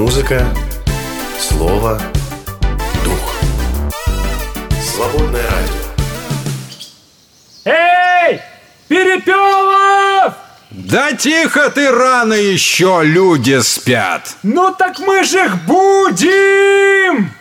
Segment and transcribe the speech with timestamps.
[0.00, 0.42] Музыка,
[1.38, 2.00] слово,
[3.04, 3.34] дух.
[4.82, 5.74] Свободное радио.
[7.66, 8.40] Эй!
[8.88, 10.32] Перепелов!
[10.70, 14.36] Да тихо ты, рано еще люди спят.
[14.42, 17.34] Ну так мы же их будем!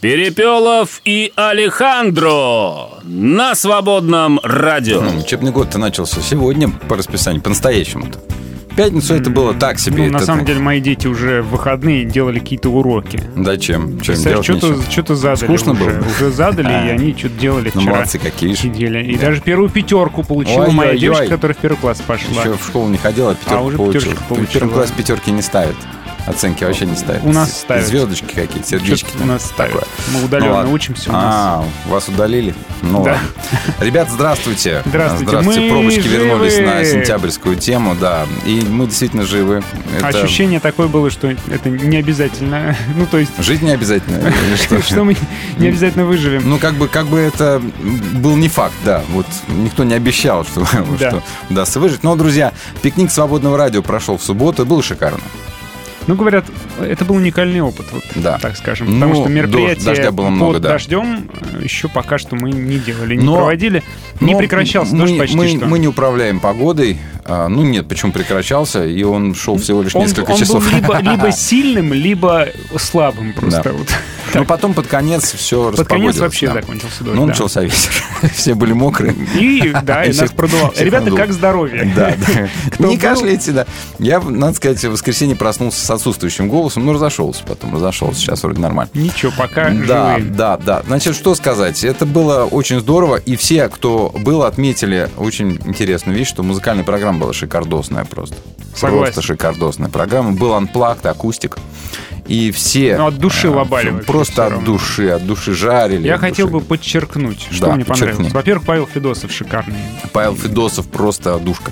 [0.00, 5.00] Перепелов и Алехандро на свободном радио.
[5.00, 8.18] Учебный год-то начался сегодня по расписанию, по-настоящему-то.
[8.76, 10.04] Пятницу это было так себе.
[10.06, 13.20] Ну, на самом деле, мои дети уже в выходные делали какие-то уроки.
[13.36, 14.02] Да чем?
[14.02, 15.84] Что-то, что-то задали Скучно уже.
[15.84, 16.04] было?
[16.10, 16.86] Уже задали, А.
[16.86, 17.94] и они что-то делали Ну, вчера.
[17.94, 18.56] молодцы какие же.
[18.62, 19.04] Сидели.
[19.04, 22.40] И даже первую пятерку получила моя девочка, которая в первый класс пошла.
[22.40, 24.00] Еще в школу не ходила, а пятерку А, уже получила.
[24.00, 24.68] В первом получила.
[24.68, 25.76] классе пятерки не ставят.
[26.26, 27.22] Оценки вообще не ставят.
[27.24, 27.86] У нас ставят.
[27.86, 29.08] Звездочки какие-то, сердечки.
[29.20, 29.86] У нас ставят.
[30.12, 31.24] Мы удаленно Ну учимся у нас.
[31.36, 32.54] А, вас удалили?
[32.82, 33.12] Ну Да.
[33.12, 33.28] ладно.
[33.80, 34.82] Ребят, здравствуйте.
[34.86, 35.36] Здравствуйте.
[35.40, 36.66] Мы Пробочки вернулись живы.
[36.66, 38.26] на сентябрьскую тему, да.
[38.46, 39.62] И мы действительно живы.
[39.98, 42.74] Это- Ощущение такое было, что это не обязательно.
[42.96, 44.32] Ну, то есть, Жить не обязательно.
[44.82, 45.04] что?
[45.04, 45.16] мы
[45.58, 46.48] не обязательно выживем.
[46.48, 47.60] Ну, как бы, как бы это
[48.14, 49.02] был не факт, да.
[49.10, 50.60] Вот никто не обещал, что,
[50.98, 51.10] Да.
[51.10, 52.02] что удастся выжить.
[52.02, 55.20] Но, друзья, пикник свободного радио прошел в субботу, было шикарно.
[56.06, 56.44] Ну, говорят,
[56.80, 58.38] это был уникальный опыт, вот Да.
[58.38, 58.86] так скажем.
[58.88, 60.68] Ну, Потому что дождь- мероприятие дождя было много, под да.
[60.70, 63.82] дождем э, еще пока что мы не делали, не Но- проводили.
[64.20, 65.66] Не Но прекращался мы, дождь почти мы, что.
[65.66, 66.98] мы не управляем погодой.
[67.26, 70.62] А, ну, нет, почему прекращался, и он шел всего лишь он, несколько он часов.
[70.62, 73.62] был либо, либо сильным, либо слабым просто.
[73.64, 73.72] Да.
[73.72, 73.88] Вот.
[74.34, 77.16] Но потом под конец все Под конец вообще закончился дождь.
[77.16, 77.28] Ну, да.
[77.28, 77.90] начался ветер.
[78.34, 79.14] Все были мокрые.
[79.38, 80.72] И да, и, И нас продувало.
[80.76, 81.92] Ребята, как здоровье?
[81.94, 82.14] Да,
[82.78, 82.86] да.
[82.86, 83.66] Не кашляйте, да.
[83.98, 88.20] Я, надо сказать, в воскресенье проснулся с отсутствующим голосом, но разошелся потом, разошелся.
[88.20, 88.90] Сейчас вроде нормально.
[88.94, 90.32] Ничего, пока Да, живые.
[90.32, 90.82] да, да.
[90.86, 91.82] Значит, что сказать?
[91.84, 97.20] Это было очень здорово, и все, кто был, отметили очень интересную вещь, что музыкальная программа
[97.20, 98.36] была шикардосная просто.
[98.74, 99.04] Согласен.
[99.04, 100.32] Просто шикардосная программа.
[100.32, 101.56] Был анплакт, акустик.
[102.26, 102.96] И все...
[102.96, 106.06] Ну, от души э, лобали вообще Просто от души, от души жарили.
[106.06, 106.60] Я от хотел души.
[106.60, 108.16] бы подчеркнуть, что Да, мне понравилось.
[108.16, 108.34] подчеркни.
[108.34, 109.76] Во-первых, Павел Федосов шикарный.
[110.12, 111.70] Павел Федосов просто душка.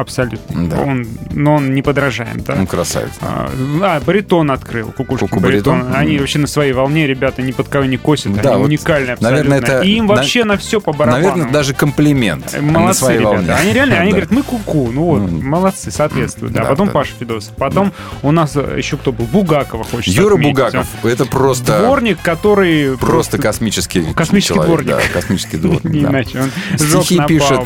[0.00, 0.68] Абсолютно.
[0.68, 0.80] Да.
[0.80, 2.54] Он, но он не подражаем, да.
[2.54, 3.10] Он красавец.
[3.20, 3.50] А,
[3.82, 5.80] а, баритон открыл, кукушка Куку баритон.
[5.80, 5.96] баритон?
[5.96, 9.12] Они вообще на своей волне, ребята, ни под кого не косят, Да, они вот, уникальные
[9.14, 9.30] абсолютно.
[9.30, 11.22] наверное, это И им на- вообще на все по барабану.
[11.28, 12.52] Наверное, даже комплимент.
[12.60, 13.36] На Молодцы, своей ребята.
[13.36, 13.52] волне.
[13.54, 14.90] Они реально, они говорят, мы куку.
[14.90, 16.54] Ну вот, молодцы, соответствуют.
[16.54, 16.64] Да.
[16.64, 16.88] Потом.
[16.88, 17.54] Паша Федосов.
[17.56, 19.26] Потом у нас э, еще кто был?
[19.26, 20.36] Бугакова хочется Юра.
[20.36, 21.78] Бугаков, это просто...
[21.80, 24.88] Дворник, который Просто космический Космический дворник.
[24.88, 25.84] Да, космический дворник.
[26.08, 26.40] иначе.
[26.40, 27.60] Он Стихи пишет,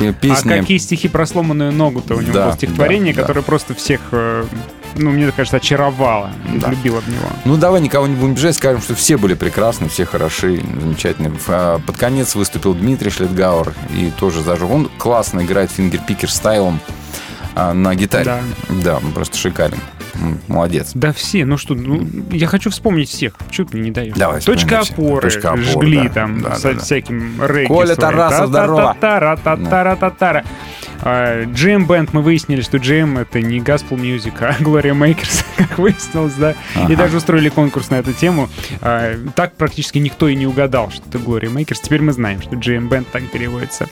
[0.00, 0.48] э, п- А песни.
[0.48, 3.26] какие стихи про сломанную ногу-то у него Да, было стихотворение, да, да.
[3.26, 4.44] которое просто всех, э,
[4.96, 6.30] ну, мне кажется, очаровало.
[6.54, 6.70] Да.
[6.70, 7.26] Любила в него.
[7.44, 11.32] Ну, давай никого не будем бежать, скажем, что все были прекрасны, все хороши, замечательные.
[11.48, 14.70] А, Под конец выступил Дмитрий Шлетгауэр и тоже зажег.
[14.70, 16.80] Он классно играет фингер-пикер стайлом
[17.54, 18.24] а, на гитаре.
[18.24, 18.40] Да.
[18.68, 19.78] Да, он просто шикарен.
[20.48, 20.92] Молодец.
[20.94, 23.34] Да все, ну что, ну, я хочу вспомнить всех.
[23.50, 24.14] Чего ты мне не даешь?
[24.14, 27.46] Давай, Точка опоры, Точка опоры жгли да, там да, со да, всяким да.
[27.46, 27.68] регги.
[27.68, 28.96] Коля тараса, здорово.
[29.00, 30.44] тара, та, та, тара,
[31.04, 35.78] Джейм Джем Бенд, мы выяснили, что Джем это не Gospel Music, а Gloria Makers, как
[35.78, 36.54] выяснилось, да.
[36.74, 36.92] Ага.
[36.92, 38.48] И даже устроили конкурс на эту тему.
[38.80, 41.78] Э, так практически никто и не угадал, что это Gloria Makers.
[41.82, 43.88] Теперь мы знаем, что Джем Бенд так переводится.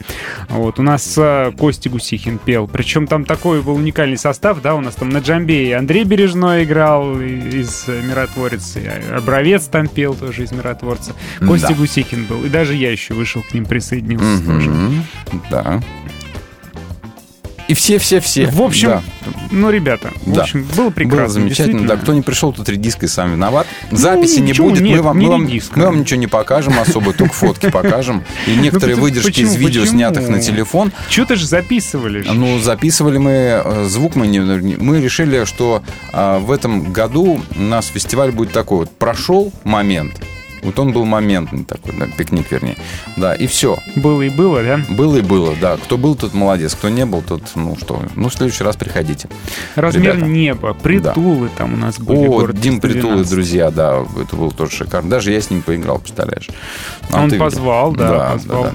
[0.48, 2.66] Вот, у нас э, Костя Гусихин пел.
[2.66, 6.62] Причем там такой был уникальный состав, да, у нас там на джамбе и Андрей Бережной
[6.62, 11.12] играл из э, «Миротворец», и Обровец там пел тоже из «Миротворца».
[11.44, 11.74] Костя Да.
[11.74, 12.44] Гусихин был.
[12.44, 14.70] И даже я еще вышел к ним, присоединился тоже.
[14.70, 15.04] Мгм.
[15.50, 15.82] Да.
[17.66, 18.46] И все-все-все.
[18.46, 19.02] В общем, Да.
[19.50, 20.42] ну, ребята, в Да.
[20.42, 21.22] общем, было прекрасно.
[21.24, 21.86] Было замечательно.
[21.88, 23.66] Да, кто не пришел, тот редиской сам виноват.
[23.90, 24.82] Записи не ничего, будет.
[24.82, 28.22] нет, мы, вам, не мы, вам, мы вам ничего не покажем особо, только фотки покажем.
[28.46, 30.92] И некоторые почему- выдержки из видео, снятых на телефон.
[31.08, 32.22] Что-то же записывали.
[32.30, 35.82] Ну, записывали мы э, звук, мы, не, мы решили, что
[36.12, 38.90] а, в этом году у нас фестиваль будет такой вот.
[38.90, 40.12] Прошел момент,
[40.64, 42.76] вот он был моментный такой, да, пикник, вернее.
[43.16, 43.78] Да, и все.
[43.96, 44.80] Было и было, да?
[44.90, 45.76] Было и было, да.
[45.76, 46.74] Кто был, тот молодец.
[46.74, 49.28] Кто не был, тот, ну что, ну в следующий раз приходите.
[49.76, 50.26] Размер Ребята.
[50.26, 52.26] неба, притулы там у нас были.
[52.26, 53.30] О, Дим Притул и 312.
[53.30, 55.10] друзья, да, это было тоже шикарно.
[55.10, 56.48] Даже я с ним поиграл, представляешь?
[57.10, 58.68] А Он ты позвал, да, позвал.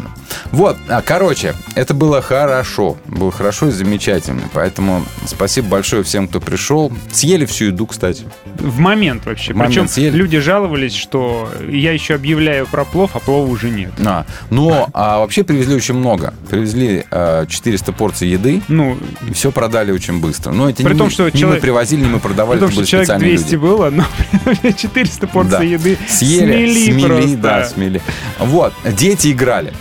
[0.51, 2.97] Вот, а, короче, это было хорошо.
[3.07, 4.43] Было хорошо и замечательно.
[4.53, 6.91] Поэтому спасибо большое всем, кто пришел.
[7.11, 8.25] Съели всю еду, кстати.
[8.59, 9.53] В момент вообще.
[9.53, 10.15] В момент Причем съели.
[10.15, 11.49] люди жаловались, что
[11.79, 13.91] я еще объявляю про плов, а плова уже нет.
[14.05, 16.33] А, но а, вообще привезли очень много.
[16.49, 18.61] Привезли а, 400 порций еды.
[18.67, 18.97] Ну,
[19.27, 20.51] И все продали очень быстро.
[20.51, 22.65] Но это При не, том, мы, что не человек- мы привозили, не мы продавали, При
[22.65, 23.55] том, что человек специальные 200 люди.
[23.57, 24.05] было, но
[24.71, 25.63] 400 порций Да.
[25.63, 27.37] еды Съели, смели, смели, просто.
[27.37, 28.01] да, смели.
[28.39, 29.73] Вот, дети играли.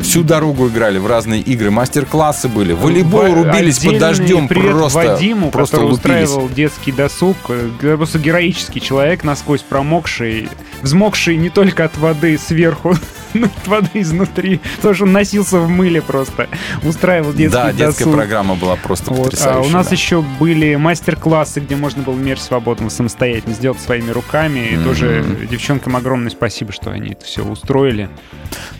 [0.00, 5.50] Всю дорогу играли в разные игры, мастер-классы были, волейбол рубились под дождем, привет просто, Вадиму,
[5.50, 6.28] просто который лупились.
[6.28, 7.36] устраивал детский досуг.
[7.48, 10.48] Э, Просто героический человек, насквозь промокший,
[10.82, 12.94] взмокший не только от воды сверху,
[13.34, 14.60] но и от воды изнутри.
[14.76, 16.48] Потому что он носился в мыле просто.
[16.84, 18.14] Устраивал детский Да, детская досуг.
[18.14, 19.20] программа была просто Вот.
[19.20, 19.68] А потрясающая.
[19.70, 19.92] у нас да.
[19.94, 24.68] еще были мастер-классы, где можно было мир свободного самостоятельно сделать своими руками.
[24.72, 24.84] И Мгм.
[24.84, 28.08] тоже девчонкам огромное спасибо, что они это все устроили.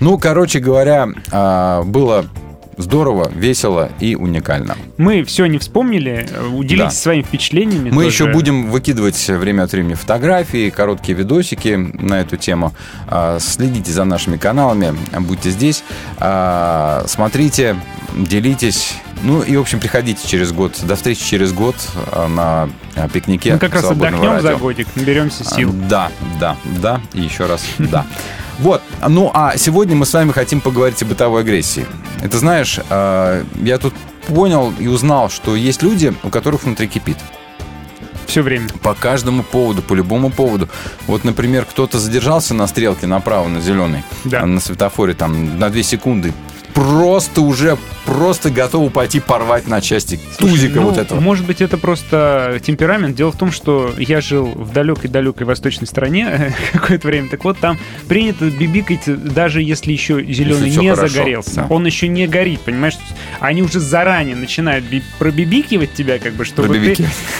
[0.01, 2.27] Ну, короче говоря, а, было
[2.79, 4.77] здорово, весело и уникально.
[4.97, 6.27] Мы все не вспомнили.
[6.55, 7.01] Уделитесь Да.
[7.03, 7.91] своими впечатлениями.
[7.91, 8.09] Мы тоже.
[8.25, 12.73] еще будем выкидывать время от времени фотографии, короткие видосики на эту тему.
[13.09, 15.85] А, Следите за нашими каналами, будьте здесь,
[16.19, 17.77] А, смотрите,
[18.17, 18.95] делитесь.
[19.23, 20.77] Ну и, в общем, приходите через год.
[20.83, 21.77] До встречи через год
[22.29, 22.69] на
[23.13, 23.53] пикнике.
[23.53, 24.59] Мы как раз отдохнем за радио.
[24.59, 25.73] годик, наберемся сил.
[25.89, 26.11] Да,
[26.41, 28.05] да, да, и еще раз да.
[28.58, 31.87] Вот, ну а сегодня мы с вами хотим поговорить о бытовой агрессии.
[32.22, 33.94] Это знаешь, а, я тут
[34.28, 37.16] понял и узнал, что есть люди, у которых внутри кипит.
[38.26, 38.69] Все время.
[38.82, 40.69] По каждому поводу, по любому поводу.
[41.06, 44.46] Вот, например, кто-то задержался на стрелке направо, на зеленый, Да.
[44.46, 46.32] на светофоре там на 2 секунды.
[46.75, 47.77] Просто уже,
[48.07, 51.21] просто готовы пойти порвать на части тузика Ну, вот этого.
[51.21, 53.15] Может быть, это просто темперамент.
[53.17, 57.29] Дело в том, что я жил в далекой-далекой восточной стране какое-то время.
[57.29, 57.79] Так вот, там
[58.09, 61.55] принято бибикать, даже если еще зеленый всё не хорошо, загорелся.
[61.57, 61.67] да.
[61.69, 62.95] Он еще не горит, понимаешь?
[63.41, 66.97] Они уже заранее начинают би- пробибикивать тебя, как бы, чтобы ты,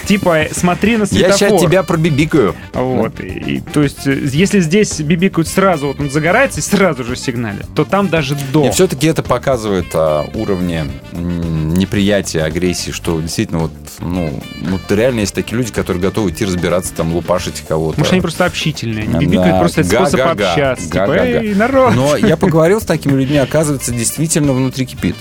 [0.07, 1.39] типа, смотри на Я светофор.
[1.39, 2.55] сейчас тебя пробибикаю.
[2.75, 3.19] Вот.
[3.21, 7.17] И, и, то есть, э, если здесь бибикают сразу, вот он загорается и сразу же
[7.17, 8.67] сигналит, то там даже до.
[8.67, 15.21] И все-таки это показывает а, уровни м, неприятия, агрессии, что действительно вот, ну, вот реально
[15.21, 18.03] есть такие люди, которые готовы идти разбираться, там, лупашить кого-то.
[18.05, 19.09] Что они просто общительные.
[19.15, 20.85] Они Да, просто это способ га-га-га, общаться.
[20.85, 21.25] Типа, га-га-га.
[21.25, 21.95] эй, народ!
[21.95, 25.17] Но я поговорил с такими людьми, оказывается, действительно внутри кипит.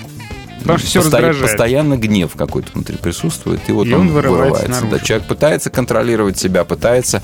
[0.62, 1.42] Всё Посто- раздражает.
[1.42, 4.86] Постоянно гнев какой-то внутри присутствует, и вот И он, он вырывается вырывается.
[4.92, 7.22] Да, человек пытается контролировать себя, пытается,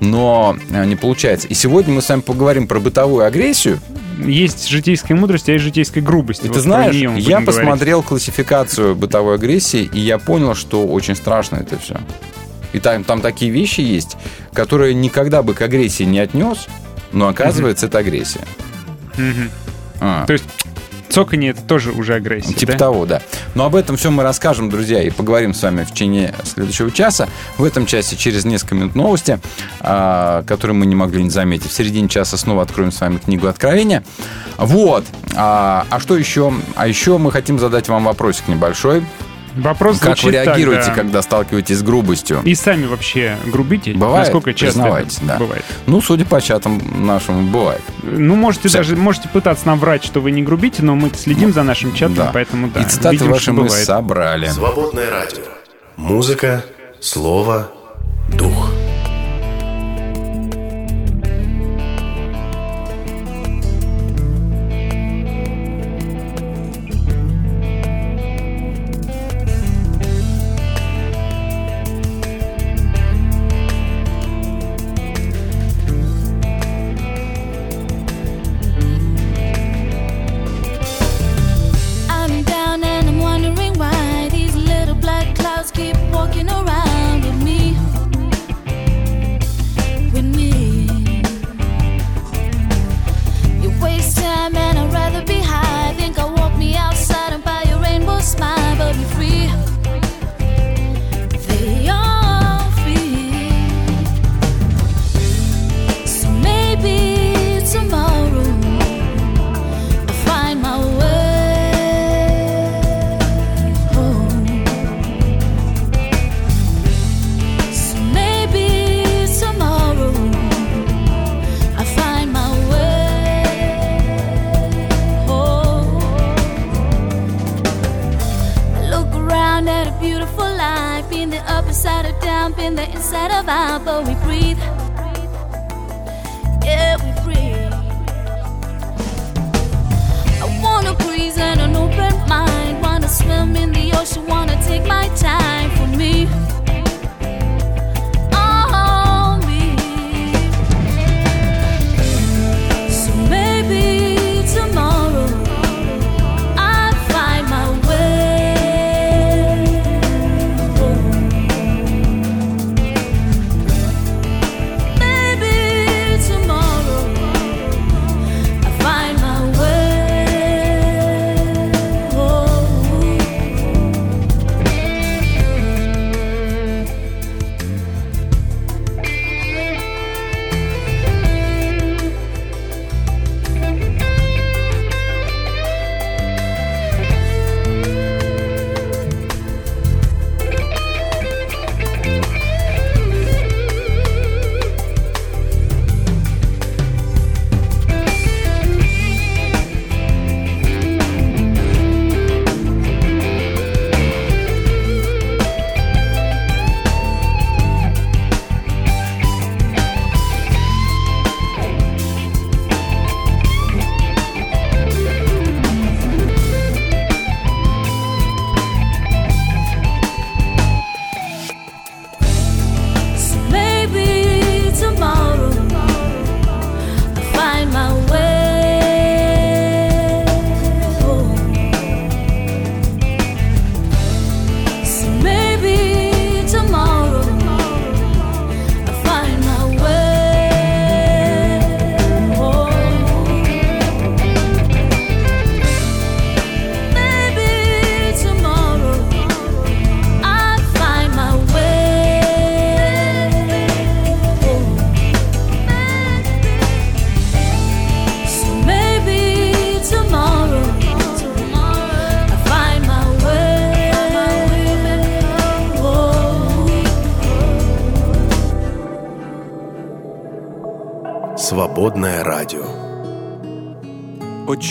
[0.00, 1.48] но э, не получается.
[1.48, 3.78] И сегодня мы с вами поговорим про бытовую агрессию.
[4.24, 6.44] Есть житейская мудрость, а есть житейская грубость.
[6.44, 7.46] И Вот ты знаешь, я говорить.
[7.46, 12.00] посмотрел классификацию бытовой агрессии, и я понял, что очень страшно это все.
[12.72, 14.16] И там, там такие вещи есть,
[14.52, 16.66] которые никогда бы к агрессии не отнес,
[17.12, 18.40] но оказывается, это агрессия.
[19.16, 19.50] Мгм.
[20.00, 20.26] А.
[20.26, 20.44] То есть
[21.16, 22.78] цоканье это тоже уже агрессия, Типа да?
[22.78, 23.22] того, да.
[23.54, 27.26] Но об этом все мы расскажем, друзья, и поговорим с вами в течение следующего часа.
[27.56, 29.40] В этом часе через несколько минут новости,
[29.80, 31.70] а, которые мы не могли не заметить.
[31.70, 34.04] В середине часа снова откроем с вами книгу Откровения.
[34.58, 35.06] Вот.
[35.34, 36.52] А, а что еще?
[36.74, 39.02] А еще мы хотим задать вам вопросик небольшой.
[39.56, 40.94] Вопрос как вы так, реагируете, да.
[40.94, 42.42] когда сталкиваетесь с грубостью?
[42.44, 43.92] И сами вообще грубите?
[43.94, 45.38] Бывает, Насколько часто да.
[45.38, 45.64] бывает?
[45.86, 47.82] Ну, судя по чатам нашему, бывает.
[48.02, 48.84] Ну, можете Всяко.
[48.84, 52.16] даже можете пытаться нам врать, что вы не грубите, но мы следим за нашим чатом,
[52.16, 52.30] Да.
[52.32, 52.80] поэтому да.
[52.82, 53.84] И цитаты видим, ваши мы бывает.
[53.86, 54.48] собрали.
[54.48, 55.42] Свободное радио.
[55.96, 56.64] Музыка,
[57.00, 57.70] слово,
[58.36, 58.65] дух.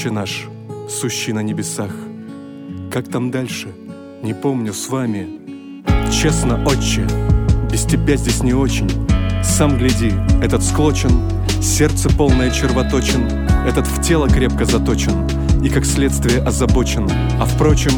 [0.06, 0.46] Отче наш,
[0.88, 1.90] сущий на небесах,
[2.92, 3.70] как там дальше,
[4.22, 5.28] не помню с вами.
[6.12, 7.08] Честно, отче,
[7.72, 8.88] без тебя здесь не очень.
[9.44, 11.10] Сам гляди, этот склочен,
[11.60, 13.28] сердце полное червоточен,
[13.68, 15.28] этот в тело крепко заточен
[15.64, 17.10] и как следствие озабочен.
[17.40, 17.94] А впрочем,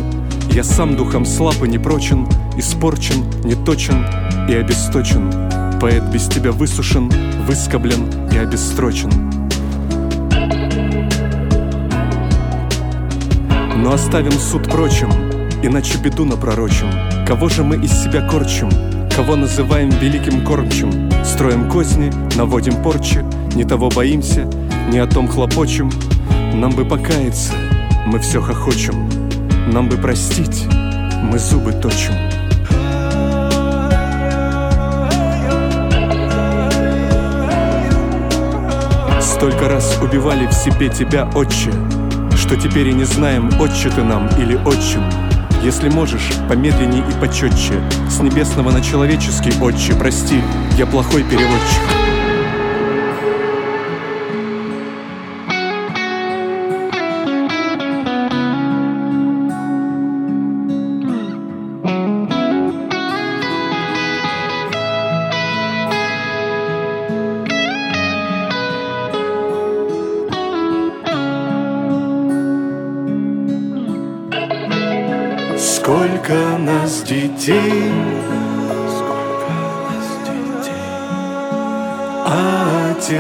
[0.52, 4.06] я сам духом слаб и непрочен, испорчен, неточен
[4.48, 5.30] и обесточен.
[5.82, 7.12] Поэт без тебя высушен,
[7.46, 9.27] выскоблен и обестрочен.
[13.88, 15.10] Но оставим суд прочим,
[15.64, 16.92] иначе беду напророчим.
[17.26, 18.70] Кого же мы из себя корчим?
[19.16, 21.10] Кого называем великим кормчим?
[21.24, 23.24] Строим козни, наводим порчи,
[23.56, 24.46] не того боимся,
[24.90, 25.90] не о том хлопочем.
[26.54, 27.54] Нам бы покаяться,
[28.06, 29.10] мы все хохочем.
[29.72, 30.66] Нам бы простить,
[31.24, 32.12] мы зубы точим.
[39.22, 41.72] Столько раз убивали в себе тебя, отче,
[42.48, 45.04] Что теперь и не знаем, отче ты нам или отчим.
[45.62, 47.74] Если можешь, помедленней и почетче,
[48.10, 50.42] С небесного на человеческий, отче, прости,
[50.78, 51.97] я плохой переводчик.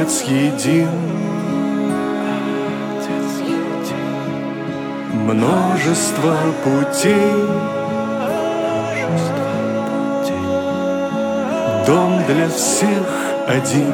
[0.08, 0.88] Отец един.
[5.14, 7.44] Множество путей,
[11.86, 13.08] дом для всех
[13.48, 13.94] один.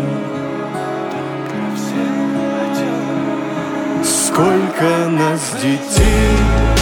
[4.04, 6.73] Сколько нас детей,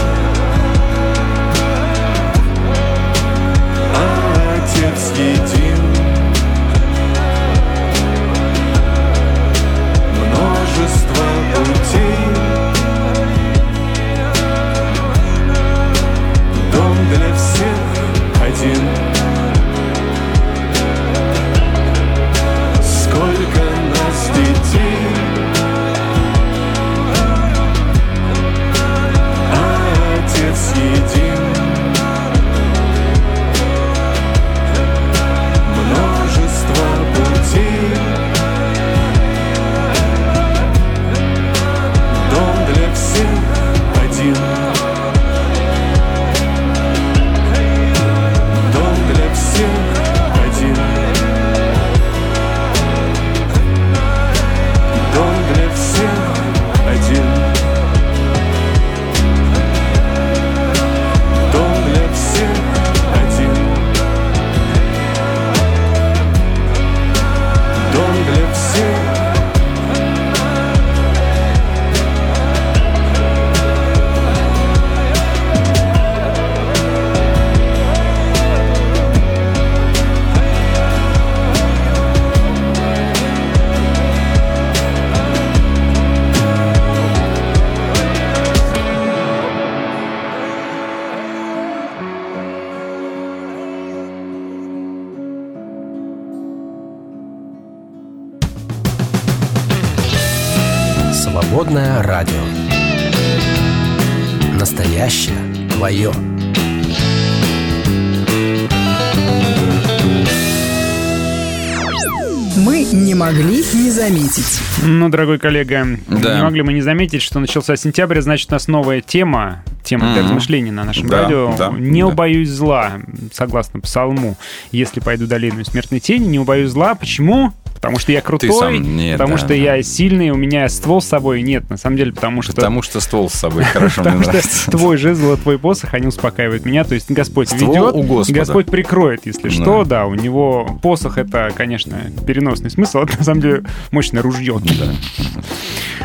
[115.02, 116.36] Ну, дорогой коллега, Да.
[116.38, 120.22] не могли мы не заметить, что начался сентябрь, значит, у нас новая тема, тема для
[120.22, 121.56] размышлений на нашем Да, радио.
[121.58, 122.08] да, не да.
[122.08, 123.00] убоюсь зла,
[123.34, 124.38] согласно псалму.
[124.72, 126.94] Если пойду долиной смертной тени, не убоюсь зла.
[126.94, 127.52] Почему?
[127.82, 129.54] Потому что я крутой, сам- нет, потому да, что да.
[129.56, 131.42] я сильный, у меня ствол с собой.
[131.42, 132.54] Нет, на самом деле, потому что...
[132.54, 136.64] Потому что ствол с собой хорошо мне Потому что твой жезл, твой посох, они успокаивают
[136.64, 136.84] меня.
[136.84, 137.96] То есть Господь ведет.
[138.30, 139.56] Господь прикроет, если Да.
[139.56, 139.84] что.
[139.84, 141.98] Да, у него посох это, конечно,
[142.28, 143.00] переносный смысл.
[143.00, 144.62] Это на самом деле мощное ружье.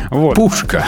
[0.09, 0.35] Вот.
[0.35, 0.85] Пушка.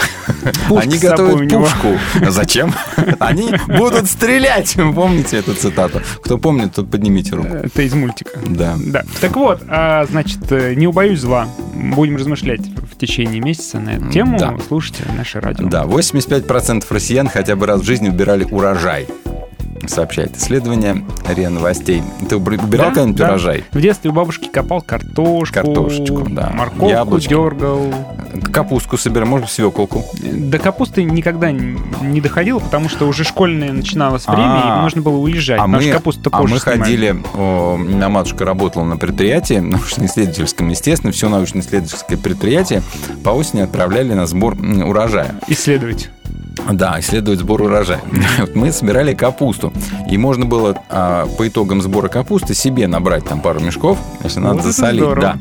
[0.67, 1.61] Пушка Они готовят него.
[1.61, 1.97] пушку.
[2.27, 2.73] Зачем?
[3.19, 4.75] Они будут стрелять.
[4.75, 6.01] Помните эту цитату?
[6.23, 7.53] Кто помнит, тот поднимите руку.
[7.53, 8.39] Это из мультика.
[8.45, 8.75] Да.
[8.77, 9.03] Да.
[9.21, 11.47] Так вот, а, значит, э, не убоюсь зла.
[11.73, 14.37] Будем размышлять в течение месяца на эту тему.
[14.37, 14.55] Да.
[14.67, 15.67] Слушайте наше радио.
[15.67, 19.07] Да, 85% россиян хотя бы раз в жизни убирали урожай.
[19.87, 22.03] Сообщает исследование РИА Новостей.
[22.27, 23.27] Ты убирал Да, когда-нибудь да.
[23.29, 23.63] урожай?
[23.71, 26.49] В детстве у бабушки копал картошку, Картошечку, да.
[26.53, 27.29] морковку Яблочки.
[27.29, 27.81] дергал.
[28.53, 30.03] Капустку собирал, может, свеколку.
[30.21, 34.79] До капусты никогда не доходило, потому что уже школьное начиналось время, А.
[34.79, 35.59] и нужно было уезжать.
[35.59, 36.79] А мы, что капусту а мы снимали.
[36.79, 42.83] ходили, о, меня матушка работала на предприятии, научно-исследовательском, естественно, все научно-исследовательское предприятие
[43.23, 45.35] по осени отправляли на сбор урожая.
[45.47, 46.09] Исследовать.
[46.71, 48.01] Да, исследовать сбор урожая.
[48.55, 49.73] Мы собирали капусту.
[50.09, 54.55] И можно было а, по итогам сбора капусты себе набрать там пару мешков, если надо
[54.55, 55.03] Вот засолить.
[55.19, 55.37] Да.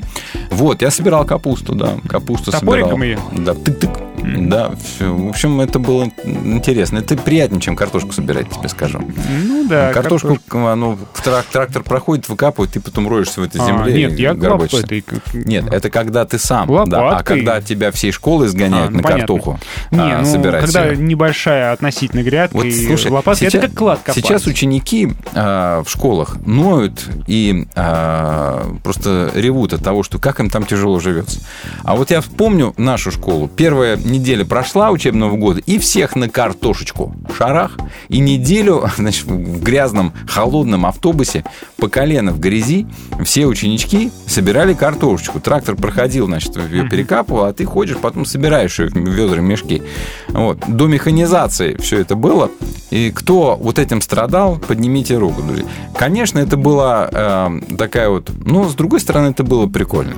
[0.50, 1.94] Вот, я собирал капусту, да.
[2.08, 3.22] Капусту Топориком собирал.
[3.32, 3.44] её?
[3.44, 4.07] Да, тык-тык.
[4.22, 4.72] Да.
[5.00, 6.98] В общем, это было интересно.
[6.98, 9.00] Это приятнее, чем картошку собирать, тебе скажу.
[9.44, 9.92] Ну да.
[9.92, 10.74] картошку, картошка.
[10.74, 13.92] ну, трак- трактор проходит, выкапывает, ты потом роешься в этой А, земле.
[14.08, 14.76] нет, и я горбатишься.
[14.78, 15.00] лопатой.
[15.02, 16.68] как- Нет, это когда ты сам.
[16.68, 17.36] Да, а Лопаткой.
[17.38, 19.18] когда тебя всей школы изгоняют А, на понятно.
[19.26, 21.00] картоху, Не, а, ну, собирать когда её.
[21.00, 24.14] небольшая относительно грядка Вот, и слушай, лопатка, сейчас, это как клад копать.
[24.24, 30.50] сейчас ученики а, в школах ноют и а, просто ревут от того, что как им
[30.50, 31.40] там тяжело живется.
[31.84, 33.48] А вот я помню нашу школу.
[33.48, 37.76] Первая неделя прошла учебного года, и всех на картошечку шарах.
[38.08, 41.44] И неделю значит, в грязном, холодном автобусе
[41.76, 42.86] по колено в грязи
[43.24, 45.40] все ученички собирали картошечку.
[45.40, 49.82] Трактор проходил, значит, ее перекапывал, а ты ходишь, потом собираешь ее в ведра, мешки.
[50.28, 50.58] Вот.
[50.66, 52.50] До механизации все это было.
[52.90, 55.66] И кто вот этим страдал, поднимите руку, друзья.
[55.94, 58.30] Конечно, это была э, такая вот...
[58.44, 60.14] Но, с другой стороны, это было прикольно.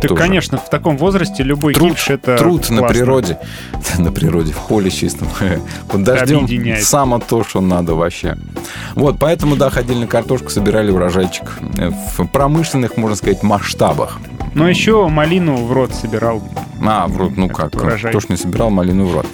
[0.00, 0.22] Так, тоже.
[0.22, 2.88] конечно, в таком возрасте любой Труд, кипиш это труд на классно.
[2.88, 3.38] природе.
[3.98, 5.28] На природе, в поле чистом.
[5.88, 6.46] Под дождем
[6.80, 8.36] само то, что надо вообще.
[8.94, 11.44] Вот, поэтому, да, ходили на картошку, собирали урожайчик
[11.78, 14.18] э, в промышленных, можно сказать, масштабах.
[14.54, 16.42] Но еще малину в рот собирал.
[16.82, 18.10] А, в рот, ну как, урожай.
[18.10, 19.26] кто ж не собирал малину в рот.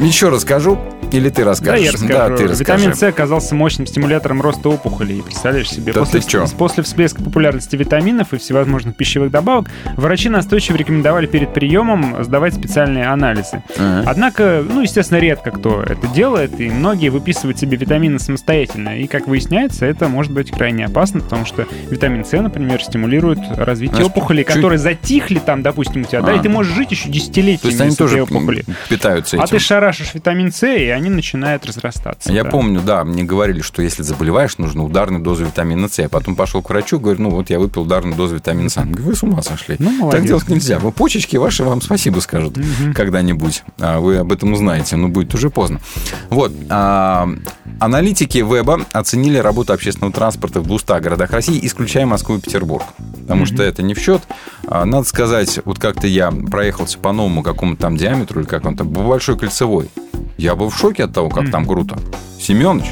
[0.00, 0.78] Еще расскажу,
[1.10, 1.84] или ты Да, расскажешь?
[1.84, 2.12] я расскажу.
[2.12, 2.58] Да, ты расскажи.
[2.82, 5.22] Витамин С оказался мощным стимулятором роста опухолей.
[5.22, 5.92] Представляешь себе?
[5.92, 6.46] Да после, ты чё?
[6.56, 13.06] после всплеска популярности витаминов и всевозможных пищевых добавок, врачи настойчиво рекомендовали перед приемом сдавать специальные
[13.08, 13.62] анализы.
[13.76, 14.04] Ага.
[14.10, 18.98] Однако, ну, естественно, редко кто это делает, и многие выписывают себе витамины самостоятельно.
[18.98, 23.96] И, как выясняется, это может быть крайне опасно, потому что витамин С, например, стимулирует развитие
[23.96, 26.36] Знаешь, опухолей, чуть- которые затихли там, допустим, у тебя, да, А.
[26.36, 28.64] и ты можешь жить еще То десятилетиями есть они тоже опухолью.
[28.66, 29.56] м, питаются А этим.
[29.58, 32.32] ты шарашишь витамин С, и они начинают разрастаться.
[32.32, 32.50] Я да.
[32.50, 35.98] помню, да, мне говорили, что если заболеваешь, нужно ударную дозу витамина С.
[35.98, 38.76] Я потом пошел к врачу, говорю, ну вот я выпил ударную дозу витамина С.
[38.76, 39.74] Он говорит, вы с ума сошли.
[39.80, 40.20] Ну, молодец.
[40.20, 40.78] так делать нельзя.
[40.78, 42.56] Вы почечки ваши вам спасибо скажут
[42.94, 43.64] когда-нибудь.
[43.80, 45.80] А вы об этом узнаете, но будет уже поздно.
[46.30, 46.52] Вот.
[46.68, 47.28] а,
[47.80, 52.84] аналитики веба оценили работу общественного транспорта в 200 городах России, исключая Москву и Петербург.
[53.22, 54.22] Потому что это не в счет.
[54.66, 58.76] А, Надо сказать, вот как-то я проехался по новому какому-то там диаметру, или как он
[58.76, 59.88] там, по Большой Кольцевой.
[60.38, 61.96] Я был в шоке от того, как там круто.
[62.40, 62.86] Семенович,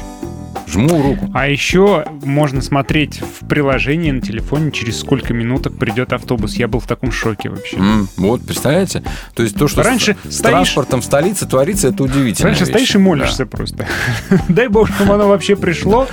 [0.67, 1.29] жму руку.
[1.33, 6.55] А еще можно смотреть в приложении на телефоне, через сколько минуток придет автобус.
[6.55, 7.77] Я был в таком шоке вообще.
[7.77, 9.03] М, вот, представляете?
[9.33, 12.49] То есть то, что Раньше с, стоишь- транспортом в столице творится, это удивительно.
[12.49, 13.85] Раньше стоишь и молишься просто.
[14.49, 16.07] Дай бог, чтобы оно вообще пришло.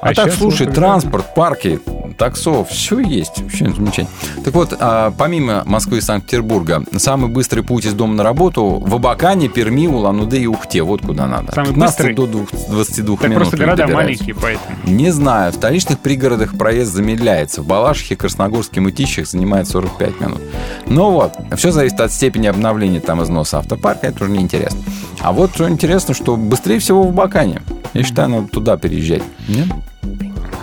[0.00, 1.78] А, так, щас слушай, вот транспорт, парки,
[2.18, 3.40] таксо, все есть.
[3.40, 4.08] Вообще замечательно.
[4.44, 8.94] Так вот, а, помимо Москвы и Санкт-Петербурга, самый быстрый путь из дома на работу в
[8.94, 10.82] Абакане, Перми, Улан-Удэ и Ухте.
[10.82, 11.52] Вот куда надо.
[11.52, 12.14] Самый 15 быстрый?
[12.14, 14.24] до двух- 22 Так минут просто города добираются.
[14.24, 14.76] маленькие, поэтому.
[14.84, 15.52] Не знаю.
[15.52, 17.62] В столичных пригородах проезд замедляется.
[17.62, 20.40] В Балашихе, Красногорске, Мытищах занимает 45 минут.
[20.86, 24.08] Ну вот, все зависит от степени обновления там износа автопарка.
[24.08, 24.80] Это уже неинтересно.
[25.20, 27.62] А вот что интересно, что быстрее всего в Бакане.
[27.94, 29.22] Я считаю, надо туда переезжать.
[29.48, 29.68] Нет?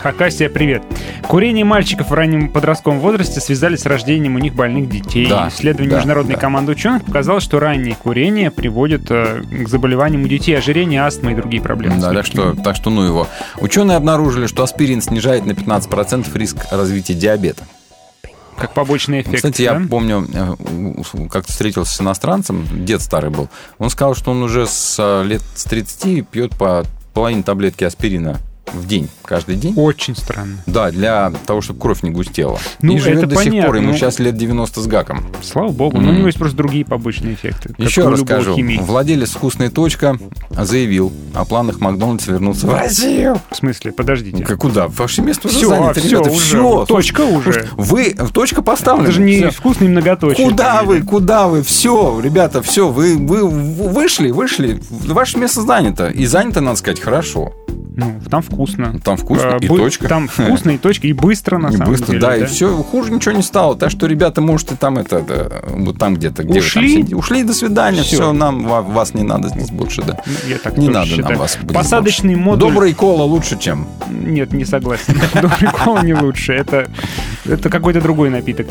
[0.02, 0.84] Хакасия, привет.
[1.28, 5.28] Курение мальчиков в раннем подростковом возрасте связали с рождением у них больных детей.
[5.28, 6.41] Да, Исследование да, международной да.
[6.41, 11.36] команды ученых показало, что раннее курение приводит э, к заболеваниям у детей, ожирение, астма и
[11.36, 11.99] другие проблемы.
[11.99, 13.28] Да, так что, так что ну его.
[13.60, 17.65] Ученые обнаружили, что аспирин снижает на 15% риск развития диабета.
[18.58, 19.36] Как побочный эффект.
[19.36, 19.86] Кстати, я да?
[19.89, 23.49] помню, э, как-то встретился с иностранцем, дед старый был.
[23.78, 28.39] Он сказал, что он уже с э, лет с 30 пьет по половине таблетки аспирина
[28.74, 29.74] в день, каждый день.
[29.76, 30.58] Очень странно.
[30.66, 32.60] Да, для того, чтобы кровь не густела.
[32.82, 33.98] Ну, и живет это до сих пор, понятно, ему ну.
[33.98, 35.26] сейчас лет 90 с гаком.
[35.42, 36.00] Слава богу.
[36.00, 37.74] Но у него есть просто другие побочные эффекты.
[37.78, 40.18] Еще раз скажу, владелец «Вкусной точка»
[40.52, 43.40] заявил о планах Макдональдс вернуться в Россию.
[43.52, 44.44] В смысле, подождите.
[44.44, 44.88] Как куда?
[44.88, 46.32] Ваше место уже Все, занято, все, ребята.
[46.32, 46.46] уже.
[46.46, 46.86] Все.
[46.86, 47.68] Точка уже.
[47.74, 49.06] Вы, точка поставлена.
[49.06, 49.52] Это же не Всё.
[49.52, 50.50] вкусный многоточие.
[50.50, 51.64] Куда вы, куда вы?
[51.64, 54.82] Все, ребята, все, вы, вы вышли, вышли.
[54.90, 56.10] Ваше место занято.
[56.10, 57.54] И занято, надо сказать, хорошо.
[57.96, 58.59] Ну, там вкусно.
[58.60, 59.00] Вкусно.
[59.04, 60.08] Там вкусно, А, и бы- точка.
[60.10, 62.19] Там вкусно, и точка, и быстро, на И самом быстро, деле.
[62.19, 63.76] да, и все, хуже ничего не стало.
[63.78, 67.13] Так что, ребята, может, и там это, да, вот там где-то, где вы там Ушли?
[67.13, 68.15] Ушли, до свидания, Всё.
[68.17, 70.17] все, нам ва- вас не надо здесь больше, да.
[70.26, 71.30] Ну, Я так Не надо считаю.
[71.30, 72.43] нам вас Посадочный больше.
[72.45, 72.69] модуль...
[72.69, 73.88] Добрый кола лучше, чем...
[74.10, 75.15] Нет, не согласен.
[75.41, 76.54] Добрый кола не лучше.
[76.54, 76.89] Это,
[77.45, 78.67] это какой-то другой напиток.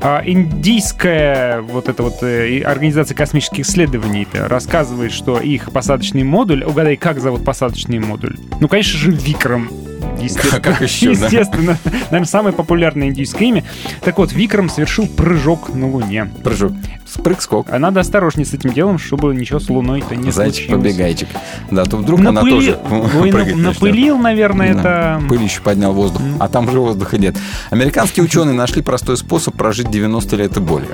[0.00, 6.64] А, индийская вот эта вот э, организация космических исследований рассказывает, что их посадочный модуль...
[6.64, 8.36] Угадай, как зовут посадочный модуль?
[8.60, 9.70] Ну, конечно же, Викром.
[10.20, 11.26] Естественно, Как еще, да?
[11.26, 11.78] Естественно.
[12.10, 13.64] Наверное, самое популярное индийское имя.
[14.02, 16.30] Так вот, Викром совершил прыжок на Луне.
[16.42, 16.72] Прыжок.
[17.06, 17.66] Спрыг-скок.
[17.70, 20.82] А надо осторожнее с этим делом, чтобы ничего с Луной-то не Зайчик случилось.
[20.84, 21.28] побегайчик.
[21.70, 23.64] Да, то вдруг она Напыли- тоже Ой, на- прыгать начнет.
[23.74, 24.80] напылил, наверное, Да.
[25.18, 25.22] это...
[25.28, 27.36] Пыль еще поднял воздух, а там же воздуха нет.
[27.70, 30.88] Американские ученые нашли простой способ прожить 90 лет и более.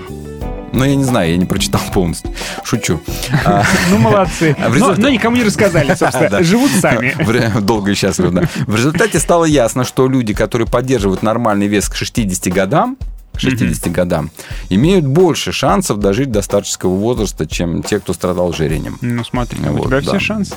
[0.73, 2.33] Но я не знаю, я не прочитал полностью.
[2.65, 3.01] Шучу.
[3.91, 4.57] Ну, молодцы.
[4.59, 6.43] А Но, никому не рассказали, собственно.
[6.43, 7.15] Живут сами.
[7.61, 8.43] Долго и счастливо, да.
[8.67, 12.97] В результате стало ясно, что люди, которые поддерживают нормальный вес к 60 годам,
[13.35, 14.31] к 60 годам,
[14.71, 18.99] имеют больше шансов дожить до старческого возраста, чем те, кто страдал ожирением.
[19.01, 20.11] Ну, смотри, у Вот, тебя да.
[20.11, 20.55] все шансы.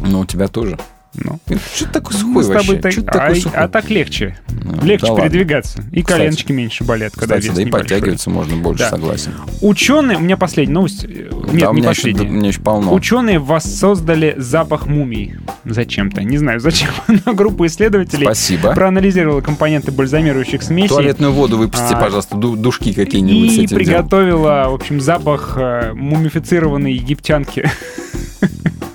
[0.00, 0.78] Но у тебя тоже.
[1.14, 1.38] Ну.
[1.74, 2.76] Что ты такой Мы сухой вообще?
[2.76, 3.58] так- ты а, сухой?
[3.58, 4.38] а так легче.
[4.62, 5.28] Ну, легче да ладно.
[5.30, 5.82] передвигаться.
[5.90, 6.18] И Кстати.
[6.18, 8.90] коленочки меньше болят, когда Кстати, вес да и подтягиваться можно больше, Да.
[8.90, 9.32] согласен.
[9.62, 11.04] Ученые, у меня последняя новость.
[11.04, 12.28] э, Нет, да, не меня еще, последняя.
[12.28, 12.92] у меня еще полно.
[12.92, 15.34] Ученые воссоздали запах мумий.
[15.64, 16.22] Зачем-то.
[16.22, 16.90] Не знаю, зачем.
[17.26, 18.74] Но группа исследователей Спасибо.
[18.74, 20.88] проанализировала компоненты бальзамирующих смесей.
[20.88, 23.84] Туалетную воду выпусти, А, пожалуйста, ду- душки какие-нибудь И этим делом.
[23.84, 27.68] приготовила, в общем, запах э, мумифицированной египтянки.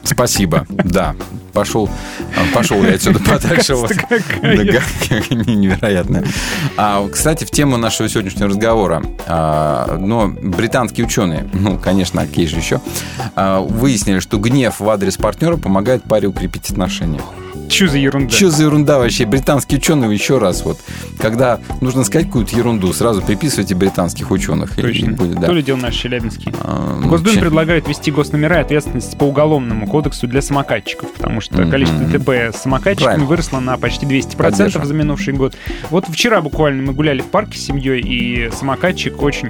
[0.03, 1.15] Спасибо, да.
[1.53, 1.89] Пошел,
[2.53, 3.75] пошел я отсюда подальше.
[3.75, 3.91] Вот.
[3.93, 6.23] как- Невероятно.
[6.77, 9.01] А, кстати, в тему нашего сегодняшнего разговора.
[9.27, 12.81] а, но британские ученые, ну, конечно, а какие же еще,
[13.35, 17.21] а, выяснили, что гнев в адрес партнера помогает паре укрепить отношения.
[17.69, 18.29] Чё за ерунда?
[18.33, 19.25] Что за ерунда вообще?
[19.25, 20.79] Британские ученые еще раз вот,
[21.19, 24.77] когда нужно сказать какую-то ерунду, сразу приписывайте британских ученых.
[24.77, 25.11] и- и Точно.
[25.13, 25.47] будет, да.
[25.47, 26.53] То ли дело наш Челябинский.
[26.61, 26.99] А,
[27.33, 31.71] че- предлагают ввести госномера и ответственность по уголовному кодексу для самокатчиков, потому что Мгм.
[31.71, 33.25] количество ДТП с самокатчиками Правильно.
[33.25, 34.87] выросло на почти 200% Поддерживаю.
[34.87, 35.55] за минувший год.
[35.89, 39.49] Вот вчера буквально мы гуляли в парке с семьей, и самокатчик очень...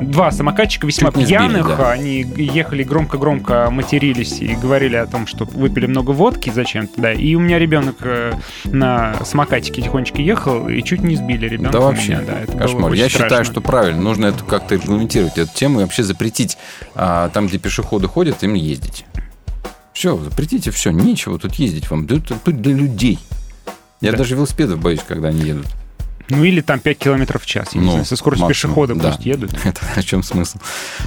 [0.00, 1.90] Два самокатчика весьма Чуть не сбили, пьяных, да.
[1.90, 7.12] они ехали громко-громко матерились и говорили о том, что выпили много водки зачем-то, да.
[7.12, 8.32] И у меня ребенок э,
[8.64, 11.72] на самокатике тихонечко ехал, и чуть не сбили ребенка.
[11.72, 12.92] Да вообще, меня, да, это кошмар.
[12.92, 13.52] Я считаю, страшно.
[13.52, 14.00] что правильно.
[14.02, 16.58] Нужно это как-то регламентировать, эту тему, и вообще запретить
[16.94, 19.04] а, там, где пешеходы ходят, им ездить.
[19.92, 22.06] Все, запретите все, нечего тут ездить вам.
[22.06, 23.18] Тут для людей.
[24.00, 24.18] Я Да.
[24.18, 25.66] даже велосипедов боюсь, когда они едут.
[26.30, 28.94] Ну или там 5 километров в час, я не Ну, знаю, со скоростью максимум, пешехода
[28.94, 29.12] да.
[29.12, 29.50] пусть едут.
[29.64, 30.58] Это о чем смысл?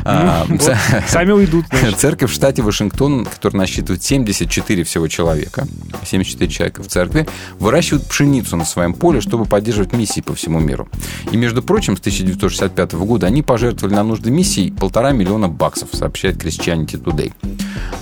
[0.04, 2.00] А, Ну, вот, ц- Сами уйдут, значит.
[2.00, 5.68] Церковь в штате Вашингтон, которая насчитывает 74 всего человека,
[6.04, 7.28] 74 человека в церкви,
[7.60, 10.88] выращивают пшеницу на своем поле, чтобы поддерживать миссии по всему миру.
[11.32, 16.38] И, между прочим, с 1965 года они пожертвовали на нужды миссий полтора миллиона баксов, сообщает
[16.44, 17.32] Christianity Today.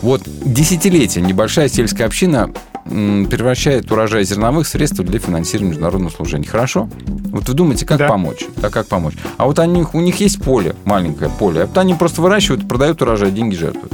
[0.02, 2.52] Вот десятилетия небольшая сельская община
[2.90, 6.48] превращает урожай зерновых в средства для финансирования международного служения.
[6.48, 6.90] Хорошо?
[7.06, 8.08] Вот вы думаете, как Да.
[8.08, 8.46] помочь?
[8.58, 9.14] Да, как помочь?
[9.38, 13.02] А вот они, у них есть поле, маленькое поле, а вот они просто выращивают, продают
[13.02, 13.94] урожай, деньги жертвуют.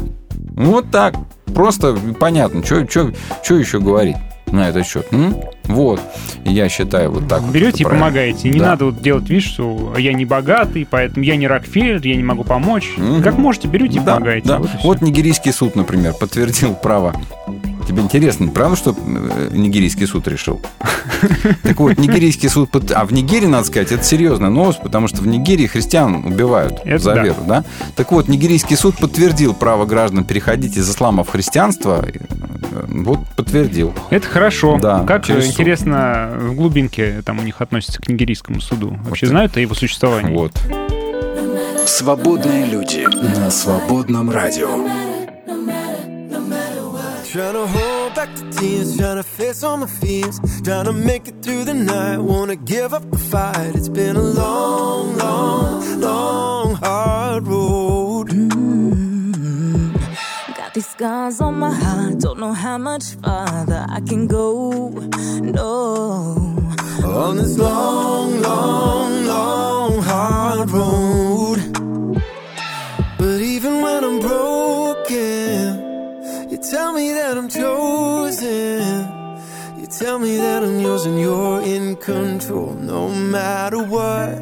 [0.55, 1.15] Ну, Вот так.
[1.53, 4.15] Просто понятно, что еще говорить
[4.51, 5.07] на этот счет.
[5.11, 5.35] м?
[5.65, 5.99] Вот.
[6.45, 8.05] Я считаю, вот так вот Берете это и правильно.
[8.05, 8.49] помогаете.
[8.49, 8.65] Не Да.
[8.67, 12.43] надо вот делать вид, что я не богатый, поэтому я не Рокфеллер, я не могу
[12.43, 12.93] помочь.
[12.97, 13.23] Мгм.
[13.23, 14.47] Как можете, берете и Да, помогаете.
[14.47, 14.59] да.
[14.59, 14.69] Вот.
[14.83, 17.15] Вот нигерийский суд, например, подтвердил право.
[17.87, 20.61] Тебе интересно, правда, что э, нигерийский суд решил?
[21.63, 22.69] Так вот, нигерийский суд...
[22.91, 26.99] А в Нигерии, надо сказать, это серьезная новость, потому что в Нигерии христиан убивают Это
[27.03, 27.23] за да.
[27.23, 27.63] веру, да?
[27.95, 32.05] Так вот, нигерийский суд подтвердил право граждан переходить из ислама в христианство.
[32.05, 33.93] э, Вот подтвердил.
[34.09, 34.77] Это хорошо.
[34.81, 35.51] Да, как э, суд.
[35.51, 38.97] интересно в глубинке там у них относятся к нигерийскому суду.
[39.05, 39.31] Вообще Вот.
[39.31, 40.33] знают о его существовании?
[40.35, 40.51] Вот.
[41.85, 43.05] Свободные люди
[43.39, 44.69] на свободном радио.
[47.35, 51.27] Trying to hold back the tears, trying to face all my fears, trying to make
[51.27, 52.19] it through the night.
[52.19, 53.75] Wanna give up the fight.
[53.75, 58.29] It's been a long, long, long, hard road.
[58.29, 59.97] Mm-hmm.
[60.55, 64.87] Got these scars on my heart, don't know how much farther I can go.
[65.41, 66.37] No.
[67.03, 71.34] On this long, long, long, hard road.
[76.85, 78.79] Tell me that I'm chosen.
[79.79, 84.37] You tell me that I'm yours and you're in control no matter what.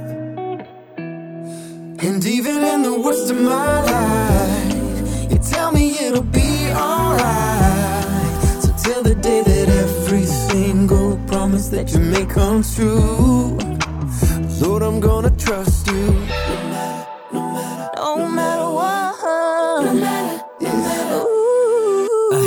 [2.06, 8.44] And even in the worst of my life, you tell me it'll be alright.
[8.64, 13.58] So till the day that every single promise that you make comes true.
[14.60, 16.04] Lord, I'm gonna trust you.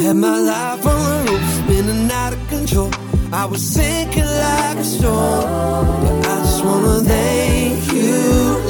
[0.07, 2.91] Had my life on the rope, spinning out of control.
[3.33, 5.87] I was sinking like a storm.
[6.05, 8.17] Yeah, I just wanna thank you,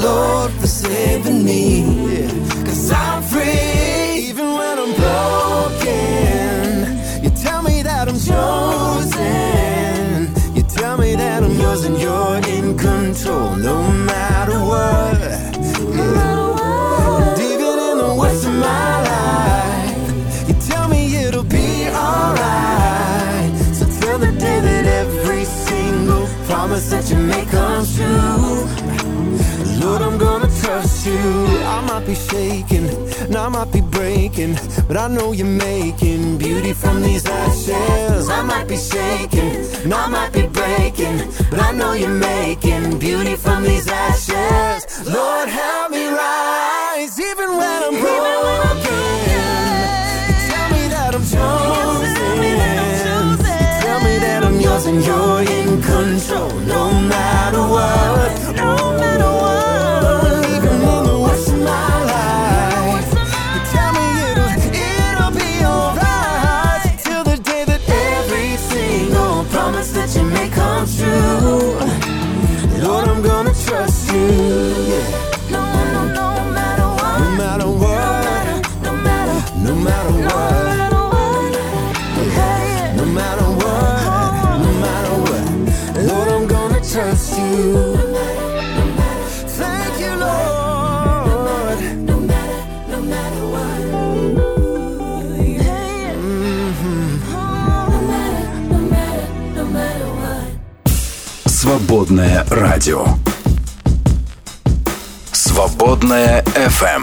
[0.06, 1.64] Lord, for saving me.
[2.64, 6.72] Cause I'm free, even when I'm broken.
[7.24, 9.34] You tell me that I'm chosen.
[10.56, 14.05] You tell me that I'm yours and you're in control, no
[26.76, 28.66] promise that you make comes true.
[29.80, 31.18] Lord, I'm gonna trust you.
[31.64, 32.88] I might be shaking,
[33.20, 34.58] and I might be breaking,
[34.88, 38.28] but I know you're making beauty from these ashes.
[38.28, 41.18] I might be shaking, and I might be breaking,
[41.50, 45.06] but I know you're making beauty from these ashes.
[45.06, 49.04] Lord, help me rise, even when I'm broken.
[50.50, 52.14] Tell me that I'm chosen.
[53.82, 55.55] Tell me that I'm yours and you're
[56.06, 58.45] control, no matter what.
[102.16, 103.04] Свободное радио.
[105.32, 107.02] Свободное FM.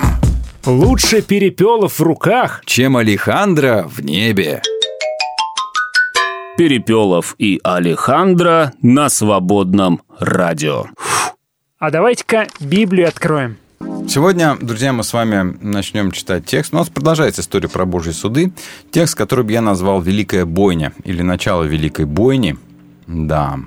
[0.66, 2.64] Лучше перепелов в руках.
[2.66, 4.64] Чем Алехандро в небе.
[6.58, 10.86] Перепелов и Алехандро на свободном радио.
[11.78, 13.58] А давайте-ка Библию откроем.
[14.10, 16.74] Сегодня, друзья, мы с вами начнем читать текст.
[16.74, 18.52] У нас продолжается история про Божьи суды.
[18.90, 22.58] Текст, который бы я назвал «Великая бойня» или «Начало Великой бойни».
[23.06, 23.60] Да.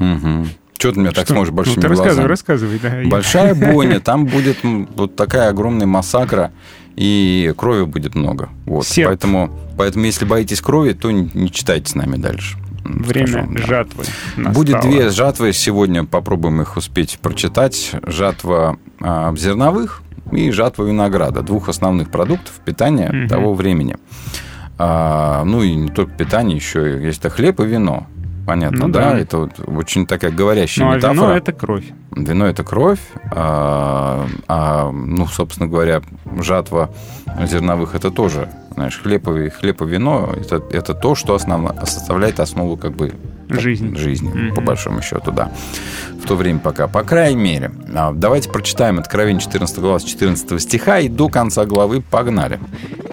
[0.00, 0.46] Угу.
[0.82, 1.34] Что ты меня так Что?
[1.34, 2.28] смотришь большими ну, ты рассказывай, глазами?
[2.28, 3.00] рассказывай, да.
[3.02, 6.50] Я- Большая бойня, там будет вот такая огромная массакра,
[6.96, 8.48] и крови будет много.
[8.66, 8.84] Вот.
[8.84, 9.10] Серп.
[9.10, 12.58] Поэтому, поэтому, если боитесь крови, то не, читайте с нами дальше.
[12.84, 13.62] Время скажу вам, да.
[13.64, 14.04] жатвы.
[14.36, 14.54] настало.
[14.54, 17.92] Будет две жатвы сегодня, попробуем их успеть прочитать.
[18.04, 21.42] Жатва а, зерновых и жатва винограда.
[21.42, 23.28] Двух основных продуктов питания Мгм.
[23.28, 23.98] того времени.
[24.78, 28.08] А, ну и не только питание, еще есть это хлеб и вино.
[28.46, 29.10] Понятно, Ну да?
[29.12, 29.18] да.
[29.18, 31.14] Это вот очень такая говорящая Ну, а метафора.
[31.26, 31.84] вино– это кровь.
[32.16, 33.00] Вино это кровь,
[33.30, 36.02] а, а, ну, собственно говоря,
[36.40, 36.90] жатва
[37.46, 42.40] зерновых это тоже, знаешь, хлеб и, хлеб и вино это, это то, что основно, составляет
[42.40, 43.12] основу как бы
[43.60, 43.94] Жизни.
[43.96, 44.54] жизни Мгм.
[44.54, 45.50] по большому счету, да.
[46.22, 46.88] В то время пока.
[46.88, 47.72] По крайней мере.
[47.94, 52.60] А, Давайте прочитаем Откровение 14 глава с 14 стиха и до конца главы погнали.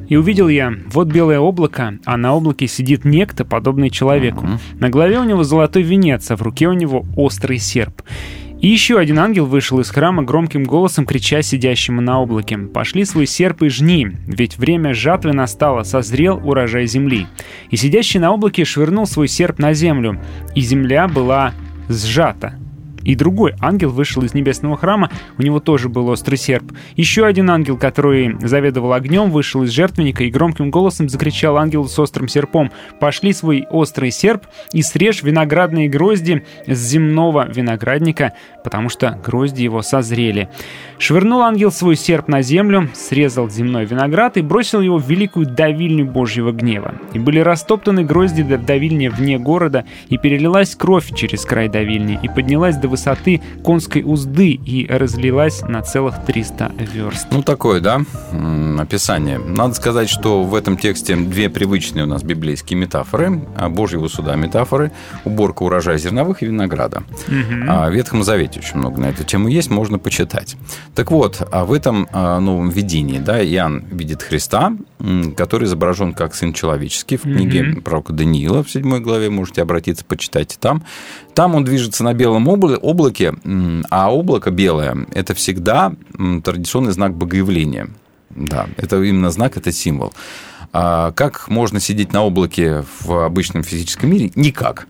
[0.08, 4.47] И увидел я, вот белое облако, а на облаке сидит некто, подобный человеку.
[4.80, 8.02] На голове у него золотой венец, а в руке у него острый серп.
[8.62, 12.58] И еще один ангел вышел из храма громким голосом, крича сидящему на облаке.
[12.58, 17.28] «Пошли свой серп и жни, ведь время жатвы настало, созрел урожай земли».
[17.69, 20.19] И сидящий на облаке швырнул свой серп на землю,
[20.56, 21.54] и земля была
[21.88, 22.60] сжата.
[23.04, 26.72] И другой ангел вышел из небесного храма, у него тоже был острый серп.
[26.96, 31.98] Еще один ангел, который заведовал огнем, вышел из жертвенника и громким голосом закричал ангелу с
[32.00, 38.34] острым серпом «Пошли свой острый серп и срежь виноградные грозди с земного виноградника,
[38.64, 40.50] потому что грозди его созрели».
[40.98, 46.06] Швырнул ангел свой серп на землю, срезал земной виноград и бросил его в великую давильню
[46.06, 46.96] Божьего гнева.
[47.14, 52.28] И были растоптаны грозди до давильни вне города, и перелилась кровь через край давильни, и
[52.28, 57.28] поднялась до высоты конской узды, и разлилась на целых 300 верст.
[57.32, 58.02] Ну, такое, да,
[58.80, 59.38] описание.
[59.39, 64.36] Надо сказать, что в этом тексте две привычные у нас библейские метафоры, а Божьего суда
[64.36, 64.91] метафоры,
[65.25, 67.04] уборка урожая зерновых и винограда.
[67.67, 70.56] А в Ветхом Завете очень много на эту тему есть, можно почитать.
[70.95, 74.73] Так вот, а в этом а, новом видении, да, Иоанн видит Христа,
[75.38, 77.82] который изображен как сын человеческий в книге Мгм.
[77.82, 80.84] пророка Даниила в седьмой главе, можете обратиться, почитайте там.
[81.36, 83.34] Там он движется на белом обла- облаке,
[83.89, 85.94] а облако белое– это всегда
[86.44, 87.89] традиционный знак богоявления.
[88.30, 90.13] Да, это именно знак, это символ.
[90.72, 94.32] А как можно сидеть на облаке в обычном физическом мире?
[94.36, 94.88] Никак.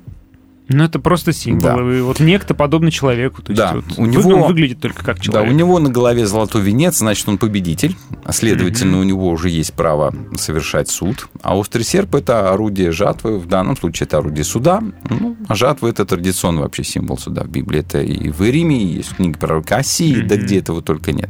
[0.69, 1.62] Ну, это просто символ.
[1.77, 1.97] Да.
[1.97, 3.41] И вот некто подобный человеку.
[3.41, 5.51] То есть Да, вот у него- он выглядит только как Да, человек.
[5.51, 9.73] у него на голове золотой венец, значит, он победитель, а следовательно, у него уже есть
[9.73, 11.27] право совершать суд.
[11.41, 14.82] А острый серп– это орудие жатвы, в данном случае это орудие суда.
[15.10, 17.79] Ну, а жатва– это традиционный вообще символ суда в Библии.
[17.79, 21.29] Это и в Иеремии, есть книга пророка Осии, да где этого только нет.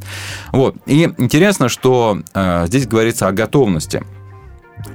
[0.52, 0.76] Вот.
[0.86, 4.04] И интересно, что э, здесь говорится о готовности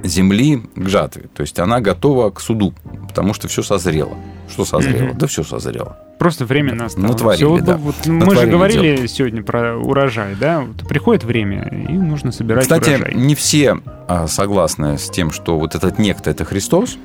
[0.03, 1.25] земли к жатве.
[1.33, 2.73] То есть она готова к суду,
[3.07, 4.17] потому что все созрело.
[4.49, 5.13] Что созрело?
[5.13, 5.97] Да все созрело.
[6.19, 7.07] Просто время настало.
[7.07, 7.77] Натворили, вот, да.
[7.77, 10.61] вот, ну, мы же Натворили говорили сегодня про урожай, да?
[10.61, 13.13] Вот приходит время, и нужно собирать Кстати, урожай.
[13.15, 16.97] не все а, согласны с тем, что вот этот некто это Христос.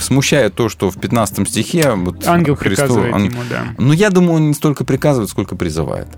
[0.00, 3.68] Смущает то, что в 15 стихе вот Ангел Христу- приказывает ан- ему, да.
[3.78, 6.08] Ну, я думаю, он не столько приказывает, сколько призывает.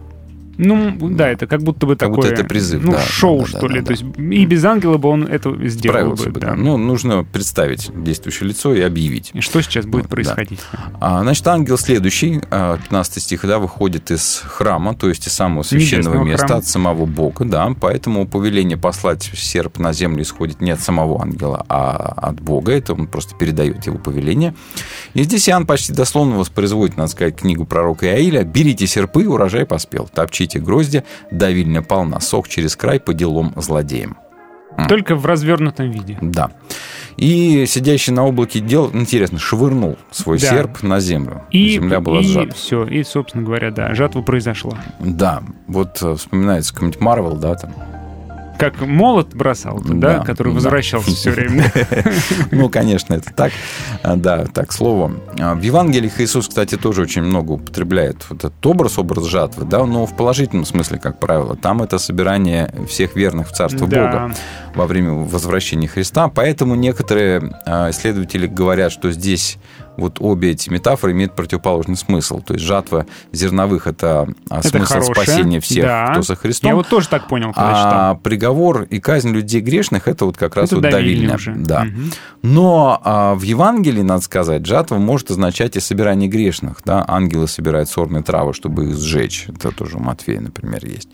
[0.59, 2.17] Ну, да, это как будто бы Как такое...
[2.17, 3.81] будто это призыв, Ну, да, шоу, да, что да, ли.
[3.81, 6.47] да, То есть и без ангела бы он это сделал Справился бы, бы, да.
[6.49, 6.55] да.
[6.57, 9.31] Ну, нужно представить действующее лицо и объявить.
[9.35, 10.09] И что сейчас будет Да.
[10.09, 10.61] происходить?
[11.01, 15.63] А, Значит, ангел следующий, а, 15 стих, да, выходит из храма, то есть из самого
[15.63, 16.59] священного места, храма.
[16.61, 21.65] от самого Бога, да, поэтому повеление послать серп на землю исходит не от самого ангела,
[21.69, 24.55] а от Бога, это он просто передает его повеление.
[25.15, 30.09] И здесь Иоанн почти дословно воспроизводит, надо сказать, книгу пророка Иаиля «Берите серпы, урожай поспел,
[30.13, 34.17] топчите грозди, давильня полна, сок через край по делам злодеям».
[34.89, 36.17] Только в развернутом виде.
[36.23, 36.51] Да.
[37.17, 40.51] И сидящий на облаке дел, интересно, швырнул свой Да.
[40.51, 41.43] серп на землю.
[41.51, 42.55] И, Земля была и сжата.
[42.55, 44.79] все, и, собственно говоря, да, жатва произошла.
[45.01, 47.75] Да, вот э, вспоминается какой-нибудь Марвел, да, там.
[48.59, 50.55] Как молот бросал, да, Да, который да.
[50.57, 51.73] возвращался все время.
[52.51, 53.53] Ну, конечно, это так.
[54.03, 55.13] А, Да, так, слово.
[55.39, 59.85] А, В Евангелиях Иисус, кстати, тоже очень много употребляет вот этот образ, образ жатвы, да,
[59.85, 61.57] но в положительном смысле, как правило.
[61.57, 63.87] Там это собирание всех верных в Царство.
[63.87, 64.35] Бога
[64.75, 66.29] во время возвращения Христа.
[66.29, 69.59] Поэтому некоторые а, исследователи говорят, что здесь
[69.99, 72.41] вот обе эти метафоры имеют противоположный смысл.
[72.41, 76.13] То есть жатва зерновых– это а, Это смысл хорошее, спасения всех, да.
[76.13, 76.69] кто со Христом.
[76.69, 78.19] Я вот тоже так понял, когда А читал.
[78.19, 81.53] приговор и казнь людей грешных это вот как раз Это вот давильня уже.
[81.55, 81.85] Да.
[81.85, 82.13] Мгм.
[82.43, 86.79] Но а, в Евангелии, надо сказать, жатва может означать и собирание грешных.
[86.85, 87.05] Да?
[87.07, 89.47] Ангелы собирают сорные травы, чтобы их сжечь.
[89.49, 91.09] Это тоже у Матфея, например, есть.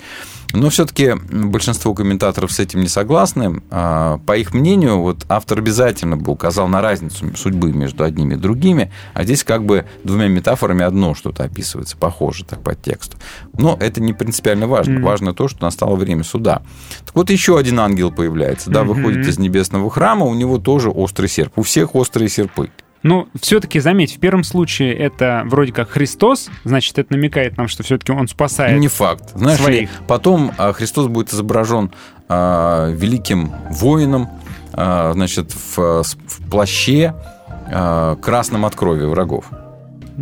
[0.54, 3.60] Но все-таки большинство комментаторов с этим не согласны.
[3.70, 8.36] А, По их мнению, вот автор обязательно бы указал на разницу судьбы между одними и
[8.36, 13.16] другими, а здесь как бы двумя метафорами одно что-то описывается, похоже так по тексту.
[13.58, 14.94] Но это не принципиально важно.
[14.94, 15.02] Мгм.
[15.04, 16.62] Важно то, что настало время суда.
[17.04, 18.94] Так вот, еще один ангел появляется, да, Мгм.
[18.94, 21.58] выходит из небесного храма, у него тоже острый серп.
[21.58, 22.70] У всех острые серпы.
[23.04, 27.82] Ну, все-таки заметь, в первом случае это вроде как Христос, значит, это намекает нам, что
[27.82, 28.80] все-таки он спасает.
[28.80, 29.32] Не факт.
[29.34, 29.90] Знаешь ли, своих.
[30.08, 31.92] потом а, Христос будет изображен
[32.30, 34.30] а, великим воином,
[34.72, 37.14] а, значит, в, в плаще
[37.70, 39.50] а, красном от крови врагов.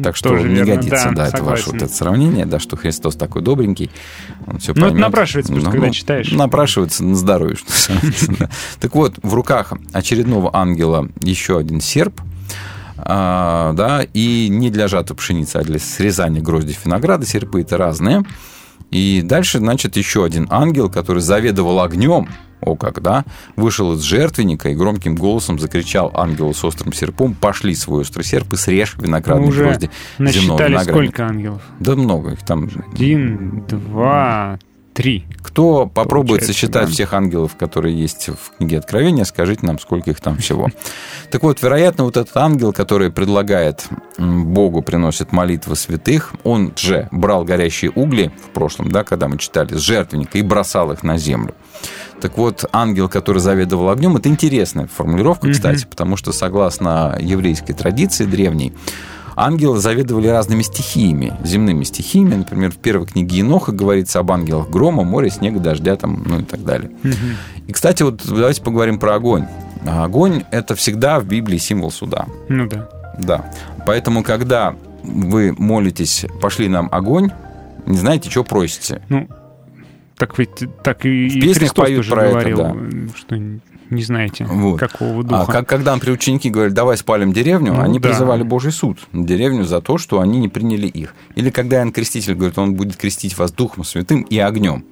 [0.02, 2.76] Так что Тоже не верно, годится, да, да, это ваше вот это сравнение, да, что
[2.76, 3.90] Христос такой добренький,
[4.46, 6.32] он все Ну, это напрашивается просто, когда читаешь.
[6.32, 7.70] Напрашивается на здоровье, что.
[8.80, 12.20] Так вот, в руках очередного ангела еще один серп,
[13.04, 17.26] да, и не для жатвы пшеницы, а для срезания гроздей винограда.
[17.26, 18.22] Серпы это разные.
[18.90, 22.28] И дальше, значит, еще один ангел, который заведовал огнем,
[22.60, 23.24] о как, да,
[23.56, 28.52] вышел из жертвенника и громким голосом закричал ангелу с острым серпом, пошли свой острый серп
[28.52, 30.92] и срежь Мы виноградные уже грозди земного виноградника».
[30.92, 31.62] сколько ангелов?
[31.80, 32.68] Да много их там.
[32.92, 34.58] Один, два,
[34.92, 35.24] три.
[35.42, 36.92] Кто попробует Получается, сосчитать да.
[36.92, 40.68] всех ангелов, которые есть в книге Откровения, скажите нам, сколько их там всего.
[41.30, 43.86] Так вот, вероятно, вот этот ангел, который предлагает
[44.18, 49.74] Богу, приносит молитвы святых, он же брал горящие угли в прошлом, да, когда мы читали,
[49.74, 51.54] с жертвенника и бросал их на землю.
[52.20, 58.26] Так вот, ангел, который заведовал огнем, это интересная формулировка, кстати, потому что согласно еврейской традиции
[58.26, 58.72] древней,
[59.36, 62.34] ангелы заведовали разными стихиями, земными стихиями.
[62.34, 66.44] Например, в первой книге Еноха говорится об ангелах грома, моря, снега, дождя, там, ну и
[66.44, 66.90] так далее.
[67.66, 69.46] И, кстати, вот давайте поговорим про огонь.
[69.86, 72.26] А Огонь– это всегда в Библии символ суда.
[72.48, 72.88] Ну да.
[73.18, 73.50] Да.
[73.86, 77.30] Поэтому, когда вы молитесь «пошли нам огонь»,
[77.86, 79.02] не знаете, что просите.
[79.08, 79.28] Ну,
[80.16, 80.50] так ведь
[80.84, 82.74] так и, В и Христос поют тоже про это, говорил, да.
[83.16, 83.36] что
[83.92, 84.78] не знаете, Вот.
[84.80, 85.52] какого А духа.
[85.52, 88.08] как, когда, например, ученики говорят, давай спалим деревню, Ну они да.
[88.08, 91.14] призывали Божий суд деревню за то, что они не приняли их.
[91.34, 94.84] Или когда Иоанн Креститель говорит, он будет крестить вас Духом Святым и огнем.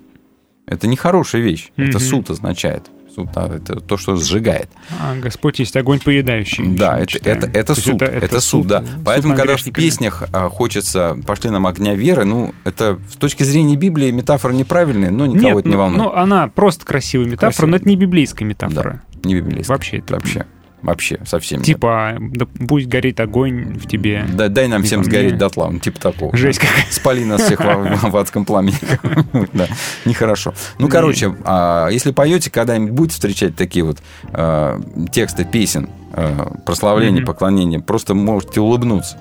[0.66, 1.72] Это не хорошая вещь.
[1.76, 2.00] Это Мгм.
[2.00, 2.90] суд означает.
[3.14, 4.68] Суд, а, это то, что сжигает.
[5.00, 6.66] А Господь есть огонь поедающий.
[6.68, 7.38] Да, это, читаем.
[7.38, 8.02] это, это То есть суд.
[8.02, 8.80] Это, суд, да.
[8.80, 13.42] суд Поэтому, когда в песнях а, хочется «пошли нам огня веры», ну, это с точки
[13.42, 16.02] зрения Библии метафора неправильная, но никого Нет, это не ну, волнует.
[16.02, 17.70] ну, она просто красивая метафора, Красивая.
[17.70, 19.02] но это не библейская метафора.
[19.24, 19.72] Не библейская.
[19.74, 20.46] Вообще это- Вообще.
[20.82, 21.66] Вообще, совсем нет.
[21.66, 24.24] Типа, да пусть горит огонь в тебе.
[24.32, 25.68] Да, дай нам всем сгореть дотла.
[25.70, 26.36] Ну, типа такого.
[26.36, 26.84] Жесть какая.
[26.90, 28.76] Спали нас всех в, адском пламени.
[29.52, 29.66] Да,
[30.04, 30.54] нехорошо.
[30.78, 33.98] Ну, короче, а если поете, когда-нибудь будете встречать такие вот
[34.32, 34.80] э,
[35.12, 39.18] тексты песен, э, прославления, поклонения, просто можете улыбнуться.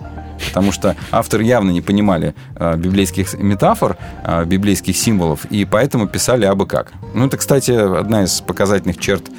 [0.47, 2.33] Потому что авторы явно не понимали
[2.77, 3.97] библейских метафор,
[4.45, 6.93] библейских символов, и поэтому писали абы как.
[7.13, 9.29] Ну, это, кстати, одна из показательных черт,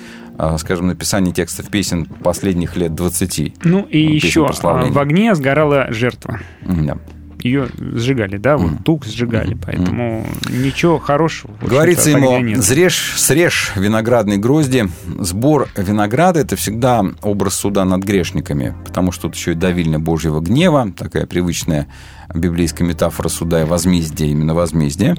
[0.58, 3.64] скажем, написания текстов песен последних лет 20.
[3.64, 4.92] Ну и еще прославления.
[4.92, 6.40] в огне сгорала жертва.
[6.62, 6.96] Да.
[7.42, 11.52] Ее сжигали, да, вот тук сжигали, поэтому ничего хорошего.
[11.60, 12.62] Говорится ему, нет.
[12.62, 14.88] зрежь, срежь виноградные грозди.
[15.18, 20.40] Сбор винограда– это всегда образ суда над грешниками, потому что тут еще и давильня Божьего
[20.40, 21.86] гнева, такая привычная
[22.34, 25.16] библейская метафора суда и возмездия, именно возмездие.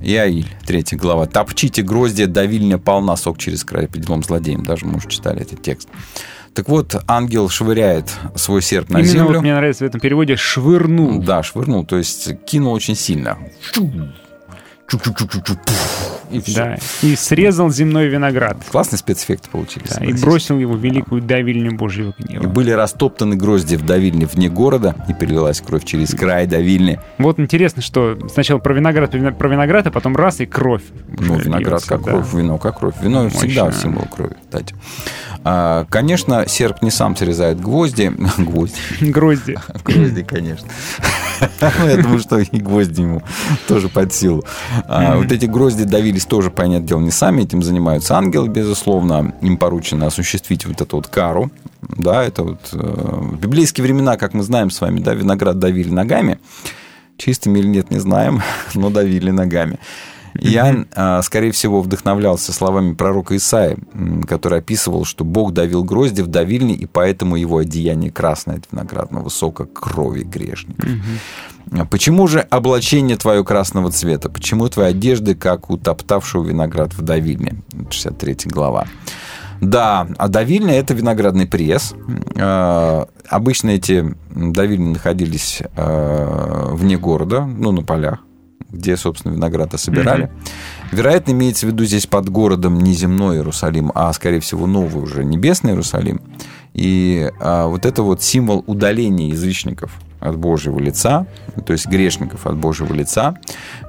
[0.00, 1.26] Иаиль, третья глава.
[1.26, 4.64] «Топчите гроздья, давильня полна, сок через край определенным злодеем».
[4.64, 5.88] Даже, может, читали этот текст.
[6.54, 9.32] Так вот, ангел швыряет свой серп на Именно землю.
[9.34, 11.20] вот мне нравится в этом переводе «швырнул».
[11.20, 13.38] Да, швырнул, то есть кинул очень сильно.
[13.74, 13.90] Пуф,
[16.30, 16.54] И все.
[16.54, 18.56] Да, и срезал земной виноград.
[18.70, 19.90] Классные спецэффекты получились.
[19.90, 22.48] Да, и бросил его в великую давильню Божьего И гнева.
[22.48, 27.00] были растоптаны грозди в давильне вне города, и перелилась кровь через край давильни.
[27.18, 30.82] Вот интересно, что сначала про виноград, про виноград, а потом раз и кровь.
[31.18, 32.10] Ну, виноград льется, как да.
[32.12, 32.94] кровь, вино как кровь.
[33.00, 33.80] Вино всегда Мощно.
[33.80, 34.74] символ крови, кстати.
[35.44, 38.12] А, конечно, серп не сам срезает гвозди.
[38.38, 38.76] Гвозди.
[39.00, 39.56] Грозди.
[39.84, 40.68] Гвозди, конечно.
[41.60, 43.22] Я думаю, что и гвозди ему
[43.68, 44.44] тоже под силу.
[44.86, 49.34] А, Вот эти грозди давились тоже, понятное дело, не сами, этим занимаются ангелы, безусловно.
[49.40, 51.50] Им поручено осуществить вот эту вот кару.
[51.82, 55.90] Да, это вот э, в библейские времена, как мы знаем с вами, да, виноград давили
[55.90, 56.38] ногами.
[57.16, 58.42] Чистыми или нет, не знаем,
[58.74, 59.78] но давили ногами.
[60.40, 63.76] Я, а, скорее всего, вдохновлялся словами пророка Исаи,
[64.26, 69.28] который описывал, что Бог давил грозди в давильне, и поэтому его одеяние красное от виноградного
[69.28, 70.88] сока крови грешников.
[71.72, 74.28] А Почему же облачение твое красного цвета?
[74.28, 77.62] Почему твои одежды, как у топтавшего виноград в давильне?
[77.90, 78.86] 63 глава.
[79.60, 81.94] Да, а давильня– это виноградный пресс.
[82.34, 88.18] Э, Обычно эти давильни находились вне города, ну, на полях,
[88.74, 90.30] где, собственно, виноград собирали.
[90.92, 95.24] Вероятно, имеется в виду здесь под городом не земной Иерусалим, а, скорее всего, новый уже
[95.24, 96.20] небесный Иерусалим.
[96.72, 101.26] И а, вот это вот символ удаления язычников от Божьего лица,
[101.66, 103.36] то есть грешников от Божьего лица.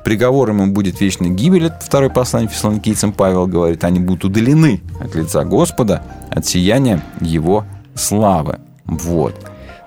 [0.03, 1.67] Приговором им будет вечная гибель.
[1.67, 7.65] Это второе послание фессалоникийцам Павел говорит, они будут удалены от лица Господа, от сияния Его
[7.95, 8.59] славы.
[8.85, 9.35] Вот.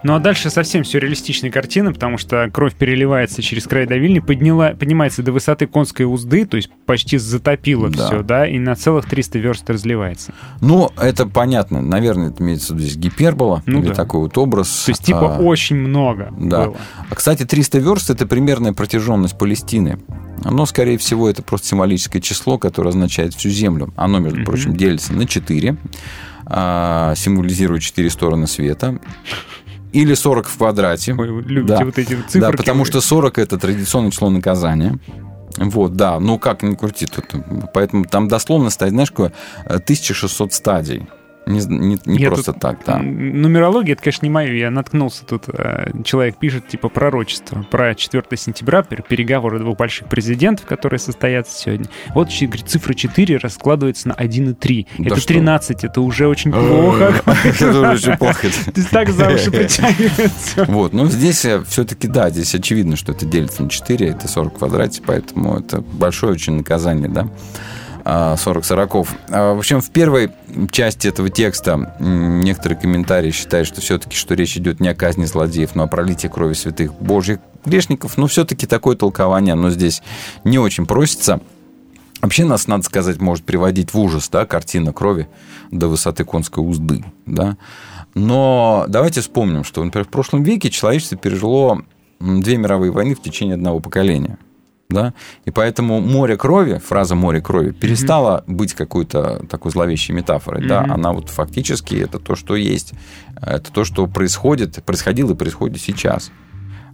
[0.05, 5.25] Ну а дальше совсем сюрреалистичная картина, потому что кровь переливается через край давильни, подняла, поднимается
[5.25, 8.07] до высоты конской узды, то есть почти затопило Да.
[8.07, 10.33] все, да, и на целых 300 верст разливается.
[10.61, 11.83] Ну, это понятно.
[11.83, 13.95] Наверное, это имеется здесь гипербола, Ну или да.
[13.95, 14.85] такой вот образ.
[14.85, 16.67] То есть типа А, очень много Да.
[16.67, 16.77] было.
[17.11, 19.99] А, кстати, 300 верст– это примерная протяженность Палестины.
[20.45, 23.93] Оно, скорее всего, это просто символическое число, которое означает всю землю.
[23.97, 24.47] Оно, между Мгм.
[24.47, 25.77] прочим, делится на 4,
[27.17, 28.99] символизирует 4 стороны света.
[29.93, 31.15] Или 40 в квадрате.
[31.15, 31.85] Вы любите Да.
[31.85, 32.41] вот эти цифры.
[32.41, 34.99] Да, потому что 40– это традиционное число наказания.
[35.57, 37.25] Вот, да, ну как не крути тут.
[37.75, 39.33] Поэтому там дословно стоит, знаешь, какое?
[39.65, 41.07] Э, 1600 стадий.
[41.49, 42.99] Не, не- не Я просто тут- так, да.
[42.99, 44.53] Нумерология, это, конечно, не мое.
[44.55, 45.45] Я наткнулся тут.
[45.49, 51.59] э, Человек пишет, типа, пророчество про 4 сентября, пер- переговоры двух больших президентов, которые состоятся
[51.59, 51.87] сегодня.
[52.15, 54.87] Вот, говорит, цифра 4 раскладывается на 1 и 3.
[54.99, 55.29] Да это что?
[55.29, 57.15] 13, это уже очень плохо.
[57.45, 58.47] Это уже очень плохо.
[58.91, 60.65] Так за уши притягивается.
[60.67, 64.59] Вот, но здесь все-таки, да, здесь очевидно, что это делится на 4, это 40 в
[64.59, 67.29] квадрате, поэтому это большое очень наказание, да,
[68.11, 69.15] а, 40 сороков.
[69.29, 70.31] А, В общем, в первой
[70.71, 75.75] части этого текста некоторые комментарии считают, что все-таки, что речь идет не о казни злодеев,
[75.75, 80.01] но о пролитии крови святых божьих грешников, но все-таки такое толкование, оно здесь
[80.43, 81.43] не очень просится.
[82.23, 85.29] Вообще нас, надо сказать, может приводить в ужас, да, картина крови
[85.71, 87.59] до высоты конской узды, да.
[88.15, 91.83] Но давайте вспомним, что, например, в прошлом веке человечество пережило
[92.21, 94.39] две мировые войны в течение одного поколения.
[94.91, 95.13] Да?
[95.45, 100.67] И поэтому море крови, фраза море крови, перестала быть какой-то такой зловещей метафорой.
[100.67, 100.83] Да?
[100.83, 100.93] Мгм.
[100.93, 102.95] Она вот фактически это то, что есть.
[103.37, 106.31] Это то, что происходит, происходило и происходит сейчас.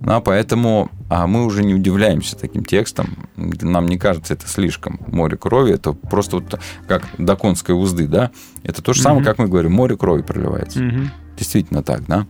[0.00, 3.28] Да, поэтому а мы уже не удивляемся таким текстом.
[3.36, 4.98] Нам не кажется это слишком.
[5.06, 8.32] Море крови это просто вот как до конской узды, да?
[8.64, 9.26] Это то же самое, Мгм.
[9.26, 10.80] как мы говорим, море крови проливается.
[10.82, 11.12] Мгм.
[11.38, 12.26] Действительно так, да?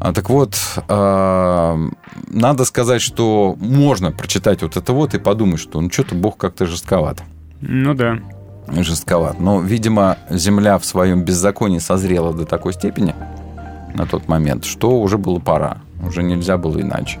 [0.00, 0.56] А, так вот,
[0.88, 1.78] а,
[2.28, 6.66] надо сказать, что можно прочитать вот это вот и подумать, что ну что-то Бог как-то
[6.66, 7.22] жестковат.
[7.60, 8.18] Ну да.
[8.68, 9.38] жестковат.
[9.38, 13.14] Но, видимо, земля в своем беззаконии созрела до такой степени
[13.94, 15.78] на тот момент, что уже было пора.
[16.02, 17.18] Уже нельзя было иначе.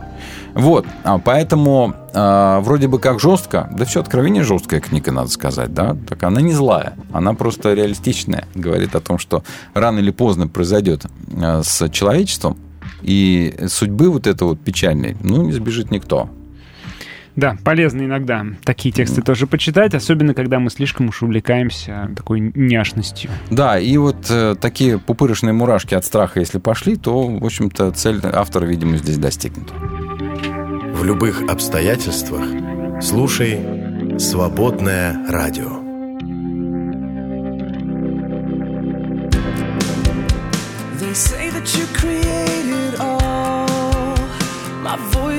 [0.54, 5.74] Вот, а поэтому э, вроде бы как жестко, да все откровение жесткая книга, надо сказать,
[5.74, 10.48] да, так она не злая, она просто реалистичная, говорит о том, что рано или поздно
[10.48, 11.04] произойдет
[11.62, 12.56] с человечеством,
[13.02, 16.30] и судьбы вот это вот печальной, ну, не сбежит никто.
[17.36, 23.30] Да, полезно иногда такие тексты тоже почитать, особенно когда мы слишком уж увлекаемся такой няшностью.
[23.50, 28.20] Да, и вот э, такие пупырышные мурашки от страха, если пошли, то, в общем-то, цель
[28.22, 29.72] автора, видимо, здесь достигнута.
[30.92, 32.44] В любых обстоятельствах
[33.00, 33.58] слушай
[34.18, 35.80] «Свободное радио».
[41.00, 41.49] They say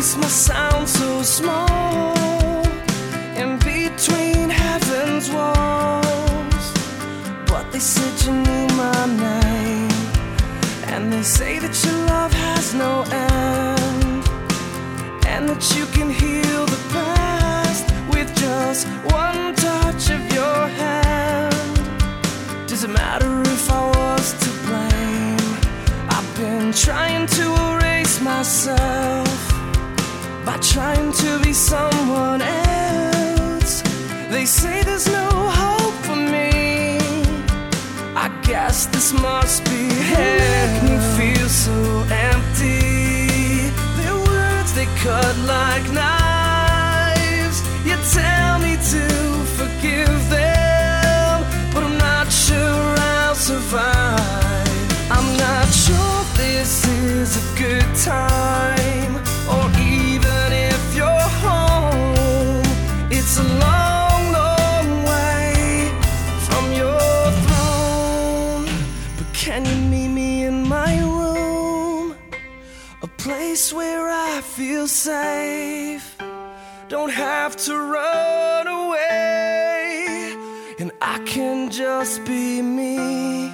[0.02, 2.66] must sound so small
[3.36, 6.66] in between heaven's walls.
[7.46, 9.92] But they said you knew my name,
[10.88, 14.24] and they say that your love has no end,
[15.28, 18.88] and that you can heal the past with just
[19.22, 21.78] one touch of your hand.
[22.68, 25.52] Does it matter if I was to blame?
[26.10, 29.41] I've been trying to erase myself
[30.52, 33.82] by trying to be someone else.
[34.30, 35.30] They say there's no
[35.62, 36.98] hope for me.
[38.26, 40.68] I guess this must be hell.
[40.68, 41.78] Make me feel so
[42.30, 43.70] empty.
[44.00, 47.58] Their words they cut like knives.
[47.88, 49.06] You tell me to
[49.58, 51.36] forgive them,
[51.74, 52.84] but I'm not sure
[53.16, 54.82] I'll survive.
[55.16, 59.01] I'm not sure this is a good time,
[74.56, 76.18] feel safe.
[76.90, 80.36] Don't have to run away,
[80.78, 83.50] and I can just be me.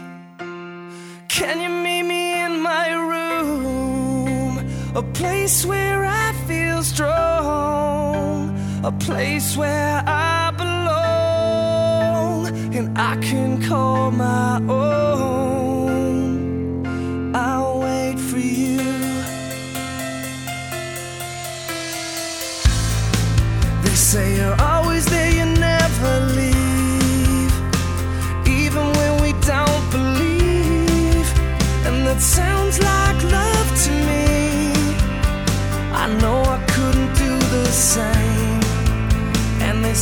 [1.27, 4.57] Can you meet me in my room?
[4.95, 14.09] A place where I feel strong, a place where I belong, and I can call
[14.09, 15.66] my own.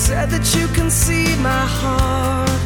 [0.06, 2.62] Said that you can see my heart.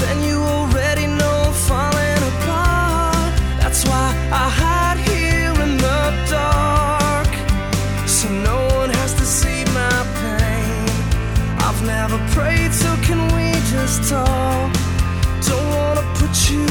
[0.00, 3.32] Then you already know I'm falling apart.
[3.62, 4.06] That's why
[4.42, 7.30] I hide here in the dark.
[8.06, 10.84] So no one has to see my pain.
[11.66, 14.70] I've never prayed, so can we just talk?
[15.48, 16.66] Don't wanna put you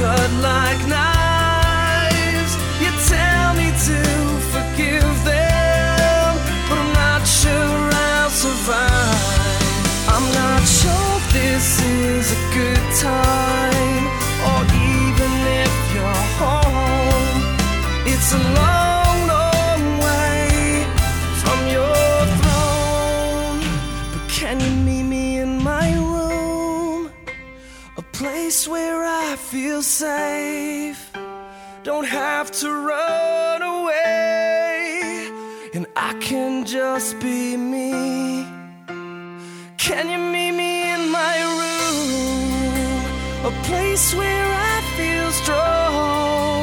[0.00, 0.89] cut like
[29.50, 31.10] feel safe.
[31.82, 35.28] Don't have to run away,
[35.74, 38.46] and I can just be me.
[39.76, 43.02] Can you meet me in my room?
[43.50, 46.62] A place where I feel strong,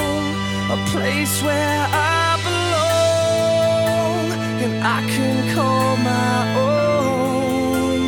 [0.72, 4.26] a place where I belong,
[4.64, 6.38] and I can call my
[6.70, 8.00] own.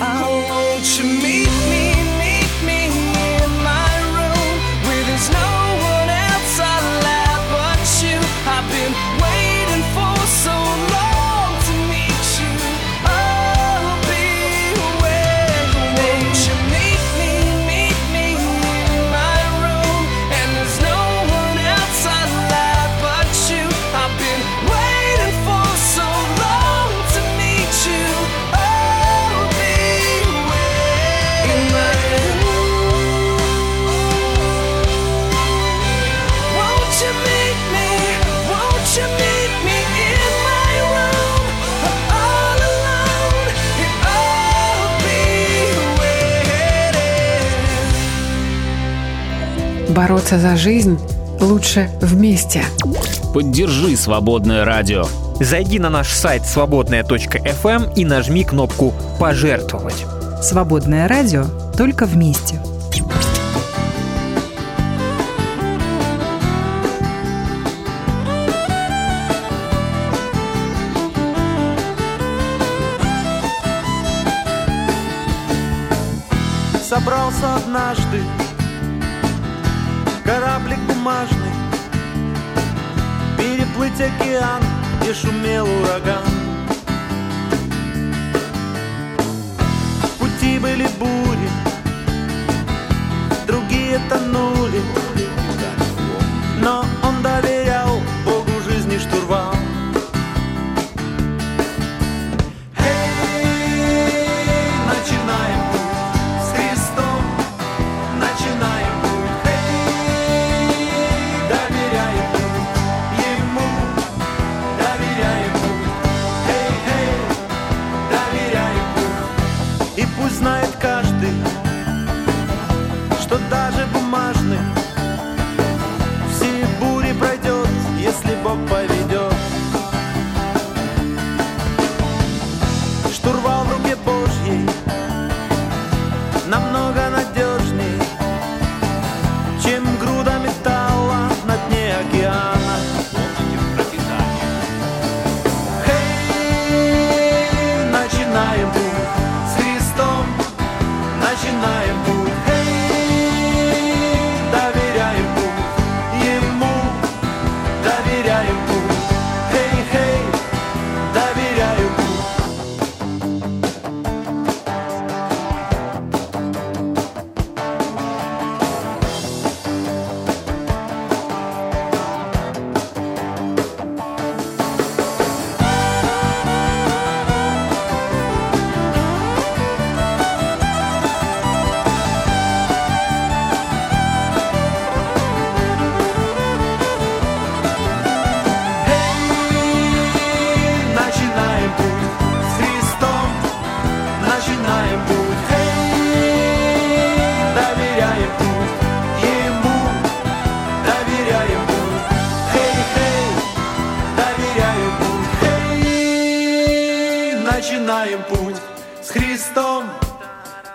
[0.00, 1.04] I want you
[49.98, 50.96] Бороться за жизнь
[51.40, 52.62] лучше вместе.
[53.34, 55.04] Поддержи «Свободное радио».
[55.40, 60.06] Зайди на наш сайт свободная.фм и нажми кнопку «Пожертвовать».
[60.40, 61.46] Свободное радио
[61.76, 62.60] только вместе.
[76.88, 78.22] Собрался однажды
[81.08, 81.54] бумажный
[83.38, 84.62] Переплыть океан,
[85.00, 86.24] где шумел ураган.
[90.18, 91.48] Пути были бури,
[93.46, 94.82] другие тонули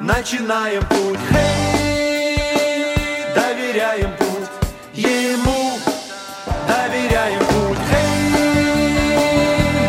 [0.03, 1.19] начинаем путь.
[1.33, 2.37] Эй,
[3.33, 4.49] доверяем путь
[4.93, 5.79] Ему,
[6.67, 7.77] доверяем путь.
[7.91, 9.17] Эй,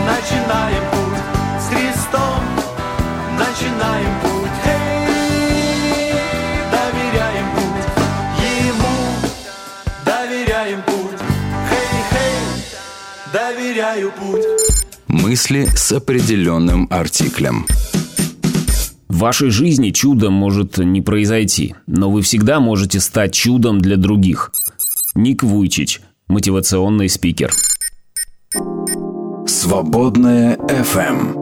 [0.07, 1.21] начинаем путь
[1.61, 2.43] с Христом,
[3.39, 4.57] начинаем путь.
[4.65, 5.05] Хей,
[5.93, 6.13] хей,
[13.31, 14.45] доверяю путь.
[15.09, 17.67] Мысли с определенным артиклем.
[19.25, 24.53] В вашей жизни чудо может не произойти, но вы всегда можете стать чудом для других.
[25.15, 27.51] Ник Вуйчич, мотивационный спикер.
[29.47, 31.39] Свободная FM.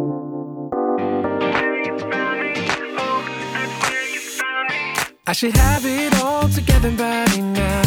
[5.27, 7.83] I should have it all together by now.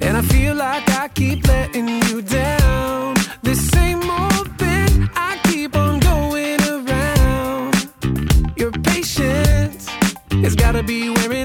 [0.00, 2.59] And I feel like I keep letting you down.
[10.50, 11.39] Has gotta be wearing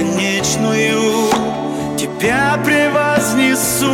[0.00, 1.30] бесконечную
[1.98, 3.86] Тебя превознесу.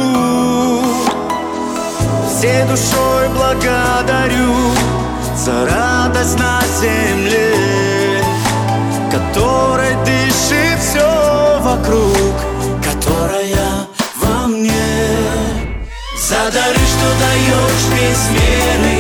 [2.28, 4.54] Всей душой благодарю
[5.36, 7.54] За радость на земле
[9.11, 12.34] Которой дышит все вокруг
[12.84, 13.86] Которая
[14.16, 14.72] во мне.
[16.18, 18.95] За дары, что даешь без меры.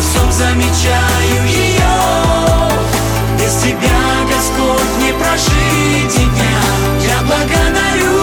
[0.00, 2.70] концов замечаю ее
[3.38, 4.00] Без тебя,
[4.34, 6.60] Господь, не прожить дня
[7.02, 8.19] Я благодарю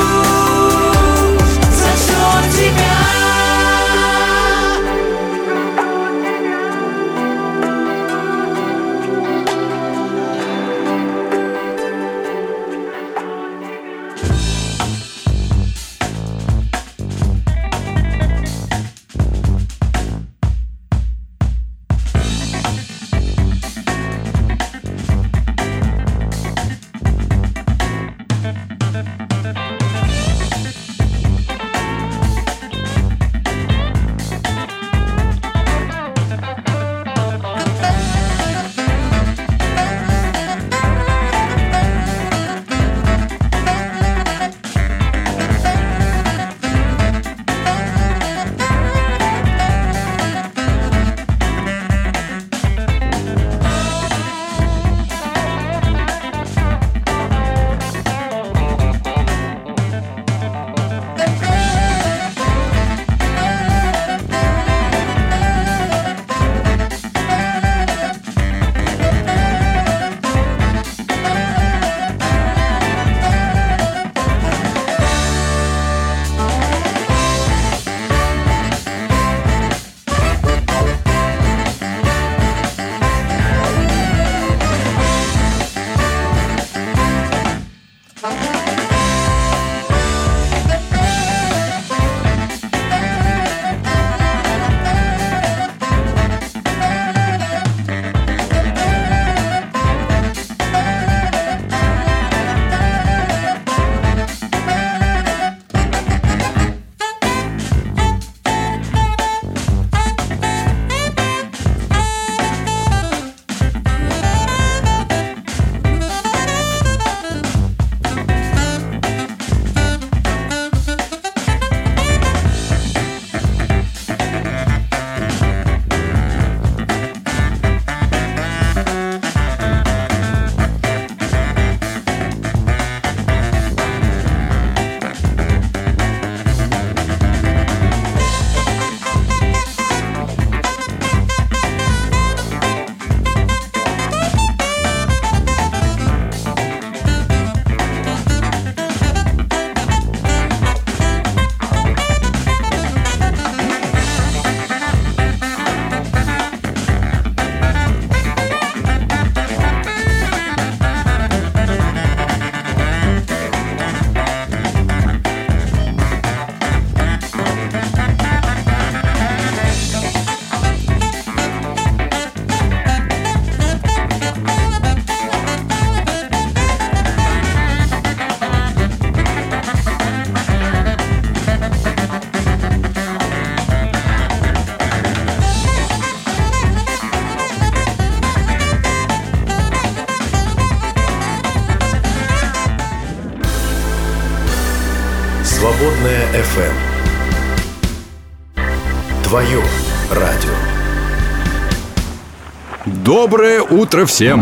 [203.29, 204.41] Доброе утро всем!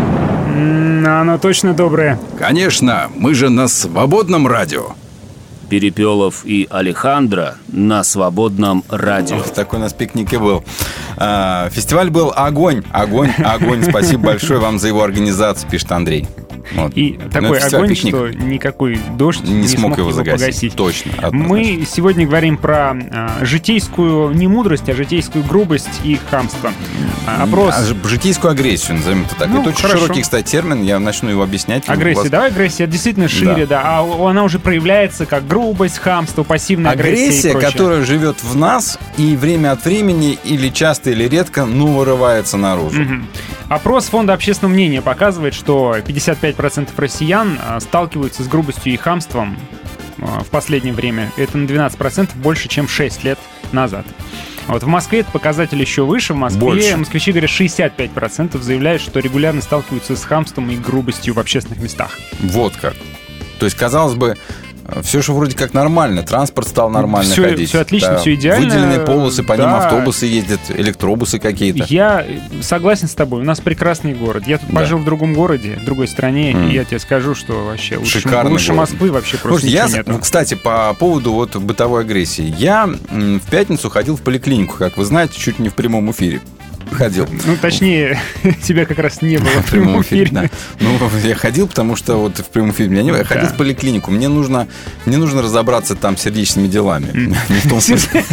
[1.04, 2.20] Оно точно доброе.
[2.38, 4.90] Конечно, мы же на свободном радио.
[5.68, 9.38] Перепелов и Алехандро на свободном радио.
[9.38, 10.62] Вот такой у нас пикник и был.
[11.16, 13.82] А, Фестиваль был огонь, огонь, огонь.
[13.82, 16.28] Спасибо большое вам за его организацию, пишет Андрей.
[16.76, 16.92] Вот.
[16.96, 20.40] И Ну, такой огонь, «Пикник» что никакой дождь не, смог его загасить.
[20.40, 20.76] погасить.
[20.76, 21.12] Точно.
[21.22, 21.48] однозначно.
[21.48, 26.72] Мы сегодня говорим про а, житейскую не мудрость, а житейскую грубость и хамство.
[27.26, 27.74] А, Опрос.
[27.76, 29.48] А, житейскую агрессию, назовем это так.
[29.48, 30.04] Ну, это очень хорошо.
[30.04, 30.82] широкий, кстати, термин.
[30.82, 31.88] Я начну его объяснять.
[31.88, 33.82] Агрессия, вас- давай агрессия действительно шире, да.
[33.84, 37.50] А у- она уже проявляется как грубость, хамство, пассивная агрессия.
[37.50, 42.56] Агрессия, которая живет в нас и время от времени или часто или редко, ну, вырывается
[42.56, 43.00] наружу.
[43.00, 43.26] Мгм.
[43.68, 49.58] Опрос Фонда общественного мнения показывает, что 55% россиян а, сталкиваются с грубостью и хамством
[50.20, 51.32] а, в последнее время.
[51.36, 53.38] Это на 12% больше, чем 6 лет
[53.72, 54.06] назад.
[54.68, 56.32] Вот в Москве этот показатель еще выше.
[56.32, 56.96] В Москве Больше.
[56.96, 62.18] москвичи говорят, 65% заявляют, что регулярно сталкиваются с хамством и грубостью в общественных местах.
[62.40, 62.94] Вот как.
[63.58, 64.36] То есть, казалось бы,
[65.02, 66.22] все же вроде как нормально.
[66.22, 67.68] Транспорт стал нормально Всё- ходить.
[67.68, 68.66] всё отлично, всё идеально.
[68.66, 69.78] Выделенные полосы, по ним Да.
[69.86, 71.84] автобусы ездят, электробусы какие-то.
[71.88, 72.24] Я
[72.62, 74.44] согласен с тобой, у нас прекрасный город.
[74.46, 74.80] Я тут Да.
[74.80, 76.68] пожил в другом городе, в другой стране, М.
[76.68, 78.90] и я тебе скажу, что вообще лучше, Шикарный лучше город.
[78.90, 80.18] Москвы вообще просто Слушайте, я, нету.
[80.20, 82.54] кстати, по поводу вот бытовой агрессии.
[82.58, 86.40] Я в пятницу ходил в поликлинику, как вы знаете, чуть не в прямом эфире.
[86.92, 87.26] Ходил.
[87.44, 88.18] Ну, точнее,
[88.62, 90.28] тебя как раз не было в прямом эфире.
[90.30, 90.44] да.
[90.80, 93.18] Ну, я ходил, потому что вот в прямом эфире меня не было.
[93.18, 93.54] Я ходил Да.
[93.54, 94.10] в поликлинику.
[94.10, 94.66] Мне нужно,
[95.04, 97.10] мне нужно разобраться там с сердечными делами.
[97.48, 98.24] Не в том смысле.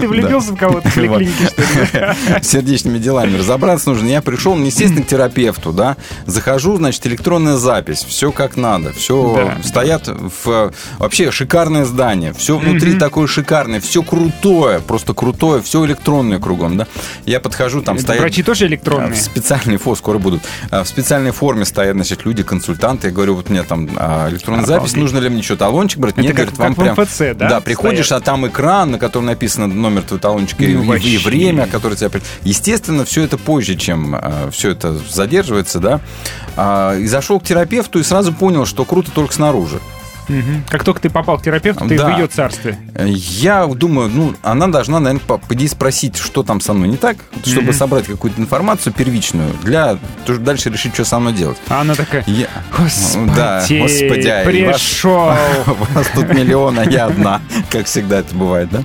[0.00, 2.42] Ты влюбился в кого-то в поликлинике, что ли?
[2.42, 4.06] с сердечными делами разобраться нужно.
[4.08, 5.96] Я пришел, естественно, к терапевту, да.
[6.26, 12.94] Захожу, значит, электронная запись, все как надо, все стоят в вообще шикарное здание, все внутри
[12.94, 16.86] такое шикарное, все крутое, просто крутое, все электронное кругом, да.
[17.24, 19.12] Я подхожу, там стоят Врачи тоже электронные.
[19.12, 20.42] в специальной форме, скоро будут.
[20.70, 23.08] А, В специальной форме стоят, значит, люди, консультанты.
[23.08, 26.16] Я говорю, вот мне там а, электронная запись, нужно ли мне что, талончик брать?
[26.16, 26.94] Нет, говорит, вам прям...
[27.00, 28.22] МФЦ, да, Да, приходишь, стоят?
[28.22, 32.10] а там экран, на котором написано номер твоего талончика и- Ну, и, время, которое тебя...
[32.42, 34.16] Естественно, все это позже, чем
[34.52, 36.00] все это задерживается, да.
[36.56, 39.80] А, и зашел к терапевту и сразу понял, что круто только снаружи.
[40.28, 40.64] Мгм.
[40.68, 42.08] Как только ты попал к терапевту, ты Да.
[42.08, 42.78] в ее царстве.
[43.04, 47.16] Я думаю, ну, она должна, наверное, по- поди спросить, что там со мной не так,
[47.44, 47.72] чтобы Мгм.
[47.74, 51.58] собрать какую-то информацию первичную, для дальше решить, что со мной делать.
[51.68, 52.46] А она такая, Я...
[52.76, 55.26] господи, Да, господи, и вас- пришел.
[55.94, 58.82] Вас тут миллион, а я одна, как всегда это бывает, да?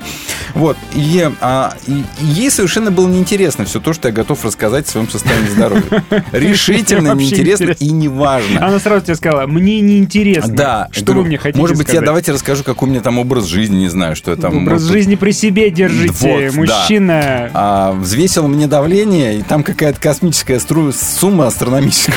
[0.53, 4.91] Вот, и, а, и- ей совершенно было неинтересно все то, что я готов рассказать о
[4.91, 6.03] своем состоянии здоровья.
[6.31, 8.65] Решительно неинтересно и неважно.
[8.67, 10.53] Она сразу тебе сказала, мне неинтересно.
[10.53, 12.05] Да, Что вы мне хотите Может быть, я сказать?
[12.05, 14.57] давайте расскажу, какой у меня там образ жизни, не знаю, что я там.
[14.57, 16.75] Образ может, жизни при себе держите, Вот, да.
[16.77, 17.49] мужчина.
[17.53, 20.91] а, взвесил мне давление, и там какая-то космическая стру...
[20.91, 22.15] сумма астрономическая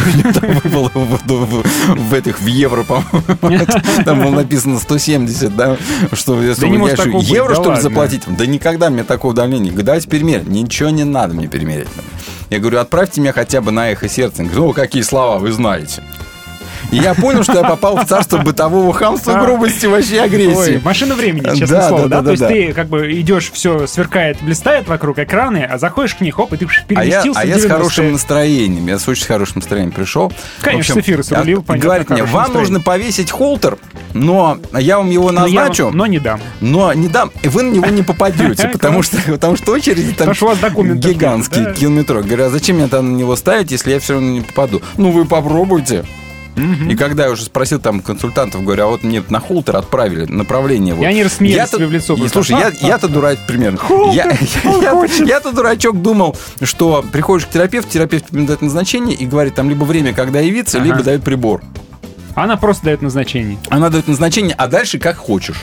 [0.62, 3.66] выпала в, этих в евро, по-моему.
[4.04, 5.76] Там было написано 170, да?
[6.12, 7.82] Что я, Да не я быть, евро, да что ли, ладно.
[7.82, 8.22] заплатить?
[8.26, 9.70] Да никогда мне такого давления.
[9.70, 10.48] Говорю, давайте перемерить.
[10.48, 11.88] Ничего не надо мне перемерить.
[12.50, 14.44] Я говорю, отправьте меня хотя бы на эхо сердца.
[14.56, 16.02] О, какие слова, вы знаете.
[16.92, 20.74] И я понял, что я попал в царство бытового хамства, грубости, вообще агрессии.
[20.76, 22.08] Ой, машина времени, честное Да, слово, да?
[22.08, 26.14] да, да, То есть ты как бы идешь, все сверкает, блистает вокруг экраны, а заходишь
[26.14, 27.68] к них, хоп, и ты А я, переместился а в я с 90-е.
[27.70, 28.86] хорошим настроением.
[28.86, 30.32] Я с очень хорошим настроением пришел.
[30.60, 32.60] Конечно, с эфира срулил, а- понятно, Говорит мне, вам настроение».
[32.60, 33.78] нужно повесить холтер,
[34.12, 35.90] но я вам его Но я назначу.
[35.92, 36.40] но не дам.
[36.60, 40.32] Но не дам, и вы на него не попадете, потому что, потому что очереди там
[40.32, 42.22] гигантские, километры.
[42.22, 44.82] Говорю, а зачем мне там на него ставить, если я все равно не попаду?
[44.96, 46.04] Ну, вы попробуйте.
[46.56, 50.94] И когда я уже спросил там консультантов, говорю, а вот мне на холтер отправили направление.
[50.94, 51.02] Вот.
[51.02, 53.78] И они рассмеялись тебе в лицо И, слушай, я, я-то дурак примерно.
[54.12, 54.26] Я,
[54.64, 59.84] я- я-то дурачок думал, что приходишь к терапевту, терапевт дает назначение и говорит там либо
[59.84, 60.86] время, когда явиться, Ага.
[60.86, 61.62] либо дает прибор.
[62.34, 63.58] Она просто дает назначение.
[63.68, 65.62] Она дает назначение, а дальше как хочешь.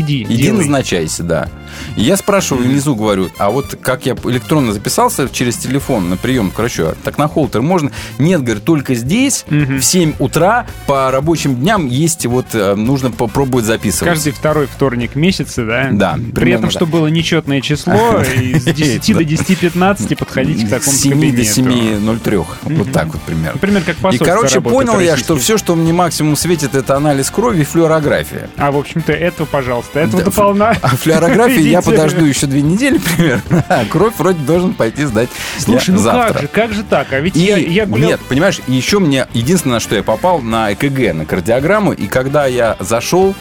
[0.00, 0.58] Иди, Иди делай.
[0.58, 1.48] назначайся, да.
[1.96, 6.50] И я спрашиваю внизу, говорю, а вот как я электронно записался через телефон на прием
[6.50, 7.90] к врачу, а так на холтер можно?
[8.18, 13.64] Нет, говорит, только здесь в 7 утра по рабочим дням есть вот, э, нужно попробовать
[13.66, 14.04] записываться.
[14.04, 15.88] Каждый второй вторник месяца, да?
[15.92, 16.72] Да, При этом, так.
[16.72, 21.20] чтобы было нечетное число, и с 10 до 10-15 подходить к такому С 7 до
[21.26, 22.22] кабинету.
[22.22, 22.46] 7.03.
[22.62, 23.52] Вот так вот примерно.
[23.54, 26.96] Например, как И, посольство короче, работает понял я, что все, что мне максимум светит, это
[26.96, 28.48] анализ крови и флюорография.
[28.56, 30.76] А, в общем-то, этого, пожалуйста, этого Да, дополна.
[30.82, 33.64] А флюорографии я подожду еще две недели примерно.
[33.68, 35.28] А кровь вроде должен пойти сдать
[35.58, 36.32] Слушай, ну завтра.
[36.32, 37.12] как же, как же так?
[37.12, 38.10] А ведь И я, я гулял...
[38.10, 42.76] нет, понимаешь, еще мне единственное, что я попал на ЭКГ, на кардиограмму, и когда я
[42.80, 43.34] зашел,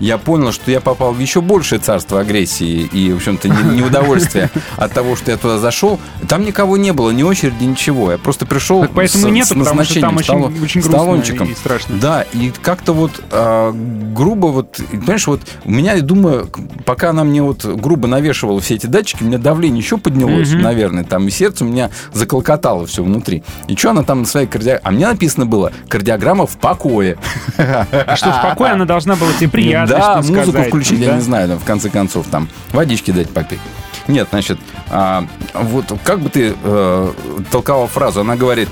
[0.00, 4.50] я понял, что я попал в еще большее царство агрессии и, в общем-то, не- неудовольствия
[4.76, 5.98] от того, что я туда зашел.
[6.28, 8.12] Там никого не было, ни очереди, ничего.
[8.12, 10.62] Я просто пришел Так поэтому с, нету, с потому что назначением, там с очень- талон-
[10.62, 11.50] очень с грустно талончиком.
[11.50, 11.96] и страшно.
[11.98, 16.48] Да, и как-то вот а, грубо вот, понимаешь, вот у меня, я думаю,
[16.84, 21.04] пока она мне вот грубо навешивала все эти датчики, у меня давление еще поднялось, наверное,
[21.04, 23.42] там и сердце у меня заколкотало все внутри.
[23.68, 24.80] И что она там на своей кардиограмме...
[24.84, 27.16] А мне написано было кардиограмма в покое.
[27.56, 31.06] Что в покое она должна была тебе приятно Да, что музыку сказать, включить, да?
[31.06, 33.60] я не знаю, там, в конце концов, там, водички дать попить.
[34.08, 34.58] Нет, значит,
[34.90, 37.12] а, вот как бы ты э,
[37.50, 38.68] толковал фразу, она говорит,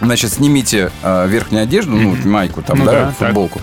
[0.00, 3.60] значит, снимите э, верхнюю одежду, ну, майку там, Ну да, да, футболку,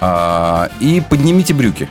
[0.00, 1.88] а, и поднимите брюки.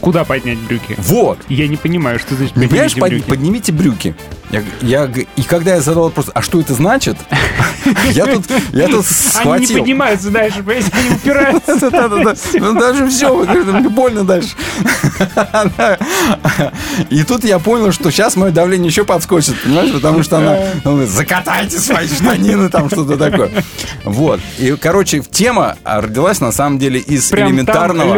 [0.00, 0.94] Куда поднять брюки?
[0.98, 1.38] Вот.
[1.48, 3.28] Я не понимаю, что значит Ну, Понимаешь, поднимите под- брюки.
[3.30, 4.16] поднимите брюки.
[4.50, 7.16] Я, я и когда я задал вопрос, а что это значит,
[8.12, 9.78] я тут, я тут Они не схватил.
[9.80, 11.90] поднимаются дальше, понимаете, они упираются.
[11.90, 12.34] Да-да-да.
[12.54, 14.50] Ну, даже все, мне больно дальше.
[17.10, 21.04] И тут я понял, что сейчас мое давление еще подскочит, понимаешь, потому что она ну,
[21.06, 23.50] закатайте свои штанины, там что-то такое.
[24.04, 24.40] Вот.
[24.58, 28.14] И, короче, тема родилась на самом деле из Прям элементарного...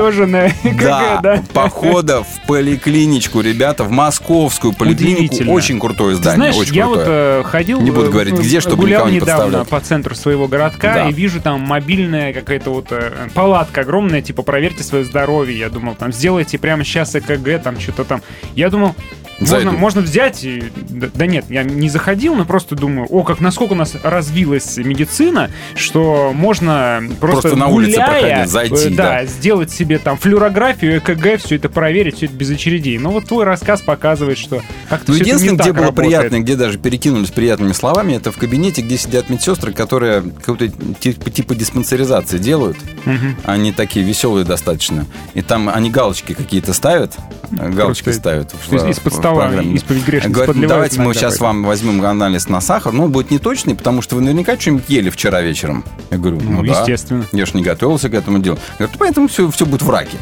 [1.52, 5.50] похода в поликлиничку, ребята, в московскую поликлинику.
[5.50, 7.40] Очень крутое Ты здание, знаешь, очень я вот крутое.
[7.40, 10.14] э, ходил, Не буду э, говорить, э, где, чтобы гулял никого не недавно по центру
[10.14, 11.08] своего городка Да.
[11.08, 15.58] и вижу там мобильная какая-то вот э, палатка огромная, типа проверьте свое здоровье.
[15.58, 18.22] Я думал, там сделайте прямо сейчас ЭКГ, там что-то там.
[18.54, 18.94] Я думал,
[19.40, 19.70] Зайду.
[19.72, 20.62] можно взять и...
[20.88, 25.50] Да, нет, я не заходил, но просто думаю, о, как насколько у нас развилась медицина,
[25.76, 29.24] что можно просто, Просто на улице гуляя, проходить, зайти, э, да, да.
[29.26, 32.98] сделать себе там флюорографию, ЭКГ, все это проверить, все это без очередей.
[32.98, 36.08] Но вот твой рассказ показывает, что как-то Ну, единственное, где было работает.
[36.08, 40.68] приятно, где даже перекинулись приятными словами, это в кабинете, где сидят медсестры, которые какой-то
[41.00, 42.76] типа, типа диспансеризации делают.
[43.04, 43.36] Мгм.
[43.44, 45.06] Они такие веселые достаточно.
[45.34, 47.16] И там они галочки какие-то ставят,
[47.52, 48.54] э, галочки Просто ставят.
[48.64, 48.98] что из-
[49.30, 51.46] стола исповедь грешниц Говорят, подливают давайте мы сейчас поэтому».
[51.48, 55.10] вам возьмем анализ на сахар, но он будет неточный, потому что вы наверняка что-нибудь ели
[55.10, 55.84] вчера вечером.
[56.10, 56.80] Я говорю, ну, Ну, да.
[56.80, 57.24] естественно.
[57.32, 58.58] Я же не готовился к этому делу.
[58.78, 60.16] Говорят, поэтому все, все будет в раке.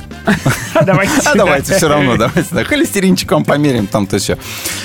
[0.74, 1.12] А давайте.
[1.24, 4.36] А давайте все равно, давайте, да, холестеринчик вам померим, там-то все.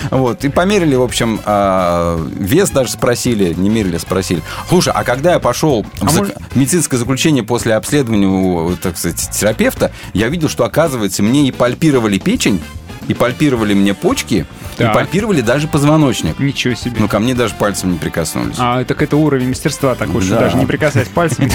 [0.09, 4.41] Вот, и померили, в общем, а, вес даже спросили, не мерили, спросили.
[4.69, 9.29] Слушай, а когда я пошел в зак- может- медицинское заключение после обследования у, так сказать,
[9.31, 12.61] терапевта, я видел, что, оказывается, мне и пальпировали печень,
[13.07, 14.45] и пальпировали мне почки,
[14.75, 14.93] и Так.
[14.93, 16.39] пальпировали даже позвоночник.
[16.39, 16.97] Ничего себе.
[16.99, 18.55] Ну, ко мне даже пальцем не прикоснулись.
[18.57, 20.41] А, так это уровень мастерства такой, что Да.
[20.41, 21.49] даже не прикасаясь пальцем.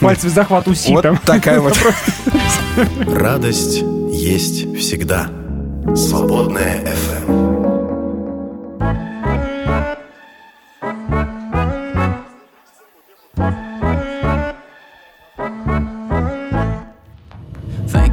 [0.00, 1.18] Пальцем захват уси Вот там.
[1.18, 1.76] такая вот.
[3.06, 3.82] Радость
[4.12, 5.28] есть всегда.
[5.96, 7.41] Свободная FM.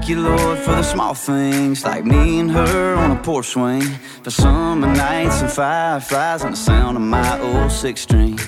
[0.09, 3.83] You, Lord, for the small things like me and her on a porch swing.
[4.23, 8.39] For summer nights and fireflies and the sound of my old six string.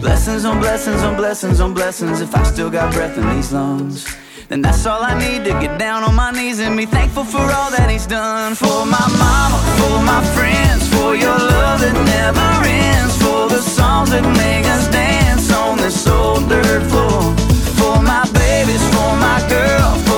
[0.00, 2.22] Blessings on blessings on blessings on blessings.
[2.22, 4.06] If I still got breath in these lungs,
[4.48, 7.44] then that's all I need to get down on my knees and be thankful for
[7.58, 8.54] all that He's done.
[8.54, 13.14] For my mama, for my friends, for your love that never ends.
[13.18, 17.20] For the songs that make us dance on this old dirt floor.
[17.76, 20.09] For my babies, for my girl,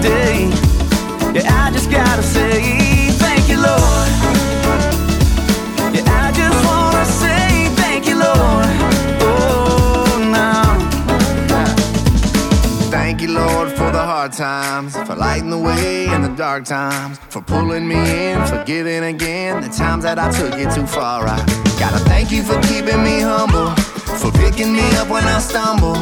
[0.00, 0.48] today,
[1.34, 4.08] yeah, I just gotta say thank you, Lord.
[5.94, 8.66] Yeah, I just wanna say thank you, Lord.
[9.20, 10.78] Oh, now.
[12.90, 17.18] Thank you, Lord, for the hard times, for lighting the way in the dark times,
[17.28, 21.26] for pulling me in, for giving again the times that I took it too far.
[21.26, 21.38] I
[21.78, 23.70] gotta thank you for keeping me humble,
[24.20, 25.96] for picking me up when I stumble.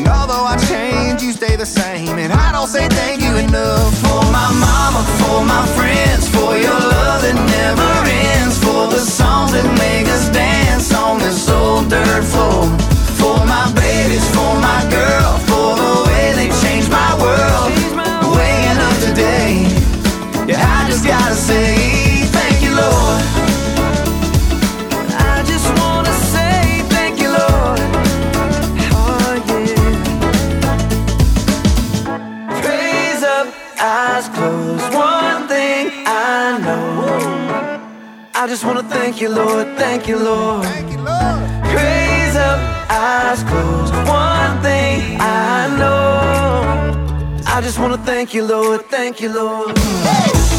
[0.00, 2.18] And although I change, you stay the same.
[2.18, 6.72] And I don't say thank you enough For my mama, for my friends, for your
[6.72, 7.92] love that never
[8.40, 12.99] ends, for the songs that make us dance on this old dirt floor.
[38.60, 39.66] Just wanna thank you, Lord.
[39.78, 40.66] Thank you, Lord.
[41.72, 42.60] Praise up,
[42.90, 43.94] eyes closed.
[44.06, 47.42] One thing I know.
[47.46, 48.84] I just wanna thank you, Lord.
[48.90, 49.78] Thank you, Lord.
[49.78, 50.49] For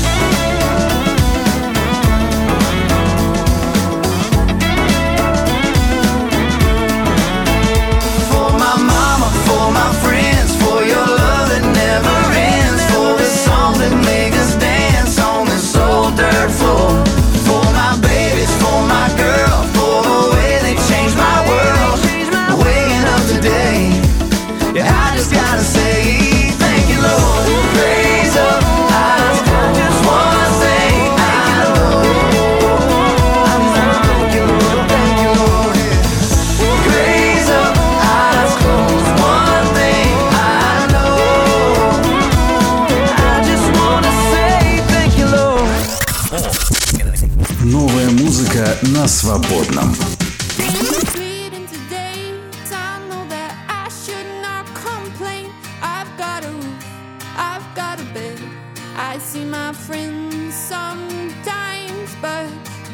[59.14, 61.08] i see my friends some
[61.44, 62.50] times but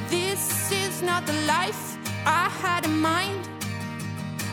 [0.10, 3.48] this is not the life i had in mind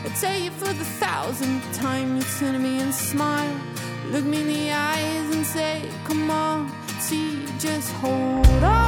[0.05, 2.17] i tell you for the thousandth time.
[2.17, 3.55] You turn to me and smile.
[4.11, 8.84] Look me in the eyes and say, Come on, see, just hold on.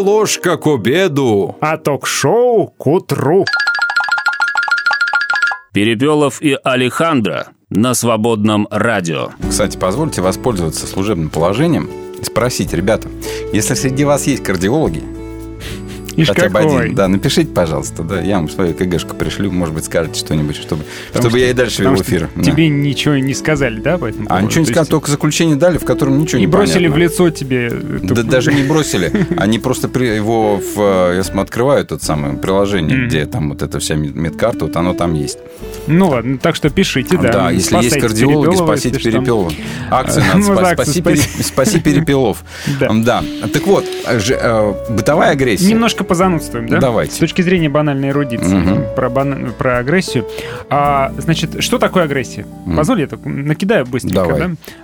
[0.00, 1.56] Ложка к обеду.
[1.60, 3.44] А ток-шоу к утру.
[5.72, 9.30] Перепелов и Алехандро на свободном радио.
[9.48, 11.88] Кстати, позвольте воспользоваться служебным положением
[12.20, 13.08] и спросить, ребята,
[13.52, 15.02] если среди вас есть кардиологи,
[16.22, 16.82] Ишь хотя бы какой.
[16.84, 20.84] один, да, напишите, пожалуйста, да, я вам свою КГшку пришлю, может быть, скажете что-нибудь, чтобы,
[21.08, 22.28] Потому чтобы что- я и дальше вел эфир.
[22.36, 22.42] Да.
[22.42, 25.78] Тебе ничего не сказали, да, по этому А ничего не сказали, есть только заключение дали,
[25.78, 26.94] в котором ничего И не бросили понятно.
[26.94, 27.70] в лицо тебе...
[27.70, 29.26] Да даже не бросили.
[29.36, 31.14] Они просто при его в...
[31.14, 33.08] Я см- открываю это самое приложение, Мгм.
[33.08, 35.38] где там вот эта вся мед- медкарта, вот оно там есть.
[35.86, 37.32] Ну ладно, так что пишите, да.
[37.32, 38.98] Да, если есть Спасайте кардиологи, Перепелова, спасите.
[38.98, 39.52] Перепелова.
[39.90, 40.62] Акции надо Ну, спасти.
[40.64, 41.02] акцию Спаси, спаси.
[41.36, 42.44] Пере- спаси Перепелов.
[42.90, 43.22] Да.
[43.52, 45.66] Так вот, э, бытовая агрессия.
[45.66, 46.80] Немножко позанудствуем, да?
[46.80, 47.14] Давайте.
[47.14, 48.84] С точки зрения банальной эрудиции Мгм.
[48.96, 50.26] про, бана- про агрессию.
[50.68, 52.44] А, значит, что такое агрессия?
[52.66, 52.76] Мгм.
[52.76, 54.40] Позволь, я так накидаю быстренько, Давай.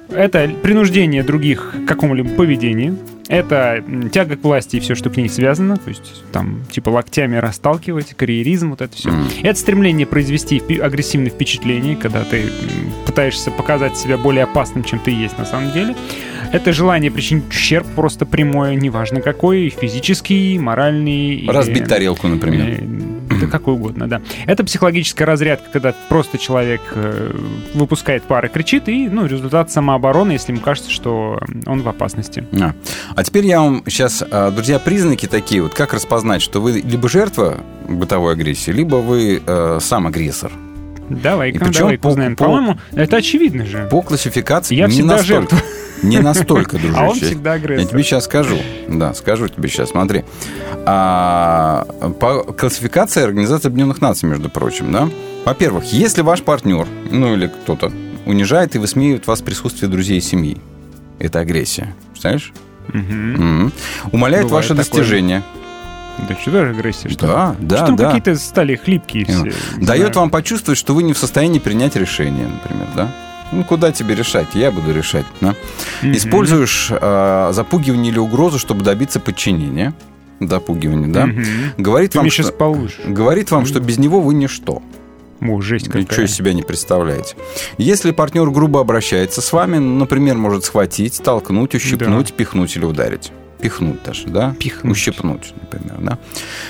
[0.08, 0.16] да?
[0.16, 2.96] Это принуждение других к какому-либо поведению.
[3.28, 3.82] Это
[4.12, 8.14] тяга к власти и все, что к ней связано, то есть там типа локтями расталкивать,
[8.14, 9.10] карьеризм, вот это все.
[9.42, 12.44] Это стремление произвести агрессивное впечатление, когда ты
[13.04, 15.96] пытаешься показать себя более опасным, чем ты есть на самом деле.
[16.52, 21.34] Это желание причинить ущерб просто прямое, неважно какой, физический, моральный.
[21.34, 22.78] или- Разбить тарелку, например.
[22.80, 24.20] Э, Да какой угодно, да.
[24.46, 27.32] Это психологическая разрядка, когда просто человек э,
[27.74, 32.46] выпускает пар и кричит, и, ну, результат самообороны, если ему кажется, что он в опасности.
[32.60, 32.74] А.
[33.14, 37.08] А теперь я вам сейчас, а, друзья, признаки такие, вот как распознать, что вы либо
[37.08, 40.50] жертва бытовой агрессии, либо вы э, сам агрессор.
[41.10, 42.36] Давай-ка, И причем давай по- узнаем.
[42.36, 43.88] по- По-моему, это очевидно же.
[43.90, 45.40] По классификации Я не всегда настолько.
[45.56, 45.58] жертва.
[46.02, 46.94] Не настолько, дружище.
[47.00, 47.82] А он всегда агрессор.
[47.84, 48.58] Я тебе сейчас скажу.
[48.86, 49.90] Да, скажу тебе сейчас.
[49.90, 50.24] Смотри.
[50.84, 51.86] А,
[52.20, 55.08] по классификации Организации Объединенных Наций, между прочим, да?
[55.46, 57.90] Во-первых, если ваш партнер, ну или кто-то,
[58.26, 60.58] унижает и высмеивает вас в присутствии друзей и семьи,
[61.18, 61.94] это агрессия.
[62.12, 62.52] Представляешь?
[62.88, 63.72] Мгм.
[64.12, 64.84] Умаляет Бывает ваши такое.
[64.84, 65.42] достижения.
[66.28, 67.08] Да что даже агрессия?
[67.08, 68.04] Что Да, да, Что там да.
[68.06, 69.52] какие-то стали хлипкие все.
[69.78, 70.12] Дает знаю.
[70.14, 73.12] вам почувствовать, что вы не в состоянии принять решение, например, да?
[73.52, 74.48] Ну, куда тебе решать?
[74.54, 75.54] Я буду решать, да?
[76.02, 76.12] Мгм.
[76.16, 79.94] Используешь э, запугивание или угрозу, чтобы добиться подчинения.
[80.40, 81.26] Запугивание, да?
[81.26, 81.44] Мгм.
[81.78, 82.98] Говорит Ты вам, что, получишь.
[83.06, 84.82] говорит вам, что без него вы ничто.
[85.40, 86.02] О, жесть какая.
[86.02, 87.36] Ничего из себя не представляете.
[87.78, 93.32] Если партнер грубо обращается с вами, например, может схватить, толкнуть, ущипнуть, пихнуть или ударить.
[93.60, 94.54] Пихнуть даже, да?
[94.58, 94.92] Пихнуть.
[94.96, 96.18] Ущипнуть, например, да?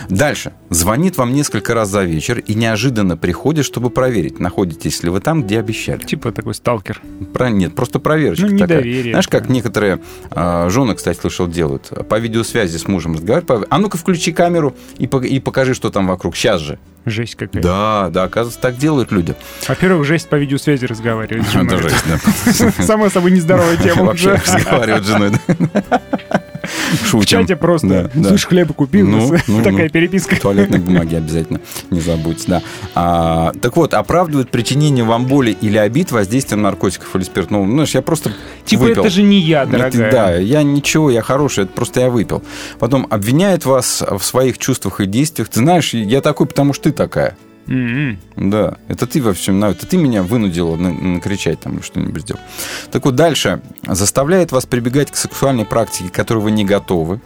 [0.09, 0.53] Дальше.
[0.71, 5.43] Звонит вам несколько раз за вечер и неожиданно приходит, чтобы проверить, находитесь ли вы там,
[5.43, 6.03] где обещали.
[6.05, 7.01] Типа такой сталкер.
[7.33, 7.51] Про...
[7.51, 8.79] Нет, просто проверочка Ну, такая.
[8.79, 9.13] недоверие.
[9.13, 10.01] Знаешь, как некоторые
[10.31, 11.91] а, жены, кстати, слышал, делают.
[12.09, 13.67] По видеосвязи с мужем разговаривают.
[13.71, 16.37] А ну-ка включи камеру и, по- и покажи, что там вокруг.
[16.37, 16.79] Сейчас же.
[17.05, 17.63] Жесть какая.
[17.63, 19.35] Да, да, оказывается, так делают люди.
[19.69, 21.47] Во-первых, жесть по видеосвязи разговаривать.
[21.55, 22.83] Это жесть, да.
[22.85, 25.33] Само собой нездоровая тема Вообще разговаривать с женой.
[27.05, 27.21] Шутим.
[27.21, 27.87] В чате просто.
[27.89, 28.29] Да, да.
[28.31, 29.07] Слышь, хлеба купил.
[29.07, 29.89] Ну, ну, Такая ну.
[29.91, 30.37] переписка.
[30.41, 31.61] Туалетной бумаги обязательно
[31.91, 32.63] не забудьте, да.
[32.95, 37.65] А, так вот, оправдывает причинение вам боли или обид воздействием наркотиков или спиртного.
[37.65, 38.33] Ну, знаешь, я просто
[38.65, 39.03] Типа, выпил.
[39.03, 40.13] это же не я, Это- дорогая.
[40.13, 42.43] да, я ничего, я хороший, это просто я выпил.
[42.79, 45.49] Потом обвиняет вас в своих чувствах и действиях.
[45.49, 47.37] Ты знаешь, я такой, потому что ты такая.
[47.69, 48.19] М-м.
[48.37, 52.23] Да, это ты во всем, на- это ты меня вынудила на- накричать там или что-нибудь
[52.23, 52.41] сделал.
[52.93, 53.61] Так вот, дальше.
[53.87, 57.21] Заставляет вас прибегать к сексуальной практике, к которой вы не готовы.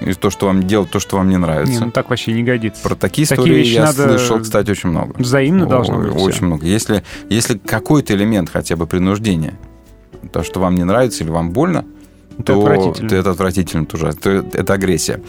[0.00, 1.72] И то, что вам делать, то, что вам не нравится.
[1.72, 2.82] Не, ну так вообще не годится.
[2.82, 5.14] Про такие Такие истории я надо слышал, кстати, очень много.
[5.18, 6.20] Взаимно должно Ой, быть.
[6.22, 6.66] Очень много.
[6.66, 9.54] Если, если какой-то элемент хотя бы принуждения,
[10.32, 11.86] то, что вам не нравится или вам больно,
[12.34, 13.08] Это то отвратительно.
[13.08, 14.12] то это отвратительно тоже.
[14.12, 15.22] То это агрессия.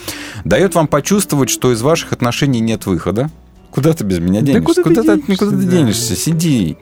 [0.43, 3.29] Дает вам почувствовать, что из ваших отношений нет выхода.
[3.71, 4.81] Куда ты без меня Да денешься?
[4.83, 5.71] куда ты денешься, никуда ты да.
[5.71, 6.15] денешься?
[6.15, 6.77] Сиди.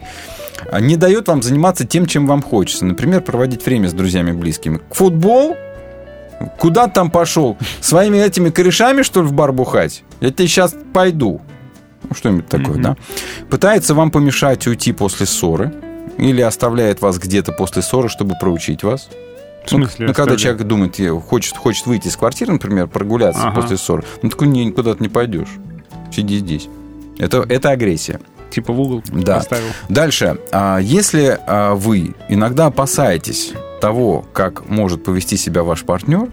[0.72, 2.86] А Не дает вам заниматься тем, чем вам хочется.
[2.86, 4.80] Например, проводить время с друзьями близкими.
[4.92, 5.56] Футбол?
[6.58, 7.58] Куда ты там пошел?
[7.82, 10.04] Своими этими корешами, что ли, в бар бухать?
[10.20, 11.42] Я тебе сейчас пойду.
[12.08, 12.82] Ну, что-нибудь такое, Мгм.
[12.82, 12.98] да?
[13.50, 15.74] Пытается вам помешать уйти после ссоры.
[16.18, 19.10] Или оставляет вас где-то после ссоры, чтобы проучить вас.
[19.66, 20.40] В смысле Ну, когда оставляет?
[20.42, 23.62] человек думает, хочет, хочет выйти из квартиры, например, прогуляться Ага.
[23.62, 25.50] после ссоры, ну, такой «Не, никуда ты не пойдешь.
[26.16, 26.68] Сиди здесь.
[27.18, 28.20] Это, это агрессия.
[28.52, 29.36] Типа в угол Да.
[29.36, 29.66] поставил.
[29.90, 30.38] Дальше.
[30.52, 36.30] А, Если а, вы иногда опасаетесь того, как может повести себя ваш партнер,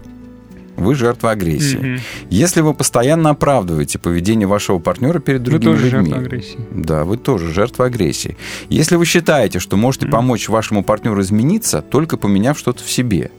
[0.75, 1.77] вы жертва агрессии.
[1.77, 1.99] Мгм.
[2.29, 6.59] Если вы постоянно оправдываете поведение вашего партнера перед Вы другими тоже людьми, жертва агрессии.
[6.71, 8.37] да, вы тоже жертва агрессии.
[8.69, 13.29] Если вы считаете, что можете помочь вашему партнеру измениться, только поменяв что-то в себе.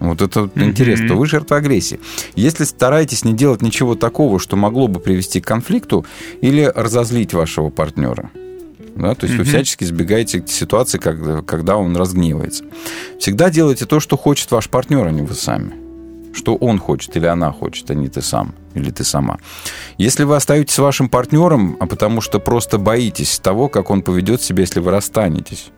[0.00, 0.66] Вот это вот Мгм.
[0.66, 1.98] интересно, то вы жертва агрессии.
[2.34, 6.04] Если стараетесь не делать ничего такого, что могло бы привести к конфликту
[6.40, 8.30] или разозлить вашего партнера,
[8.94, 9.50] да, то есть вы Мгм.
[9.50, 12.64] всячески избегаете ситуации, когда, когда он разгневается.
[13.18, 15.72] Всегда делайте то, что хочет ваш партнер, а не вы сами.
[16.34, 19.38] Что он хочет или она хочет, а не ты сам или ты сама.
[19.96, 24.42] Если вы остаетесь с вашим партнером, а потому что просто боитесь того, как он поведет
[24.42, 25.70] себя, если вы расстанетесь,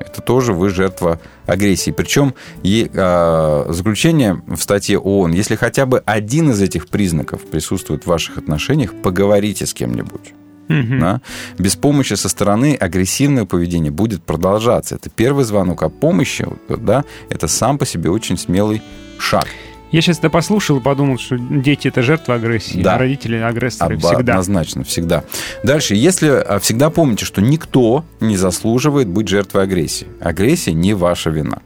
[0.00, 1.90] это тоже вы жертва агрессии.
[1.90, 8.04] Причем е- а, заключение в статье ООН, если хотя бы один из этих признаков присутствует
[8.04, 10.34] в ваших отношениях, поговорите с кем-нибудь.
[10.68, 10.98] Мгм.
[10.98, 11.20] Да?
[11.58, 14.94] Без помощи со стороны агрессивное поведение будет продолжаться.
[14.94, 18.82] Это первый звонок о помощи, да, это сам по себе очень смелый
[19.18, 19.46] шаг.
[19.94, 22.96] Я сейчас это послушал и подумал, что дети это жертва агрессии, Да.
[22.96, 24.32] а родители агрессоры Оба- всегда.
[24.32, 25.22] Однозначно, всегда.
[25.62, 30.08] Дальше, если а, всегда помните, что никто не заслуживает быть жертвой агрессии.
[30.20, 31.62] Агрессия не ваша вина.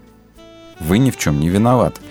[0.78, 2.02] Вы ни в чем не виноваты.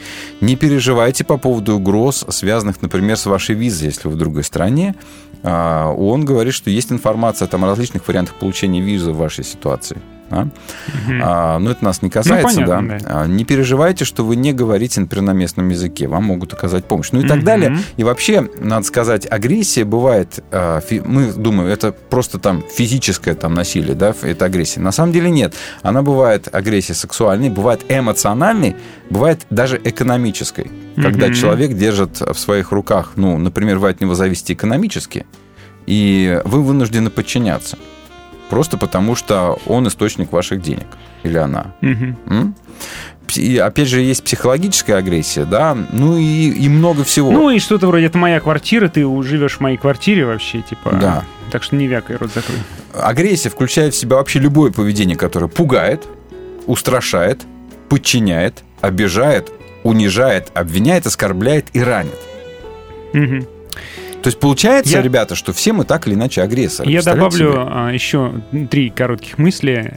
[0.42, 4.96] Не переживайте по поводу угроз, связанных, например, с вашей визой, если вы в другой стране.
[5.44, 9.98] А, Он говорит, что есть информация там, о различных вариантах получения визы в вашей ситуации.
[10.30, 10.50] Да?
[11.22, 13.22] А, но это нас не касается, Ну, понятно, да.
[13.22, 16.08] А, Не переживайте, что вы не говорите, например, на местном языке.
[16.08, 17.10] Вам могут оказать помощь.
[17.12, 17.46] Ну и так Мгм.
[17.46, 17.78] далее.
[17.98, 23.54] И вообще, надо сказать, агрессия бывает, а, фи- мы думаем, это просто там физическое там
[23.54, 24.80] насилие, да, это агрессия.
[24.82, 25.54] На самом деле нет.
[25.82, 28.76] Она бывает агрессия сексуальной, бывает эмоциональной,
[29.10, 30.70] бывает даже экономической.
[30.96, 35.26] Когда человек держит в своих руках, ну, например, вы от него зависите экономически,
[35.86, 37.78] и вы вынуждены подчиняться.
[38.50, 40.88] Просто потому, что он источник ваших денег.
[41.24, 41.74] Или она.
[43.28, 47.30] Пс- И опять же, есть психологическая агрессия, да, ну и, и много всего.
[47.32, 50.92] Ну и что-то вроде «это моя квартира, ты живешь в моей квартире вообще», типа.
[51.02, 51.24] Да.
[51.52, 52.58] Так что не вякай, рот закрой.
[52.94, 56.06] Агрессия включает в себя вообще любое поведение, которое пугает,
[56.68, 57.42] устрашает,
[57.90, 59.52] подчиняет, обижает,
[59.84, 62.16] унижает, обвиняет, оскорбляет и ранит.
[63.14, 63.46] Мгм.
[64.28, 66.92] То есть получается, Я- ребята, что все мы так или иначе агрессоры.
[66.92, 67.64] Я добавлю себе?
[67.66, 69.90] а, еще три коротких мысли.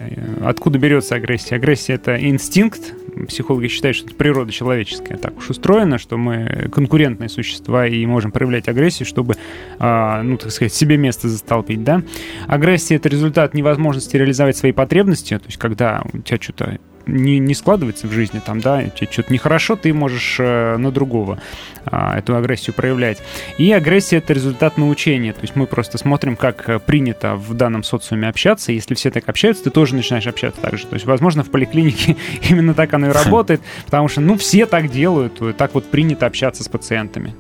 [0.45, 1.57] Откуда берется агрессия?
[1.57, 2.95] Агрессия— это инстинкт.
[3.27, 5.17] Психологи считают, что это природа человеческая.
[5.17, 9.35] Так уж устроена, что мы конкурентные существа и можем проявлять агрессию, чтобы,
[9.81, 12.05] а, ну, так сказать, себе место застолпить, да?
[12.47, 17.55] Агрессия— это результат невозможности реализовать свои потребности, то есть когда у тебя что-то не, не
[17.55, 21.41] складывается в жизни, там, да, тебе что-то нехорошо, ты можешь э, на другого
[21.85, 23.19] а, эту агрессию проявлять.
[23.59, 27.83] И агрессия— это результат научения, то есть мы просто смотрим, как э, принято в данном
[27.83, 30.87] социуме общаться, если все так общаются, ты тоже начинаешь общаться так же.
[30.87, 32.17] То есть, возможно, в поликлинике
[32.49, 36.27] именно так оно и работает, потому что, ну, все так делают, э, так вот принято
[36.27, 37.35] общаться с пациентами.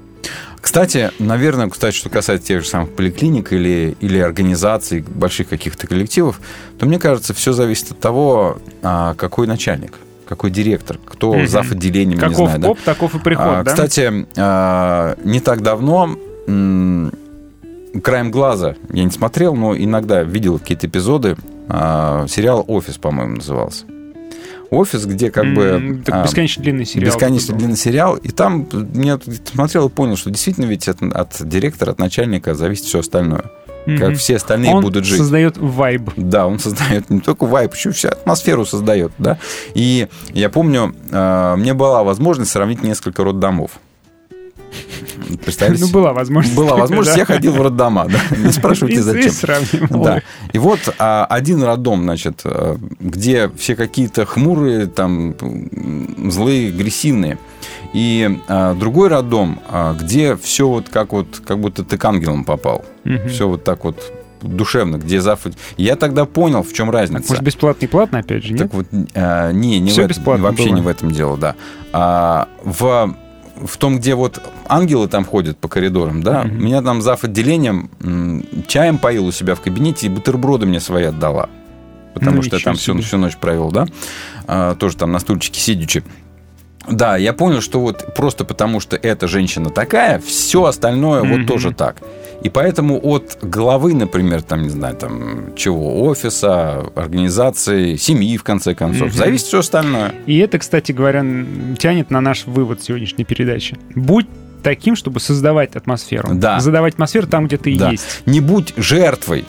[0.60, 6.40] Кстати, наверное, кстати, что касается тех же самых поликлиник или, или организаций, больших каких-то коллективов,
[6.78, 9.94] то мне кажется, все зависит от того, а, какой начальник,
[10.28, 11.48] какой директор, кто Мгм.
[11.48, 11.72] зав.
[11.72, 12.60] отделением, не Каков знаю.
[12.60, 12.68] да.
[12.68, 13.70] поп, таков и приход, А, да?
[13.70, 16.16] Кстати, а, не так давно
[16.46, 17.10] м,
[18.02, 21.36] краем глаза, я не смотрел, но иногда видел какие-то эпизоды,
[21.68, 23.84] а, сериал «Офис», по-моему, назывался.
[24.70, 26.00] «Офис», где как бы...
[26.04, 27.06] Так а, бесконечно длинный сериал.
[27.12, 28.16] Бесконечно длинный сериал.
[28.16, 29.18] И там я
[29.52, 33.44] смотрел и понял, что действительно ведь от, от директора, от начальника зависит все остальное.
[33.86, 34.14] Как Мгм.
[34.16, 35.16] все остальные Он будут жить.
[35.18, 36.10] создает вайб.
[36.16, 39.38] Да, он создает не только вайп, еще всю атмосферу создает, да.
[39.74, 43.72] И я помню, э, мне была возможность сравнить несколько роддомов.
[45.44, 45.84] Представляете?
[45.84, 46.56] Ну, была возможность.
[46.56, 47.20] Была возможность, да.
[47.20, 48.18] я ходил в роддома, да.
[48.36, 49.30] Не спрашивайте, И- и зачем.
[49.32, 50.02] сравнивал.
[50.04, 50.22] Да.
[50.52, 55.34] И вот а, один роддом, значит, а, где все какие-то хмурые, там,
[56.30, 57.38] злые, агрессивные.
[57.92, 62.44] И а, другой роддом, а, где все вот как вот, как будто ты к ангелам
[62.44, 62.84] попал.
[63.04, 63.28] Мгм.
[63.28, 65.40] Все вот так вот душевно, где зав...
[65.76, 67.28] Я тогда понял, в чем разница.
[67.28, 68.62] Может, бесплатно и платно, опять же, нет?
[68.62, 70.74] Так вот, а, не, не Всё в этом- бесплатно вообще было.
[70.76, 71.56] не в этом дело, да.
[71.92, 73.14] А, в,
[73.64, 76.64] в том, где вот ангелы там ходят по коридорам, да, Мгм.
[76.64, 77.24] меня там зав.
[77.24, 77.90] отделением
[78.68, 81.48] чаем поил у себя в кабинете и бутерброды мне свои отдала.
[82.14, 83.02] Потому Ну, что я там всю, себе.
[83.02, 83.86] всю ночь провел, да.
[84.46, 86.02] А, тоже там на стульчике сидячи.
[86.88, 91.38] Да, я понял, что вот просто потому, что эта женщина такая, все остальное Мгм.
[91.38, 91.96] вот тоже так.
[92.42, 98.74] И поэтому от главы, например, там, не знаю, там, чего, офиса, организации, семьи, в конце
[98.74, 99.12] концов, Мгм.
[99.16, 100.14] зависит все остальное.
[100.26, 101.22] И это, кстати говоря,
[101.78, 103.76] тянет на наш вывод сегодняшней передачи.
[103.94, 104.26] Будь
[104.62, 106.30] таким, чтобы создавать атмосферу.
[106.34, 106.60] Да.
[106.60, 107.90] Задавать атмосферу там, где ты Да.
[107.90, 108.22] есть.
[108.26, 109.44] Не будь жертвой.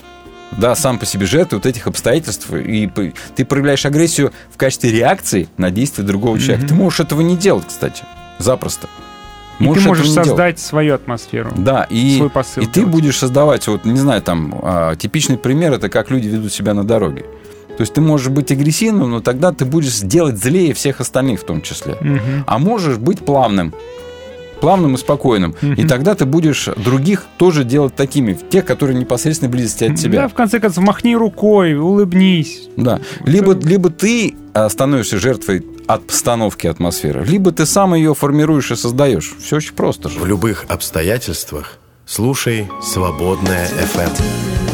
[0.58, 2.90] Да, сам по себе жертвой вот этих обстоятельств, и
[3.36, 6.66] ты проявляешь агрессию в качестве реакции на действие другого человека.
[6.66, 6.68] Мгм.
[6.68, 8.04] Ты можешь этого не делать, кстати,
[8.38, 8.88] запросто.
[9.62, 10.28] И ты можешь не делать.
[10.28, 11.52] создать свою атмосферу.
[11.56, 12.92] Да, и, свой посыл и ты делать.
[12.92, 16.84] будешь создавать, вот, не знаю, там, а, типичный пример, это как люди ведут себя на
[16.84, 17.26] дороге.
[17.78, 21.46] То есть ты можешь быть агрессивным, но тогда ты будешь делать злее всех остальных в
[21.46, 21.96] том числе.
[22.02, 22.44] Мгм.
[22.46, 23.74] А можешь быть плавным.
[24.62, 25.56] Плавным и спокойным.
[25.62, 25.88] И Мгм.
[25.88, 30.22] тогда ты будешь других тоже делать такими, тех, которые непосредственно близости от тебя.
[30.22, 32.70] Да, в конце концов, махни рукой, улыбнись.
[32.78, 33.02] Да.
[33.26, 38.76] Либо, либо ты а, становишься жертвой от постановки атмосферы, либо ты сам ее формируешь и
[38.76, 39.34] создаешь.
[39.44, 40.20] Все очень просто же.
[40.20, 44.71] В любых обстоятельствах слушай «Свободная FM».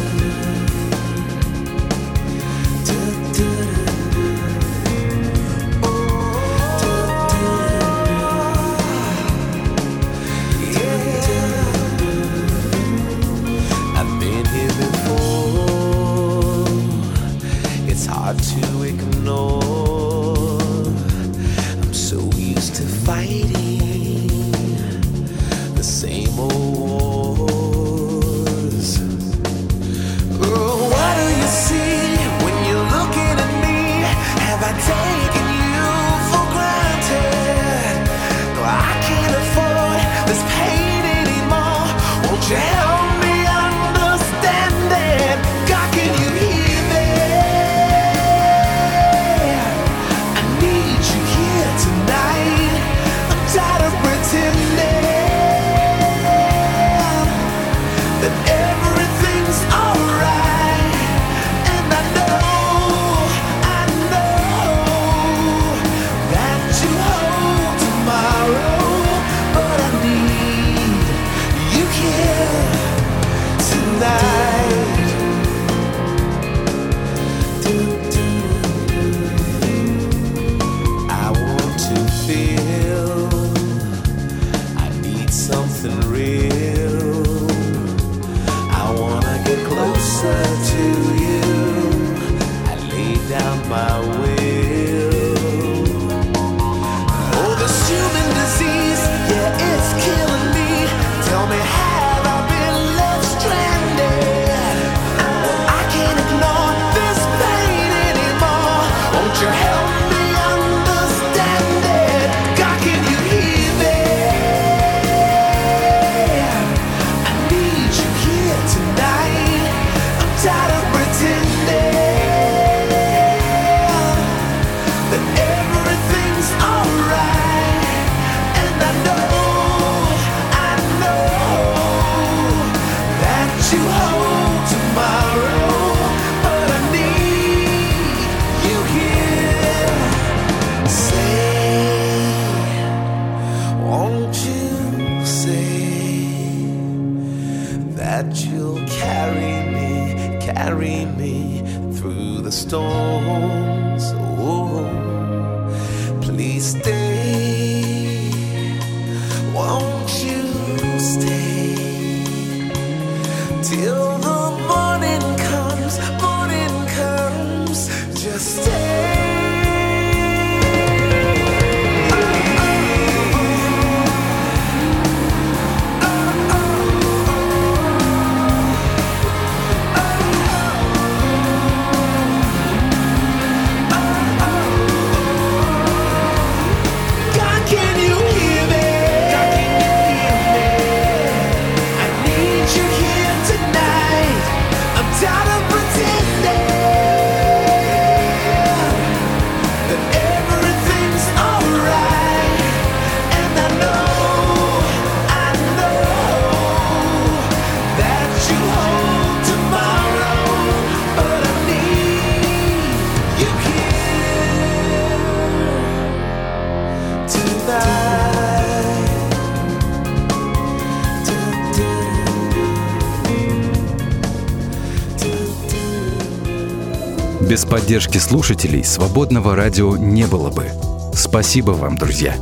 [227.67, 230.67] Поддержки слушателей свободного радио не было бы.
[231.13, 232.35] Спасибо вам, друзья.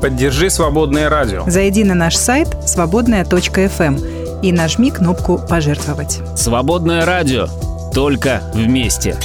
[0.00, 1.44] Поддержи «Свободное радио».
[1.46, 3.96] Зайди на наш сайт свободная.фм
[4.42, 6.20] и нажми кнопку «Пожертвовать».
[6.36, 7.46] Свободное радио.
[7.92, 9.16] Только вместе.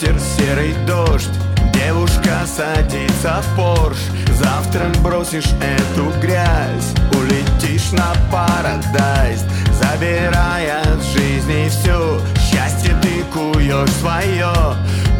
[0.00, 1.28] Питер, серый дождь
[1.74, 3.98] Девушка садится в Порш.
[4.32, 9.44] Завтра бросишь эту грязь Улетишь на парадайз
[9.78, 14.50] Забирая с жизни все Счастье ты куешь свое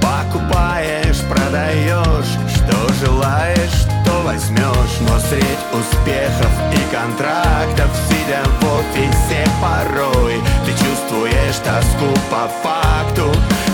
[0.01, 2.39] Покупаешь, продаешь.
[2.55, 5.45] Что желаешь, то возьмешь Но средь
[5.75, 13.31] успехов и контрактов Сидя в офисе порой Ты чувствуешь тоску по факту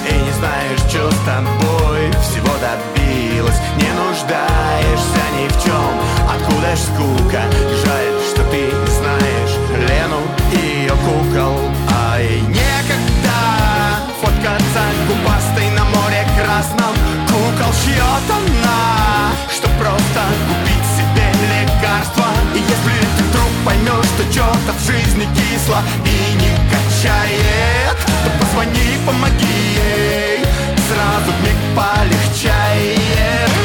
[0.08, 2.10] И не знаешь, что с тобой.
[2.22, 5.92] Всего добилась Не нуждаешься ни в чем
[6.28, 7.42] Откуда ж скука?
[7.84, 9.54] Жаль, что ты не знаешь
[9.88, 10.20] Лену
[10.52, 11.58] и ее кукол.
[12.12, 13.38] Ай, некогда
[14.20, 16.94] Фоткаться губастой на море красном.
[17.28, 22.26] Кукол чьет она Что просто купить себе лекарства.
[22.54, 23.25] И если ты
[23.66, 27.96] поймешь, что что-то в жизни кисло И не качает.
[28.24, 30.44] То позвони, помоги ей
[30.88, 33.55] Сразу миг полегчает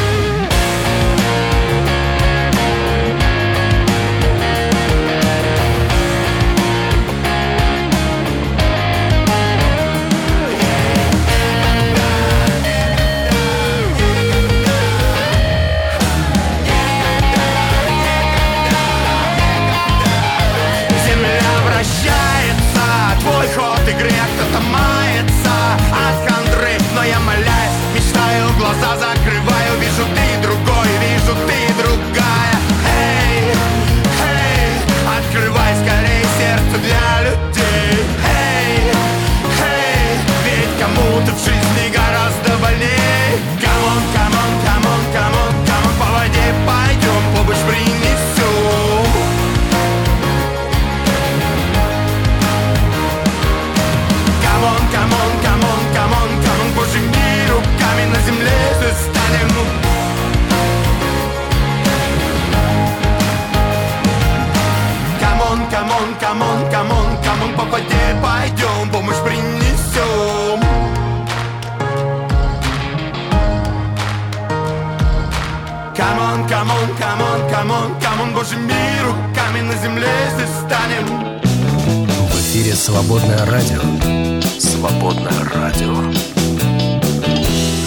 [78.42, 81.40] Боже миру, камень на земле здесь станем.
[81.42, 84.40] В эфире «Свободное радио».
[84.58, 85.94] «Свободное радио».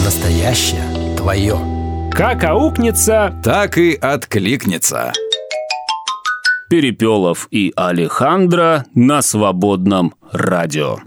[0.05, 1.59] Настоящее твое.
[2.09, 5.11] Как аукнется, так и откликнется.
[6.69, 10.99] Перепелов и Алехандро на свободном радио.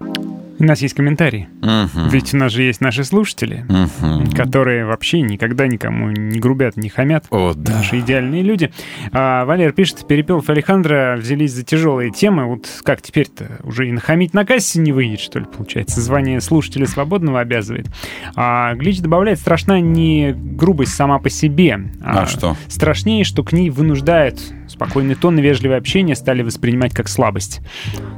[0.60, 1.48] У нас есть комментарий.
[1.62, 2.08] Мгм.
[2.10, 4.32] Ведь у нас же есть наши слушатели, Мгм.
[4.32, 7.26] которые вообще никогда никому не грубят, не хамят.
[7.30, 7.74] О, да.
[7.76, 8.72] Наши идеальные люди.
[9.12, 12.46] А, Валер пишет, Перепелов и Алехандро взялись за тяжелые темы.
[12.46, 13.60] Вот как теперь-то?
[13.62, 16.00] Уже и нахамить на кассе не выйдет, что ли, получается?
[16.00, 17.86] Звание слушателя свободного обязывает.
[18.34, 22.56] А Глич добавляет, страшна не грубость сама по себе, А что?
[22.66, 24.40] Страшнее, что к ней вынуждают.
[24.68, 27.60] Спокойный тон и вежливое общение стали воспринимать как слабость.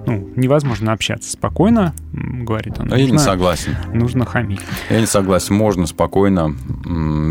[0.07, 2.93] Ну, невозможно общаться спокойно, говорит он.
[2.93, 3.77] А я не согласен.
[3.93, 4.61] Нужно хамить.
[4.89, 5.55] Я не согласен.
[5.55, 6.55] Можно спокойно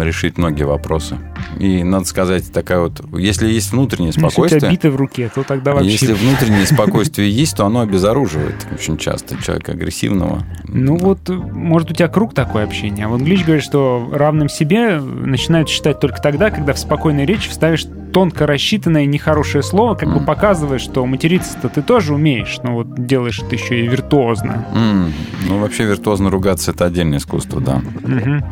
[0.04, 1.18] решить многие вопросы.
[1.60, 3.02] И надо сказать, такая вот...
[3.18, 4.72] Если есть внутреннее Ну, Если у тебя спокойствие...
[4.72, 5.90] биты в руке, то тогда вообще...
[5.90, 10.44] Если внутреннее спокойствие есть, то оно обезоруживает очень часто человека агрессивного.
[10.68, 13.06] Ну вот, э, может, у тебя круг такое общение.
[13.06, 17.50] А вот Глич говорит, что равным себе начинают считать только тогда, когда в спокойной речи
[17.50, 23.06] вставишь тонко рассчитанное нехорошее слово, как бы показываешь, что материться-то ты тоже умеешь, но вот
[23.06, 24.66] делаешь это еще и виртуозно.
[24.74, 25.14] М,
[25.48, 27.82] Ну, вообще виртуозно ругаться– это отдельное искусство, да.
[28.04, 28.44] Мгм.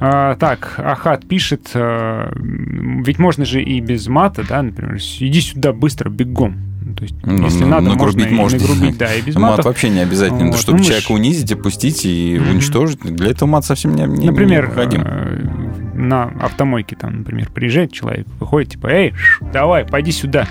[0.00, 5.72] А, так, Ахат пишет, э, ведь можно же и без мата, да, например, иди сюда
[5.72, 6.56] быстро, бегом.
[6.86, 8.68] Ну, То есть, Ну, если ну, надо, нагрубить можно, и можно.
[8.74, 9.62] нагрубить, да, и без Мат мата.
[9.68, 10.48] вообще не обязательно.
[10.50, 10.58] Вот.
[10.60, 15.00] Чтобы Ну, человека унизить, опустить и уничтожить, для этого мат совсем не, не Например, необходим.
[16.04, 19.14] На автомойке там, например, приезжает человек, выходит, типа, эй,
[19.52, 20.46] давай, пойди сюда.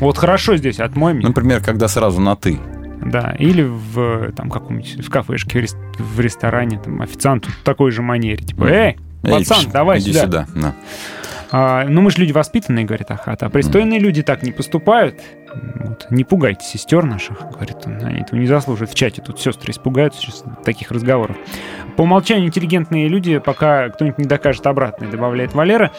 [0.00, 1.28] Вот хорошо здесь, отмой меня.
[1.28, 2.58] Например, когда сразу на «ты».
[3.04, 7.92] Да, или в там каком-нибудь в кафешке, в, рес- в ресторане, там официант в такой
[7.92, 10.46] же манере, типа, эй, Эй, пацан, пш, давай иди сюда.
[10.46, 10.46] сюда.
[10.54, 10.74] да.
[11.50, 15.20] А, ну, мы же люди воспитанные, говорит Ахат, а пристойные люди так не поступают.
[15.54, 16.06] Вот.
[16.10, 18.90] Не пугайте сестер наших, говорит он, они этого не заслуживают.
[18.90, 21.36] В чате тут сестры испугаются сейчас таких разговоров.
[21.96, 25.90] По умолчанию интеллигентные люди, пока кто-нибудь не докажет обратное, добавляет Валера.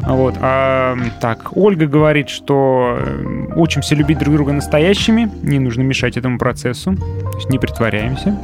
[0.00, 0.34] Вот.
[0.40, 3.24] А, так, Ольга говорит, что э,
[3.56, 8.38] учимся любить друг друга настоящими, не нужно мешать этому процессу, то есть не притворяемся.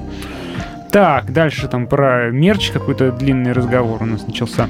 [0.90, 4.68] Так, дальше там про мерч какой-то длинный разговор у нас начался.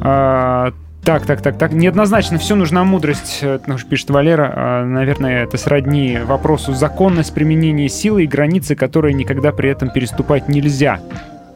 [0.00, 0.72] А,
[1.04, 1.72] так, так, так, так.
[1.72, 3.58] Неоднозначно все нужна мудрость, э,
[3.88, 4.52] пишет Валера.
[4.54, 10.48] А, наверное, это сродни вопросу законность применения силы и границы, которые никогда при этом переступать
[10.48, 11.00] нельзя.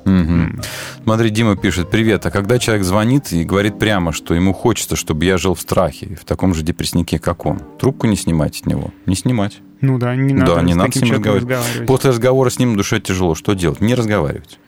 [0.04, 0.60] Мгм.
[1.02, 5.24] Смотри, Дима пишет, привет, а когда человек звонит и говорит прямо, что ему хочется, чтобы
[5.24, 8.90] я жил в страхе, в таком же депресснике, как он, трубку не снимать от него?
[9.06, 9.58] Не снимать.
[9.80, 11.50] Ну да, не надо да, не с надо с ним разговаривать.
[11.50, 11.86] разговаривать.
[11.86, 13.34] После разговора с ним душе тяжело.
[13.34, 13.80] Что делать?
[13.80, 14.58] Не разговаривать.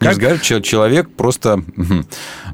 [0.00, 0.40] Как?
[0.42, 1.62] Чел- Человек просто...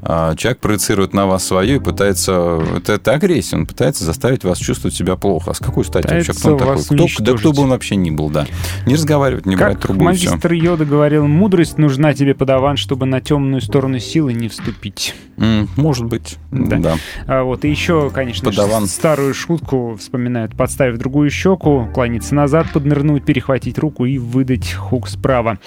[0.01, 2.61] а, Человек проецирует на вас свое и пытается...
[2.75, 3.55] Это, это агрессия.
[3.55, 5.51] Он пытается заставить вас чувствовать себя плохо.
[5.51, 6.33] А с какой стати вообще?
[6.33, 6.83] Кто он такой?
[6.83, 8.45] Кто, да кто бы он вообще ни был, да.
[8.85, 10.29] Не разговаривать, не брать Как трубу и все.
[10.29, 15.15] магистр Йода говорил, мудрость нужна тебе, подаван, чтобы на темную сторону силы не вступить.
[15.37, 16.37] Может быть.
[16.51, 16.77] Да.
[16.77, 16.95] Да.
[17.27, 18.87] А вот и еще, конечно, же, Подаван.
[18.87, 20.55] старую шутку вспоминают.
[20.55, 25.59] Подставив другую щеку, клониться назад, поднырнуть, перехватить руку и выдать хук справа.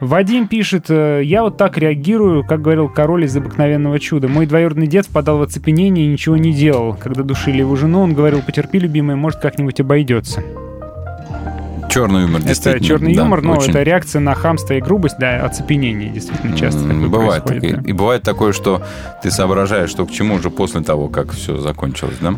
[0.00, 4.28] Вадим пишет, «Э, я вот так реагирую, как говорил король из обыкновенного чуда.
[4.28, 6.94] Мой двоюродный дед впадал в оцепенение и ничего не делал.
[6.94, 10.42] Когда душили его жену, он говорил, потерпи, любимая, может, как-нибудь обойдется.
[11.88, 12.84] Черный юмор, Это действительно.
[12.86, 13.70] черный да, юмор, но очень.
[13.70, 17.88] это реакция на хамство и грубость, да, оцепенение действительно часто такое Бывает происходит, такое.
[17.90, 18.82] И бывает такое, что
[19.22, 22.34] ты соображаешь, что к чему уже после того, как все закончилось, да?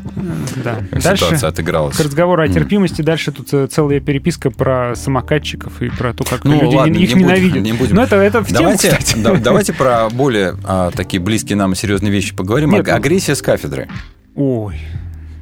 [0.63, 0.77] Да.
[0.91, 1.97] Как Дальше ситуация отыгралась.
[1.97, 6.45] К разговору о терпимости дальше тут э, целая переписка про самокатчиков и про то, как
[6.45, 7.63] Ну, люди ладно, их не будем, ненавидят.
[7.63, 7.97] не будем.
[7.97, 9.19] Но это, это в тему, давайте, кстати.
[9.19, 12.71] да- давайте про более а, такие близкие нам серьезные вещи поговорим.
[12.71, 13.89] Нет, ну- Агрессия с кафедры.
[14.37, 14.79] Ой.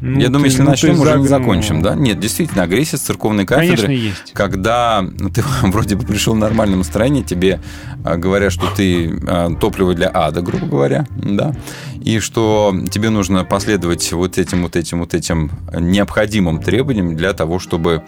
[0.00, 1.26] Ну Я думаю, ты- если ну начнем, уже загнул.
[1.26, 1.94] закончим, да?
[1.94, 3.86] Нет, действительно, агрессия с церковной кафедры.
[3.86, 4.32] Конечно, есть.
[4.34, 7.60] Когда ну, ты вроде бы пришел в нормальном настроении, тебе
[8.04, 11.54] а, говорят, что ты а, топливо для ада, грубо говоря, да,
[12.02, 17.58] и что тебе нужно последовать вот этим, вот этим, вот этим необходимым требованиям для того,
[17.58, 18.02] чтобы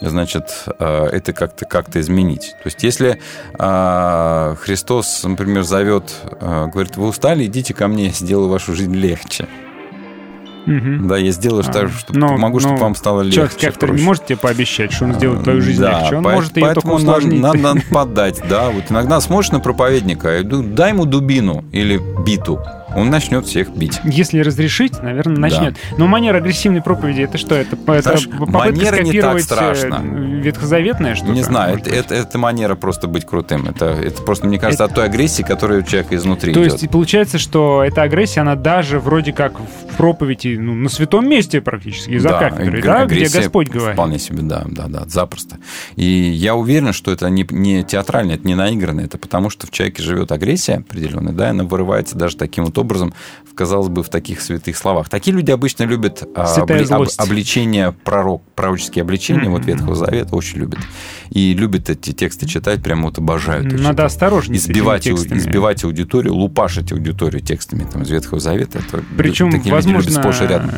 [0.00, 2.54] значит, а, это как-то как изменить.
[2.62, 3.20] То есть, если
[3.56, 9.46] Христос, например, зовет, говорит, вы устали, идите ко мне, сделаю вашу жизнь легче.
[10.66, 11.08] Мгм.
[11.08, 13.36] Да, я сделаю А, так, чтобы но- помогу, чтобы но вам стало легче.
[13.36, 16.16] Человек кафедры не может тебе пообещать, что он сделает твою жизнь Да, легче.
[16.16, 17.40] Он поэт- может ее только усложнить.
[17.40, 18.70] Надо, надо подать, да.
[18.70, 22.60] Вот иногда смотришь на проповедника, и дай ему дубину или биту.
[22.96, 24.00] Он начнет всех бить.
[24.04, 25.76] Если разрешить, наверное, начнет.
[25.98, 27.54] Но манера агрессивной проповеди это что?
[27.54, 30.02] Это, Знаешь, это попытка манера не так скопировать страшно.
[30.02, 31.32] э, ветхозаветное что-то?
[31.32, 33.66] Не знаю, это, это, это манера просто быть крутым.
[33.68, 36.72] Это, это просто, мне кажется, от той агрессии, которая у человека изнутри То идет.
[36.72, 41.60] есть получается, что эта агрессия, она даже вроде как в проповеди, ну, на святом месте
[41.60, 43.94] практически, за кафедрой, аг- да, где Господь говорит.
[43.94, 45.56] Вполне себе, да, да, да, запросто.
[45.96, 49.70] И я уверен, что это не, не театрально, это не наигранно, это потому, что в
[49.70, 54.02] человеке живет агрессия определенная, да, и она вырывается даже таким вот образом, в, казалось бы,
[54.02, 55.08] в таких святых словах.
[55.08, 57.18] Такие люди обычно любят а, Святая злость.
[57.18, 59.66] обличения пророк, пророческие обличения, вот Мгм.
[59.72, 60.78] Ветхого Завета очень любят.
[61.30, 63.64] И любят эти тексты читать, прямо вот обожают.
[63.66, 64.00] Надо читать.
[64.06, 68.78] осторожнее избивать, избивать аудиторию, лупашить аудиторию текстами там, из Ветхого Завета.
[68.78, 70.22] Это Причем, возможно,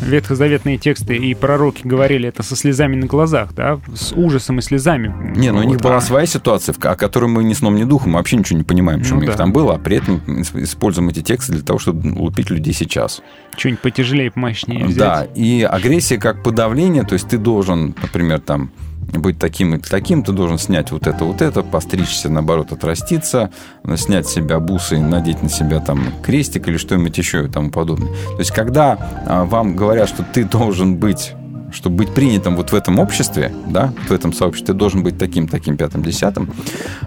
[0.01, 5.13] ветхозаветные тексты и пророки говорили это со слезами на глазах, да, с ужасом и слезами.
[5.37, 8.13] Не, ну у них Вот, была своя ситуация, о которой мы ни сном, ни духом
[8.13, 9.37] вообще ничего не понимаем, что Ну у них да.
[9.37, 13.21] там было, а при этом ис- используем эти тексты для того, чтобы лупить людей сейчас.
[13.57, 14.97] Что-нибудь потяжелее, помощнее взять.
[14.97, 18.71] Да, и агрессия как подавление, то есть ты должен, например, там
[19.17, 23.51] быть таким и таким, ты должен снять вот это, вот это, постричься, наоборот, отраститься,
[23.95, 28.09] снять с себя бусы, надеть на себя там крестик или что-нибудь еще и тому подобное.
[28.09, 31.33] То есть, когда а, вам говорят, что ты должен быть
[31.71, 35.47] чтобы быть принятым вот в этом обществе, да, в этом сообществе, ты должен быть таким,
[35.47, 36.51] таким, пятым, десятым,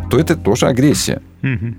[0.08, 1.20] то это тоже агрессия.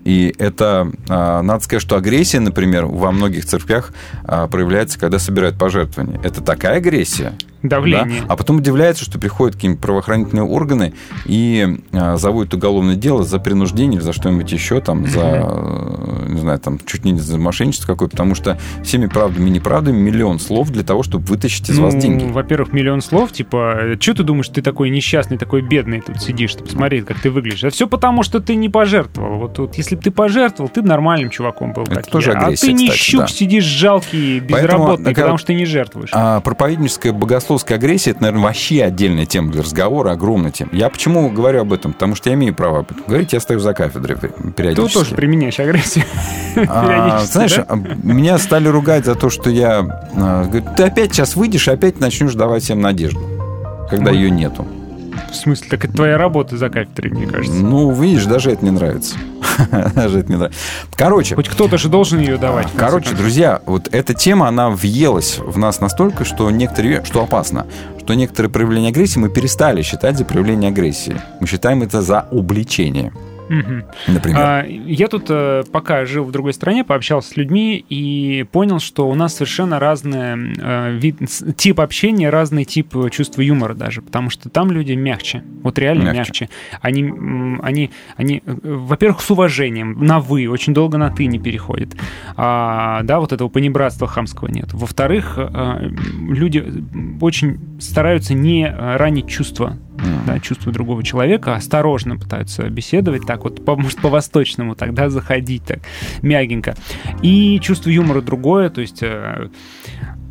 [0.03, 3.94] И это, а, надо сказать, что агрессия, например, во многих церквях
[4.26, 6.19] а, проявляется, когда собирают пожертвования.
[6.23, 7.34] Это такая агрессия.
[7.64, 8.22] Давление.
[8.22, 8.26] да?
[8.27, 10.94] А потом удивляется, что приходят какие-нибудь правоохранительные органы
[11.26, 16.41] и а, заводят уголовное дело за принуждение или за что-нибудь еще, там, за, э, не
[16.41, 20.72] знаю, там, чуть не за мошенничество какое, потому что всеми правдами и неправдами миллион слов
[20.72, 22.26] для того, чтобы вытащить из ну, вас деньги.
[22.26, 26.65] во-первых, миллион слов, типа, что ты думаешь, ты такой несчастный, такой бедный тут сидишь, ты
[26.65, 27.64] посмотри, как ты выглядишь.
[27.64, 29.40] А все потому, что ты не пожертвовал.
[29.40, 31.84] Вот, вот если бы ты пожертвовал, ты бы нормальным чуваком был.
[31.84, 33.27] Это как тоже агрессия, А ты кстати, нищук, да.
[33.27, 36.09] сидишь жалкий, Поэтому безработный, такая потому что ты не жертвуешь.
[36.11, 40.71] А проповедническая богословская агрессия это, наверное, вообще отдельная тема для разговора, огромная тема.
[40.73, 41.93] Я почему говорю об этом?
[41.93, 44.93] Потому что я имею право об этом говорить, я стою за кафедрой Ты периодически.
[44.93, 46.05] тоже применяешь агрессию.
[46.67, 47.65] А, знаешь, да?
[47.67, 49.80] а, меня стали ругать за то, что я...
[50.15, 53.19] а, говорят, ты опять сейчас выйдешь и опять начнешь давать всем надежду,
[53.89, 54.65] когда ее нету.
[55.34, 57.57] В смысле, так это твоя работа за кафедрой, мне кажется.
[57.57, 59.15] Ну, видишь, даже это не нравится.
[59.95, 60.60] Даже это не нравится.
[60.95, 62.68] Короче, Хоть кто-то же должен ее давать.
[62.76, 63.19] Короче, концов.
[63.19, 67.68] друзья, вот эта тема, она въелась в нас настолько, что некоторые, что опасно,
[67.99, 71.19] что некоторые проявления агрессии мы перестали считать за проявление агрессии.
[71.39, 73.11] Мы считаем это за обличение.
[73.49, 73.84] Мгм.
[74.07, 74.40] Например.
[74.40, 79.07] А, я тут, э, пока жил в другой стране, пообщался с людьми и понял, что
[79.10, 81.18] у нас совершенно разный э, вид,
[81.57, 86.11] тип общения, разный тип э, чувства юмора даже, потому что там люди мягче, вот реально
[86.11, 86.18] мягче.
[86.18, 86.49] Мягче.
[86.82, 87.14] Они,
[87.61, 91.95] они, они, э, во-первых, с уважением, на вы, очень долго на ты не переходят,
[92.36, 94.74] А, да, вот этого понебратства хамского нет.
[94.74, 95.38] Во-вторых,
[96.20, 96.64] люди
[97.22, 99.78] очень стараются не ранить чувства
[100.25, 105.80] да, чувства другого человека, осторожно пытаются беседовать, так вот, по, может, по-восточному тогда заходить так
[106.21, 106.75] мягенько.
[107.21, 109.01] И чувство юмора другое, то есть...
[109.01, 109.49] э,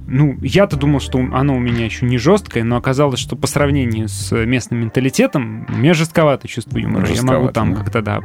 [0.05, 4.09] ну, я-то думал, что оно у меня еще не жесткое, но оказалось, что по сравнению
[4.09, 7.09] с местным менталитетом у меня жестковато чувство юмора.
[7.09, 7.81] Я могу там да.
[7.81, 8.20] как-то, да,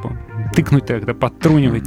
[0.54, 1.86] тыкнуть тогда, подтрунивать.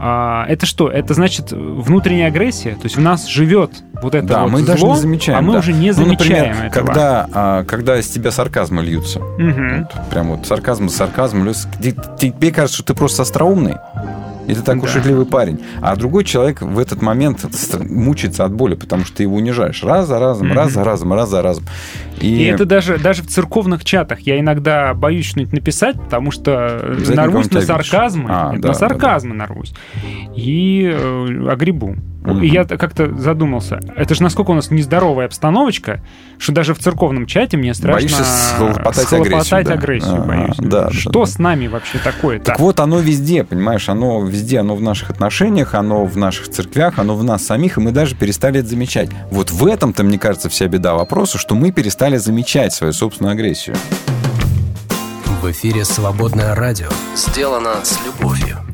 [0.00, 0.88] А, это что?
[0.90, 2.72] Это значит внутренняя агрессия?
[2.76, 3.70] То есть в нас живет
[4.02, 5.38] вот это да, вот мы даже зло, не замечаем.
[5.38, 5.58] а мы да.
[5.58, 6.86] уже не Ну, замечаем например, этого.
[6.86, 9.20] Когда, а, когда из тебя сарказмы льются.
[9.20, 9.80] Мгм.
[9.92, 11.68] Вот, прям вот сарказм, сарказм льется.
[11.80, 13.74] Тебе кажется, что ты просто остроумный.
[14.46, 14.88] И ты такой Да.
[14.88, 15.60] шутливый парень.
[15.82, 17.44] А другой человек в этот момент
[17.80, 19.82] мучается от боли, потому что ты его унижаешь.
[19.84, 21.64] Раз за разом, раз за разом, раз за разом.
[22.20, 24.20] И это даже, даже в церковных чатах.
[24.20, 28.26] Я иногда боюсь что-нибудь написать, потому что Обязательно нарвусь на сарказмы.
[28.28, 29.74] А, Нет, да, на да, сарказмы нарвусь.
[30.36, 31.96] И э, огребу.
[32.22, 32.42] Мгм.
[32.42, 33.80] И я как-то задумался.
[33.96, 36.02] Это же насколько у нас нездоровая обстановочка,
[36.38, 39.72] что даже в церковном чате мне страшно Боишься схлопотать схлопотать агрессию, да.
[39.74, 40.56] агрессию Ага, боюсь.
[40.58, 41.26] да, да, что да.
[41.26, 42.44] с нами вообще такое-то?
[42.44, 46.98] Так вот, оно везде, понимаешь, оно везде, оно в наших отношениях, оно в наших церквях,
[46.98, 49.10] оно в нас самих, и мы даже перестали это замечать.
[49.30, 53.76] Вот в этом-то, мне кажется, вся беда вопроса, что мы перестали замечать свою собственную агрессию.
[55.42, 56.88] В эфире «Свободное радио».
[57.14, 58.67] Сделано с любовью.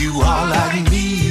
[0.00, 1.29] You are like me,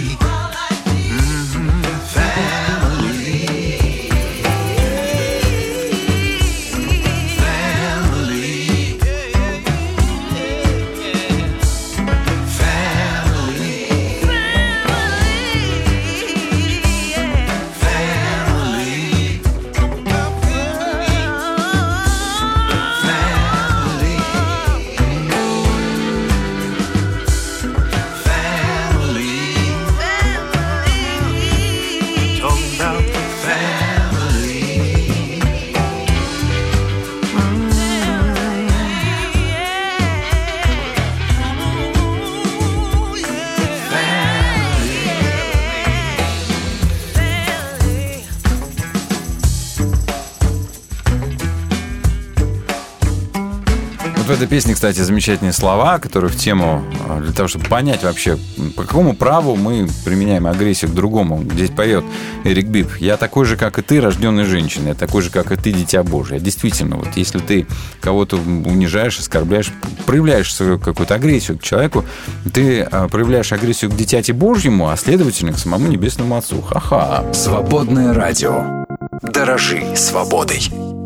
[54.50, 58.40] Песне, кстати, замечательные слова, которые в тему, а, для того, чтобы понять вообще,
[58.76, 61.44] по какому праву мы применяем агрессию к другому.
[61.54, 62.04] Здесь поет
[62.44, 62.90] Эрик Бип.
[63.00, 64.90] «Я такой же, как и ты, рожденный женщиной.
[64.90, 66.40] Я такой же, как и ты, дитя Божие».
[66.40, 67.68] Действительно, вот если ты
[68.02, 69.72] кого-то унижаешь, оскорбляешь,
[70.08, 72.04] проявляешь свою какую-то агрессию к человеку,
[72.52, 76.60] ты а, проявляешь агрессию к дитяти Божьему, а следовательно, к самому Небесному Отцу.
[76.64, 77.24] Ха-ха.
[77.34, 78.86] Свободное радио.
[79.22, 80.99] Дорожи свободой.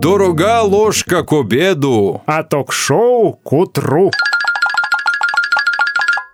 [0.00, 2.22] Дорога ложка к обеду.
[2.24, 4.10] А ток-шоу к утру.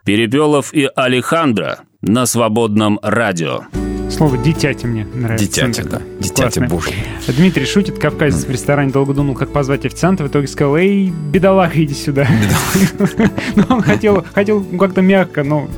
[0.04, 3.62] Перепелов и Алехандро на свободном радио.
[4.10, 5.46] Слово «дитяти» мне нравится.
[5.46, 6.00] Дитяти, да.
[6.20, 6.60] Дитяти.
[6.60, 6.94] Божье.
[7.26, 11.72] Дмитрий шутит, кавказец в ресторане долго думал, как позвать официанта, в итоге сказал, эй, бедолага,
[11.82, 12.26] иди сюда.
[13.56, 15.68] Но он хотел, хотел как-то мягко, но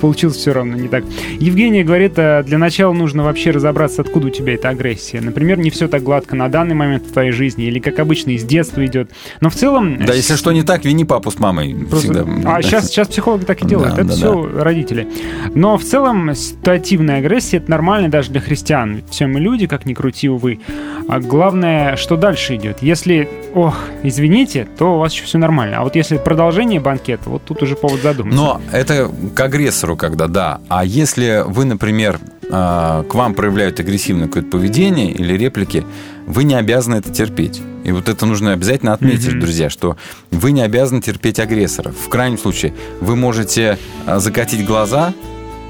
[0.00, 1.04] получилось все равно не так.
[1.38, 5.20] Евгения говорит, «А для начала нужно вообще разобраться, откуда у тебя эта агрессия.
[5.20, 8.44] Например, не все так гладко на данный момент в твоей жизни, или как обычно из
[8.44, 9.10] детства идет.
[9.40, 10.04] Но в целом...
[10.04, 11.74] Да, если что не так, вини папу с мамой.
[11.74, 12.26] Просто- Всегда.
[12.56, 13.94] А сейчас, сейчас психологи так и делают.
[13.94, 15.08] Да, это да, все родители.
[15.54, 19.02] Но в целом ситуативная агрессия это нормально даже для христиан.
[19.10, 20.60] Все мы люди, как ни крути, увы.
[21.08, 22.78] А главное, что дальше идет.
[22.82, 25.78] Если, ох, извините, то у вас еще все нормально.
[25.78, 28.36] А вот если продолжение банкета, вот тут уже повод задуматься.
[28.36, 30.60] Но это к агрессору, когда да.
[30.68, 32.18] А если вы, например,
[32.50, 35.84] а, к вам проявляют агрессивное какое-то поведение или реплики,
[36.26, 37.60] вы не обязаны это терпеть.
[37.84, 39.40] И вот это нужно обязательно отметить, Мгм.
[39.40, 39.96] друзья, что
[40.30, 41.96] вы не обязаны терпеть агрессоров.
[41.96, 43.76] В крайнем случае, вы можете
[44.06, 45.12] а, закатить глаза,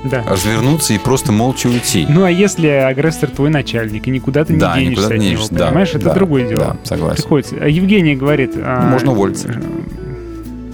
[0.05, 0.23] Да.
[0.27, 2.07] развернуться и просто молча уйти.
[2.09, 5.31] Ну а если агрессор твой начальник, и никуда ты не Да, денешься никуда от не
[5.31, 6.61] него, да, понимаешь, это да, другое дело.
[6.61, 7.17] да, согласен.
[7.23, 7.57] Приходится.
[7.61, 8.53] А Евгения говорит...
[8.57, 9.55] а, Можно уволиться.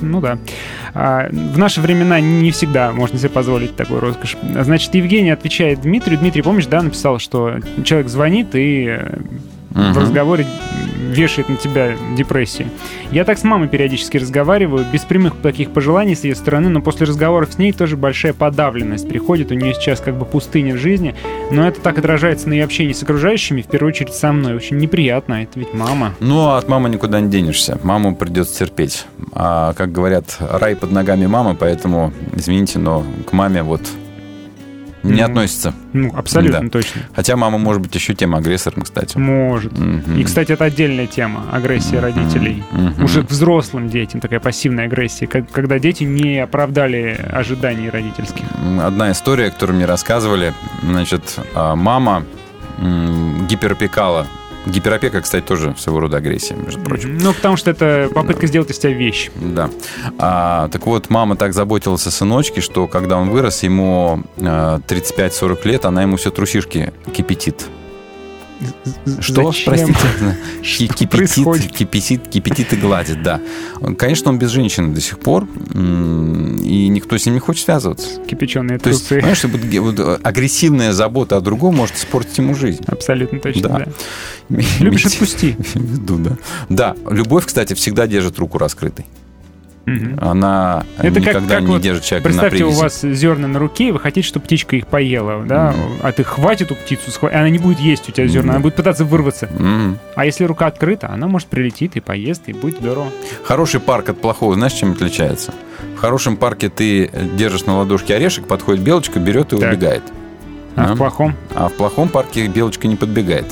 [0.00, 0.38] Ну да.
[0.94, 4.36] А, В наши времена не всегда можно себе позволить такую роскошь.
[4.62, 6.18] Значит, Евгений отвечает Дмитрию.
[6.18, 8.98] Дмитрий, помнишь, да, написал, что человек звонит и
[9.74, 10.46] э, в разговоре
[10.98, 12.68] вешает на тебя депрессию.
[13.10, 17.06] Я так с мамой периодически разговариваю, без прямых таких пожеланий с ее стороны, но после
[17.06, 19.50] разговоров с ней тоже большая подавленность приходит.
[19.50, 21.14] У нее сейчас как бы пустыня в жизни,
[21.50, 24.54] но это так отражается на ее общении с окружающими, в первую очередь со мной.
[24.54, 26.14] Очень неприятно, это ведь мама.
[26.20, 27.78] Ну, а от мамы никуда не денешься.
[27.82, 29.06] Маму придется терпеть.
[29.32, 33.82] А, как говорят, рай под ногами мамы, поэтому, извините, но к маме вот
[35.02, 35.74] не Ну, относится.
[35.92, 36.68] Ну, абсолютно Да.
[36.68, 37.02] точно.
[37.14, 39.16] Хотя мама может быть еще тем агрессором, кстати.
[39.18, 39.76] Может.
[39.78, 40.18] Мгм.
[40.18, 42.62] И, кстати, это отдельная тема агрессия родителей.
[42.72, 43.04] Мгм.
[43.04, 48.44] Уже к взрослым детям такая пассивная агрессия, когда дети не оправдали ожиданий родительских.
[48.82, 50.52] Одна история, которую мне рассказывали.
[50.82, 52.24] Значит, а, мама
[53.48, 54.26] гиперопекала.
[54.68, 57.18] Гиперопека, кстати, тоже своего рода агрессия, между прочим.
[57.18, 59.30] Ну, потому что это попытка сделать из тебя вещь.
[59.36, 59.70] Да.
[60.18, 65.66] А, так вот, мама так заботилась о сыночке, что когда он вырос, ему а, 35-40
[65.66, 67.66] лет, она ему все трусишки кипятит.
[69.20, 69.52] Что?
[69.52, 69.64] Зачем?
[69.72, 69.98] Простите.
[70.62, 71.72] Что Кипятит, происходит?
[71.72, 73.40] кипятит, кипятит и гладит, да.
[73.96, 78.20] Конечно, он без женщины до сих пор, и никто с ним не хочет связываться.
[78.22, 79.20] Кипяченые То есть, трусы.
[79.20, 79.44] понимаешь,
[79.80, 82.82] вот, э, агрессивная забота о другом может испортить ему жизнь.
[82.86, 83.86] Абсолютно точно, да.
[84.50, 85.52] М- Любишь, отпусти.
[85.74, 86.36] в виду, да.
[86.68, 89.06] Да, любовь, кстати, всегда держит руку раскрытой.
[89.88, 90.18] Мгм.
[90.20, 92.82] Она Это как, никогда как не вот, держит человека на представьте, у привязи.
[92.82, 95.74] вас зерна на руке, и вы хотите, чтобы птичка их поела, да?
[96.02, 98.74] А ты хватит эту птицу, схва- она не будет есть у тебя зерна, она будет
[98.76, 99.48] пытаться вырваться.
[99.58, 99.98] Мгм.
[100.14, 103.08] А если рука открыта, она может прилетит и поест, и будет здорово.
[103.44, 105.52] Хороший парк от плохого, знаешь, чем отличается?
[105.96, 109.72] В хорошем парке ты держишь на ладошке орешек, подходит белочка, берет и Так.
[109.72, 110.02] убегает.
[110.76, 110.94] А Да?
[110.94, 111.34] в плохом?
[111.54, 113.46] А в плохом парке белочка не подбегает.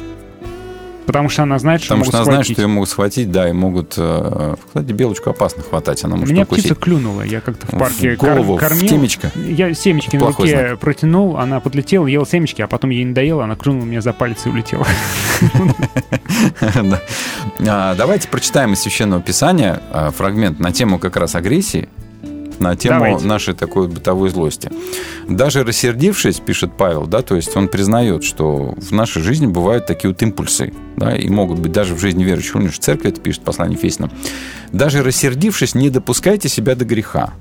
[1.06, 2.52] Потому что она знает, что Потому что она знает, схватить.
[2.56, 3.94] что ее могут схватить, да, и могут...
[3.96, 6.64] э, Кстати, белочку опасно хватать, она может Меня укусить.
[6.64, 8.88] птица клюнула, я как-то в В парке голову, кор- в кормил.
[8.88, 9.30] темечко?
[9.36, 10.78] Я семечки на руке знак.
[10.80, 14.48] протянул, она подлетела, ела семечки, а потом ей надоело, она клюнула меня за палец и
[14.48, 14.86] улетела.
[17.68, 21.88] А, Давайте прочитаем из Священного Писания а, фрагмент на тему как раз агрессии,
[22.60, 23.26] на тему Давайте.
[23.26, 24.70] нашей такой бытовой злости.
[25.28, 30.10] Даже рассердившись, пишет Павел, да, то есть он признает, что в нашей жизни бывают такие
[30.10, 32.56] вот импульсы, да, и могут быть даже в жизни верующих.
[32.56, 34.10] Он же в церкви это пишет, послание Фесина.
[34.72, 37.32] Даже рассердившись, не допускайте себя до греха.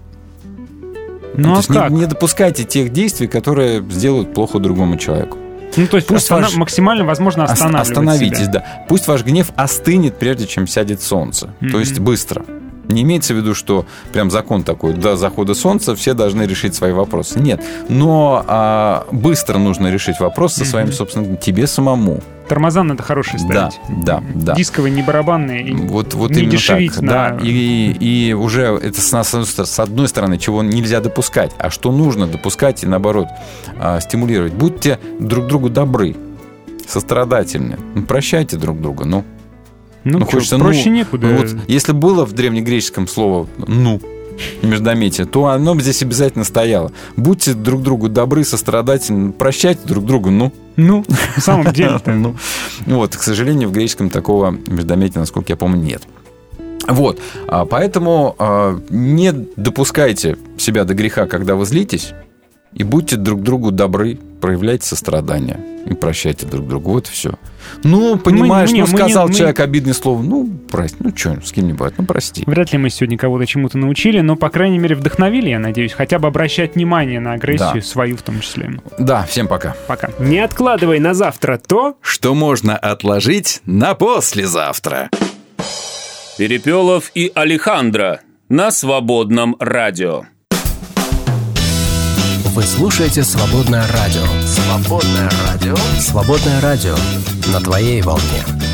[1.37, 1.89] Ну, то а не- как?
[1.91, 5.37] Не, допускайте тех действий, которые сделают плохо другому человеку.
[5.75, 8.51] Ну, то есть Пусть остана- ваш- максимально возможно Ос- останавливать Остановитесь, себя.
[8.53, 8.85] да.
[8.87, 11.47] Пусть ваш гнев остынет, прежде чем сядет солнце.
[11.59, 11.79] То Мгм.
[11.79, 12.45] есть быстро.
[12.87, 16.91] Не имеется в виду, что прям закон такой, до захода солнца все должны решить свои
[16.91, 17.39] вопросы.
[17.39, 17.63] Нет.
[17.89, 22.21] Но а, быстро нужно решить вопрос со своим собственным, тебе самому.
[22.47, 24.05] Тормоза надо хорошие Да, ставить.
[24.05, 24.53] да, да.
[24.53, 25.67] Дисковые, не барабанные.
[25.67, 27.01] и Вот, вот не именно так.
[27.01, 27.11] на...
[27.11, 31.91] Да, и, и уже это с, нас- с одной стороны, чего нельзя допускать, а что
[31.91, 33.27] нужно допускать и наоборот
[33.79, 34.53] а, стимулировать.
[34.53, 36.15] Будьте друг другу добры,
[36.87, 39.23] сострадательны, прощайте друг друга, ну.
[40.05, 41.27] Ну, чё, проще некуда.
[41.27, 43.99] ну, вот если было в древнегреческом слово «ну»,
[44.61, 46.91] междометие, то оно бы здесь обязательно стояло.
[47.15, 50.51] Будьте друг другу добры, сострадательны, прощайте друг друга, ну.
[50.75, 51.05] Ну,
[51.37, 52.35] в самом деле Ну,
[52.85, 56.03] вот, к сожалению, в греческом такого междометия, насколько я помню, нет.
[56.87, 62.13] Вот, а, поэтому а, не допускайте себя до греха, когда вы злитесь,
[62.75, 66.91] и будьте друг другу добры, проявляйте сострадание и прощайте друг другу.
[66.93, 67.35] Вот и все.
[67.83, 71.11] Ну, понимаешь, мы не- ну, мы не- сказал мы- человек обидное слово, ну, прости, ну,
[71.15, 72.43] что, с кем не бывает, ну, прости.
[72.45, 76.19] Вряд ли мы сегодня кого-то чему-то научили, но, по крайней мере, вдохновили, я надеюсь, хотя
[76.19, 77.81] бы обращать внимание на агрессию Да.
[77.81, 78.79] свою в том числе.
[78.99, 79.75] Да, всем пока.
[79.87, 80.09] Пока.
[80.19, 85.09] Не откладывай на завтра то, Что можно отложить на послезавтра.
[86.37, 88.19] Перепелов и Алехандро
[88.49, 90.23] на свободном радио.
[92.55, 94.23] Вы слушаете «Свободное радио».
[94.47, 95.75] «Свободное радио».
[95.99, 96.95] «Свободное радио»
[97.51, 98.64] на твоей волне.